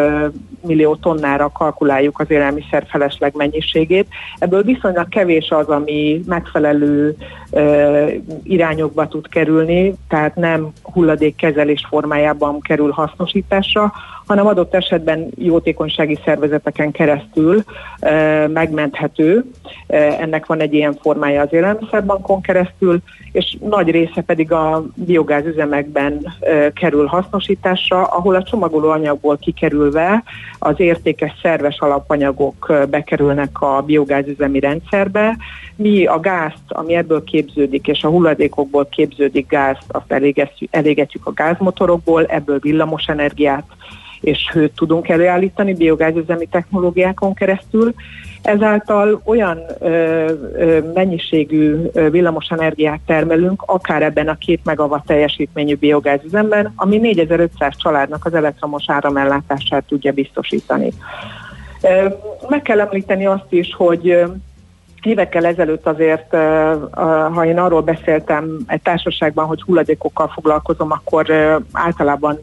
[0.62, 4.08] millió tonnára kalkuláljuk az élelmiszer felesleg mennyiségét.
[4.38, 7.16] Ebből viszonylag kevés az, ami megfelelő
[8.44, 13.94] irányokba tud kerülni, tehát nem hulladékkezelés formájában kerül hasznosításra,
[14.30, 17.64] hanem adott esetben jótékonysági szervezeteken keresztül
[18.00, 19.46] e, megmenthető.
[19.88, 23.00] E, ennek van egy ilyen formája az élelmiszerbankon keresztül,
[23.32, 30.24] és nagy része pedig a biogázüzemekben e, kerül hasznosításra, ahol a csomagoló anyagból kikerülve
[30.60, 35.38] az értékes szerves alapanyagok bekerülnek a biogázüzemi rendszerbe.
[35.76, 40.14] Mi a gázt, ami ebből képződik, és a hulladékokból képződik gázt, azt
[40.70, 43.64] elégetjük a gázmotorokból, ebből villamos energiát
[44.22, 47.94] és hőt tudunk előállítani biogázüzemi technológiákon keresztül.
[48.42, 49.88] Ezáltal olyan ö,
[50.54, 57.76] ö, mennyiségű ö, villamos energiát termelünk, akár ebben a két megawatt teljesítményű biogázüzemben, ami 4500
[57.78, 60.92] családnak az elektromos áramellátását tudja biztosítani.
[62.50, 64.24] Meg kell említeni azt is, hogy
[65.02, 66.36] Évekkel ezelőtt azért,
[67.34, 71.32] ha én arról beszéltem egy társaságban, hogy hulladékokkal foglalkozom, akkor
[71.72, 72.40] általában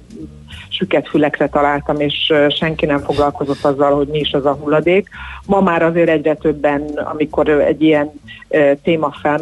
[0.69, 5.09] süket fülekre találtam, és senki nem foglalkozott azzal, hogy mi is az a hulladék.
[5.47, 8.11] Ma már azért egyre többen, amikor egy ilyen
[8.83, 9.39] téma fel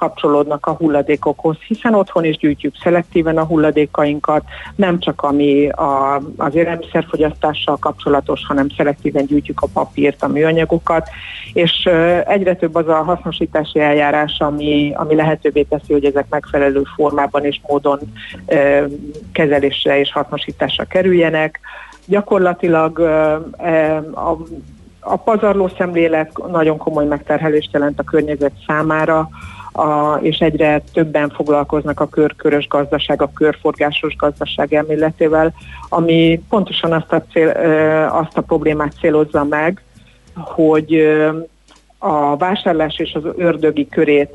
[0.00, 4.42] kapcsolódnak a hulladékokhoz, hiszen otthon is gyűjtjük szelektíven a hulladékainkat,
[4.76, 11.08] nem csak ami a, az élelmiszerfogyasztással kapcsolatos, hanem szelektíven gyűjtjük a papírt, a műanyagokat,
[11.52, 11.88] és
[12.26, 17.60] egyre több az a hasznosítási eljárás, ami, ami lehetővé teszi, hogy ezek megfelelő formában és
[17.68, 17.98] módon
[18.46, 18.84] ö,
[19.32, 21.60] kezelésre és hasznosításra kerüljenek.
[22.06, 23.32] Gyakorlatilag ö,
[24.14, 24.36] a
[25.00, 29.28] a pazarló szemlélet nagyon komoly megterhelést jelent a környezet számára,
[29.80, 35.52] a, és egyre többen foglalkoznak a körkörös gazdaság, a körforgásos gazdaság elméletével,
[35.88, 37.48] ami pontosan azt a, cél,
[38.12, 39.82] azt a problémát célozza meg,
[40.34, 41.08] hogy
[42.02, 44.30] a vásárlás és az ördögi körét,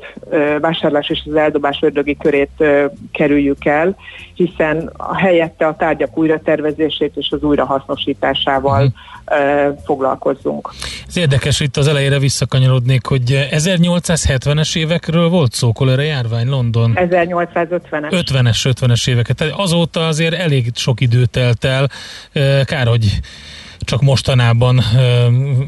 [0.60, 2.64] vásárlás és az eldobás ördögi körét
[3.12, 3.96] kerüljük el,
[4.34, 9.70] hiszen a helyette a tárgyak újratervezését és az újrahasznosításával mm.
[9.84, 10.70] foglalkozzunk.
[11.08, 16.92] Ez érdekes, itt az elejére visszakanyarodnék, hogy 1870-es évekről volt szó, kolera járvány London?
[16.94, 17.80] 1850-es.
[17.90, 19.36] 50-es, 50-es éveket.
[19.36, 21.88] Tehát azóta azért elég sok idő telt el.
[22.64, 23.20] Kár, hogy
[23.86, 24.82] csak mostanában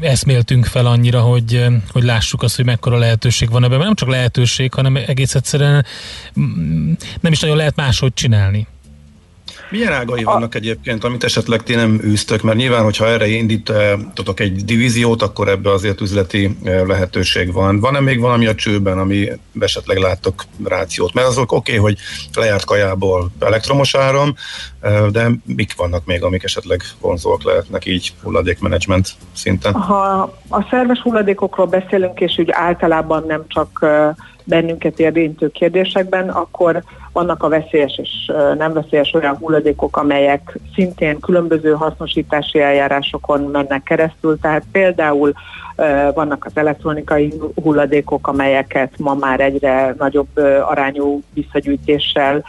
[0.01, 3.79] eszméltünk fel annyira, hogy, hogy lássuk azt, hogy mekkora lehetőség van ebben.
[3.79, 5.85] Nem csak lehetőség, hanem egész egyszerűen
[6.39, 8.67] mm, nem is nagyon lehet máshogy csinálni.
[9.71, 12.41] Milyen ágai vannak egyébként, amit esetleg ti nem űztök?
[12.41, 17.79] Mert nyilván, hogyha erre indítotok egy divíziót, akkor ebbe azért üzleti lehetőség van.
[17.79, 19.29] Van-e még valami a csőben, ami
[19.59, 21.13] esetleg láttok rációt?
[21.13, 21.97] Mert azok oké, okay, hogy
[22.33, 24.33] lejárt kajából elektromos áram,
[25.11, 29.73] de mik vannak még, amik esetleg vonzóak lehetnek így hulladékmenedzsment szinten?
[29.73, 33.85] Ha a szerves hulladékokról beszélünk, és úgy általában nem csak
[34.43, 41.71] bennünket érintő kérdésekben, akkor vannak a veszélyes és nem veszélyes olyan hulladékok, amelyek szintén különböző
[41.71, 45.33] hasznosítási eljárásokon mennek keresztül, tehát például
[46.13, 47.33] vannak az elektronikai
[47.63, 50.37] hulladékok, amelyeket ma már egyre nagyobb
[50.69, 52.43] arányú visszagyűjtéssel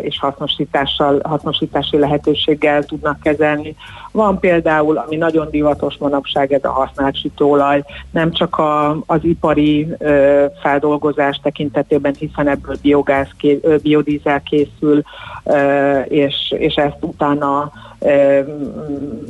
[0.00, 3.76] és hasznosítással, hasznosítási lehetőséggel tudnak kezelni.
[4.12, 9.88] Van például, ami nagyon divatos manapság, ez a használt sütőolaj, nem csak a, az ipari
[10.62, 13.28] feldolgozás tekintetében, hiszen ebből biogáz,
[13.82, 15.02] biodízel készül,
[16.08, 17.72] és, és ezt utána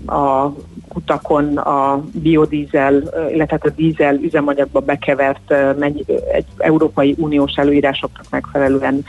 [0.07, 0.53] a
[0.89, 3.03] kutakon a biodízel,
[3.33, 5.55] illetve a dízel üzemanyagba bekevert
[6.33, 9.05] egy Európai Uniós előírásoknak megfelelően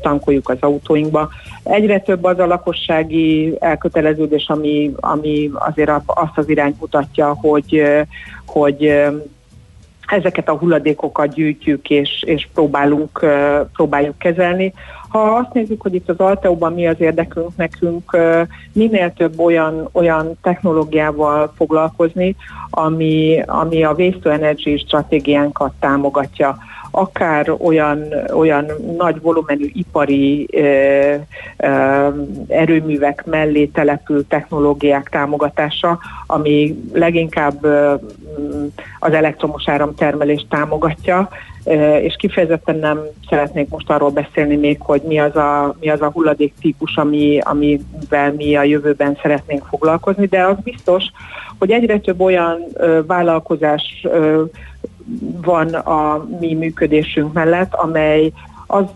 [0.00, 1.28] tankoljuk az autóinkba.
[1.62, 7.82] Egyre több az a lakossági elköteleződés, ami, ami azért azt az irányt mutatja, hogy,
[8.46, 8.92] hogy
[10.10, 13.26] ezeket a hulladékokat gyűjtjük és, és próbálunk,
[13.72, 14.72] próbáljuk kezelni.
[15.08, 18.16] Ha azt nézzük, hogy itt az Alteóban mi az érdekünk nekünk,
[18.72, 22.36] minél több olyan, olyan technológiával foglalkozni,
[22.70, 26.56] ami, ami a Waste to Energy stratégiánkat támogatja
[26.90, 28.04] akár olyan,
[28.34, 28.66] olyan
[28.96, 31.14] nagy volumenű ipari ö,
[31.56, 32.08] ö,
[32.48, 37.66] erőművek mellé települ technológiák támogatása, ami leginkább
[38.98, 41.28] az elektromos áramtermelést támogatja,
[42.00, 46.10] és kifejezetten nem szeretnék most arról beszélni még, hogy mi az a, mi az a
[46.10, 51.04] hulladék típus, ami, amivel mi a jövőben szeretnénk foglalkozni, de az biztos,
[51.58, 52.58] hogy egyre több olyan
[53.06, 54.06] vállalkozás
[55.42, 58.32] van a mi működésünk mellett, amely
[58.66, 58.92] azt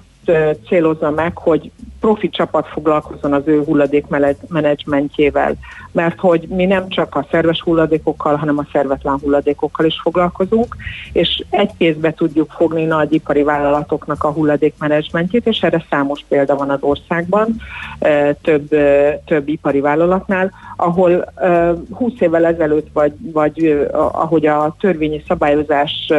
[0.68, 1.70] célozza meg, hogy
[2.00, 5.54] profi csapat foglalkozzon az ő hulladékmenedzsmentjével,
[5.92, 10.76] mert hogy mi nem csak a szerves hulladékokkal, hanem a szervetlen hulladékokkal is foglalkozunk,
[11.12, 16.70] és egy kézbe tudjuk fogni nagy ipari vállalatoknak a hulladékmenedzsmentjét, és erre számos példa van
[16.70, 17.56] az országban,
[18.42, 18.68] több,
[19.24, 21.32] több ipari vállalatnál, ahol
[21.92, 26.12] 20 évvel ezelőtt, vagy, vagy ahogy a törvényi szabályozás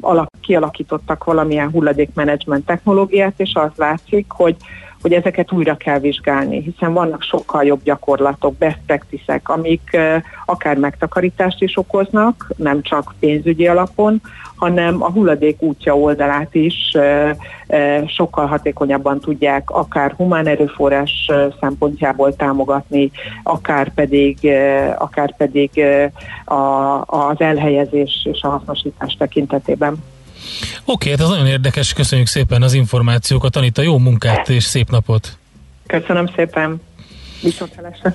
[0.00, 4.56] alak, kialakítottak valamilyen hulladékmenedzsment technológiát, és az látszik, hogy
[5.04, 8.78] hogy ezeket újra kell vizsgálni, hiszen vannak sokkal jobb gyakorlatok, best
[9.42, 9.96] amik
[10.44, 14.20] akár megtakarítást is okoznak, nem csak pénzügyi alapon,
[14.56, 16.96] hanem a hulladék útja oldalát is
[18.06, 23.10] sokkal hatékonyabban tudják akár humán erőforrás szempontjából támogatni,
[23.42, 24.38] akár pedig,
[24.98, 25.70] akár pedig
[27.06, 29.96] az elhelyezés és a hasznosítás tekintetében.
[30.84, 35.38] Oké, hát ez nagyon érdekes, köszönjük szépen az információkat, Anita, jó munkát és szép napot!
[35.86, 36.80] Köszönöm szépen,
[37.42, 38.14] viszontlátásra!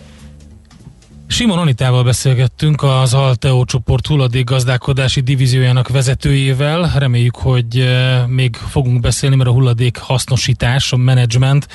[1.32, 6.92] Simon Anitával beszélgettünk az Alteo csoport hulladékgazdálkodási divíziójának vezetőjével.
[6.98, 11.68] Reméljük, hogy eh, még fogunk beszélni, mert a hulladék hasznosítás, a menedzsment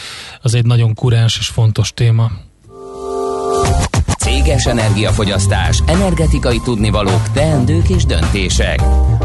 [0.43, 2.31] az egy nagyon kurens és fontos téma.
[4.45, 8.81] Céges energiafogyasztás, energetikai tudnivalók, teendők és döntések.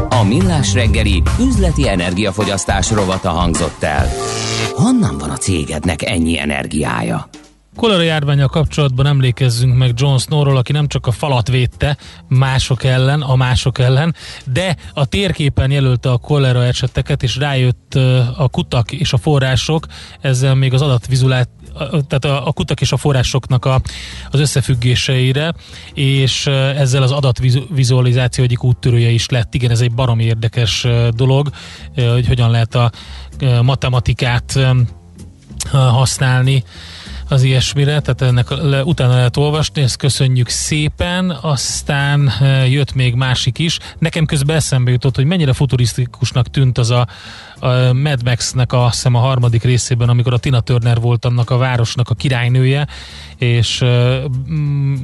[0.08, 4.08] A Millás reggeli üzleti energiafogyasztás rovata hangzott el.
[4.74, 7.28] Honnan van a cégednek ennyi energiája?
[7.76, 11.96] Kolera járványa kapcsolatban emlékezzünk meg John Snowról, aki nem csak a falat védte
[12.28, 14.14] mások ellen, a mások ellen,
[14.52, 17.94] de a térképen jelölte a kolera eseteket, és rájött
[18.36, 19.86] a kutak és a források,
[20.20, 21.48] ezzel még az adatvizulált
[21.88, 23.80] tehát a, a kutak és a forrásoknak a,
[24.30, 25.54] az összefüggéseire,
[25.94, 29.54] és ezzel az adatvizualizáció egyik úttörője is lett.
[29.54, 31.50] Igen, ez egy baromi érdekes dolog,
[31.94, 32.90] hogy hogyan lehet a
[33.62, 34.58] matematikát
[35.72, 36.64] használni
[37.30, 43.14] az ilyesmire, tehát ennek le, utána lehet olvasni, ezt köszönjük szépen, aztán e, jött még
[43.14, 43.78] másik is.
[43.98, 47.06] Nekem közben eszembe jutott, hogy mennyire futurisztikusnak tűnt az a,
[47.60, 51.56] a Mad Max-nek a, azt a harmadik részében, amikor a Tina Turner volt annak a
[51.56, 52.86] városnak a királynője,
[53.36, 54.22] és e,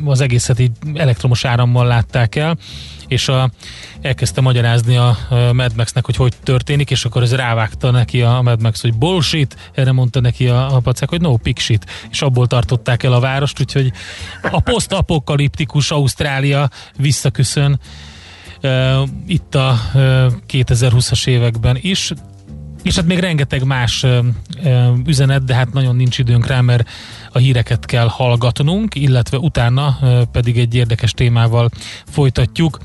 [0.04, 2.56] az egészet így elektromos árammal látták el,
[3.08, 3.50] és a,
[4.00, 8.40] elkezdte magyarázni a, a Mad Max-nek, hogy hogy történik, és akkor ez rávágta neki a
[8.42, 12.46] Mad Max, hogy bullshit, erre mondta neki a, a pacák, hogy no pixit, és abból
[12.46, 13.92] tartották el a várost, úgyhogy
[14.42, 17.80] a posztapokaliptikus Ausztrália visszaköszön
[18.62, 20.02] uh, itt a uh,
[20.48, 22.12] 2020-as években is,
[22.82, 24.24] és hát még rengeteg más uh,
[25.06, 26.88] üzenet, de hát nagyon nincs időnk rá, mert
[27.36, 29.98] a híreket kell hallgatnunk, illetve utána
[30.32, 31.68] pedig egy érdekes témával
[32.06, 32.78] folytatjuk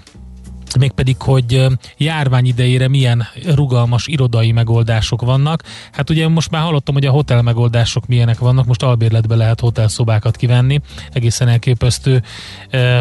[0.79, 1.65] mégpedig, hogy
[1.97, 5.63] járvány idejére milyen rugalmas irodai megoldások vannak.
[5.91, 10.35] Hát ugye most már hallottam, hogy a hotel megoldások milyenek vannak, most albérletbe lehet hotelszobákat
[10.35, 10.79] kivenni,
[11.11, 12.23] egészen elképesztő,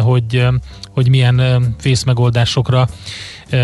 [0.01, 0.47] hogy,
[0.89, 2.87] hogy milyen fészmegoldásokra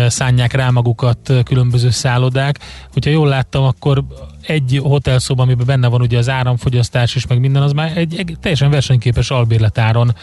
[0.06, 2.58] szánják rá magukat különböző szállodák.
[2.92, 4.04] Hogyha jól láttam, akkor
[4.48, 8.36] egy hotelszoba, amiben benne van ugye az áramfogyasztás is, meg minden, az már egy, egy
[8.40, 10.14] teljesen versenyképes albérletáron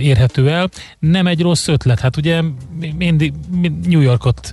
[0.00, 0.68] érhető el.
[0.98, 2.00] Nem egy rossz ötlet.
[2.00, 2.42] Hát ugye
[2.96, 3.32] mindig
[3.86, 4.52] New Yorkot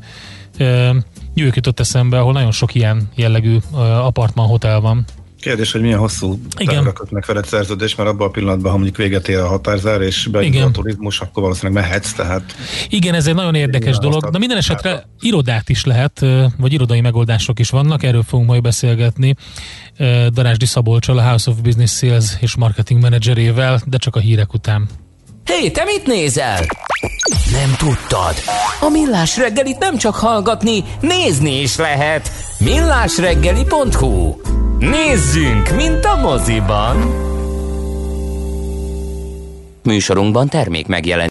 [1.33, 3.57] New York jutott eszembe, ahol nagyon sok ilyen jellegű
[4.01, 5.05] apartman hotel van.
[5.41, 9.27] Kérdés, hogy milyen hosszú távra kötnek veled szerződés, mert abban a pillanatban, ha mondjuk véget
[9.27, 12.55] ér a határzár, és beindul a turizmus, akkor valószínűleg mehetsz, tehát...
[12.89, 14.29] Igen, ez egy nagyon érdekes dolog.
[14.31, 16.25] Na minden esetre irodát is lehet,
[16.57, 19.35] vagy irodai megoldások is vannak, erről fogunk majd beszélgetni
[20.29, 24.89] Darásdi Szabolcsal, a House of Business Sales és Marketing Managerével, de csak a hírek után.
[25.45, 26.65] Hé, hey, te mit nézel?
[27.51, 28.33] Nem tudtad?
[28.81, 32.31] A Millás reggelit nem csak hallgatni, nézni is lehet.
[32.59, 34.35] millásreggeli.hu
[34.81, 36.97] Nézzünk, mint a moziban!
[39.83, 41.19] Műsorunkban termék megjelent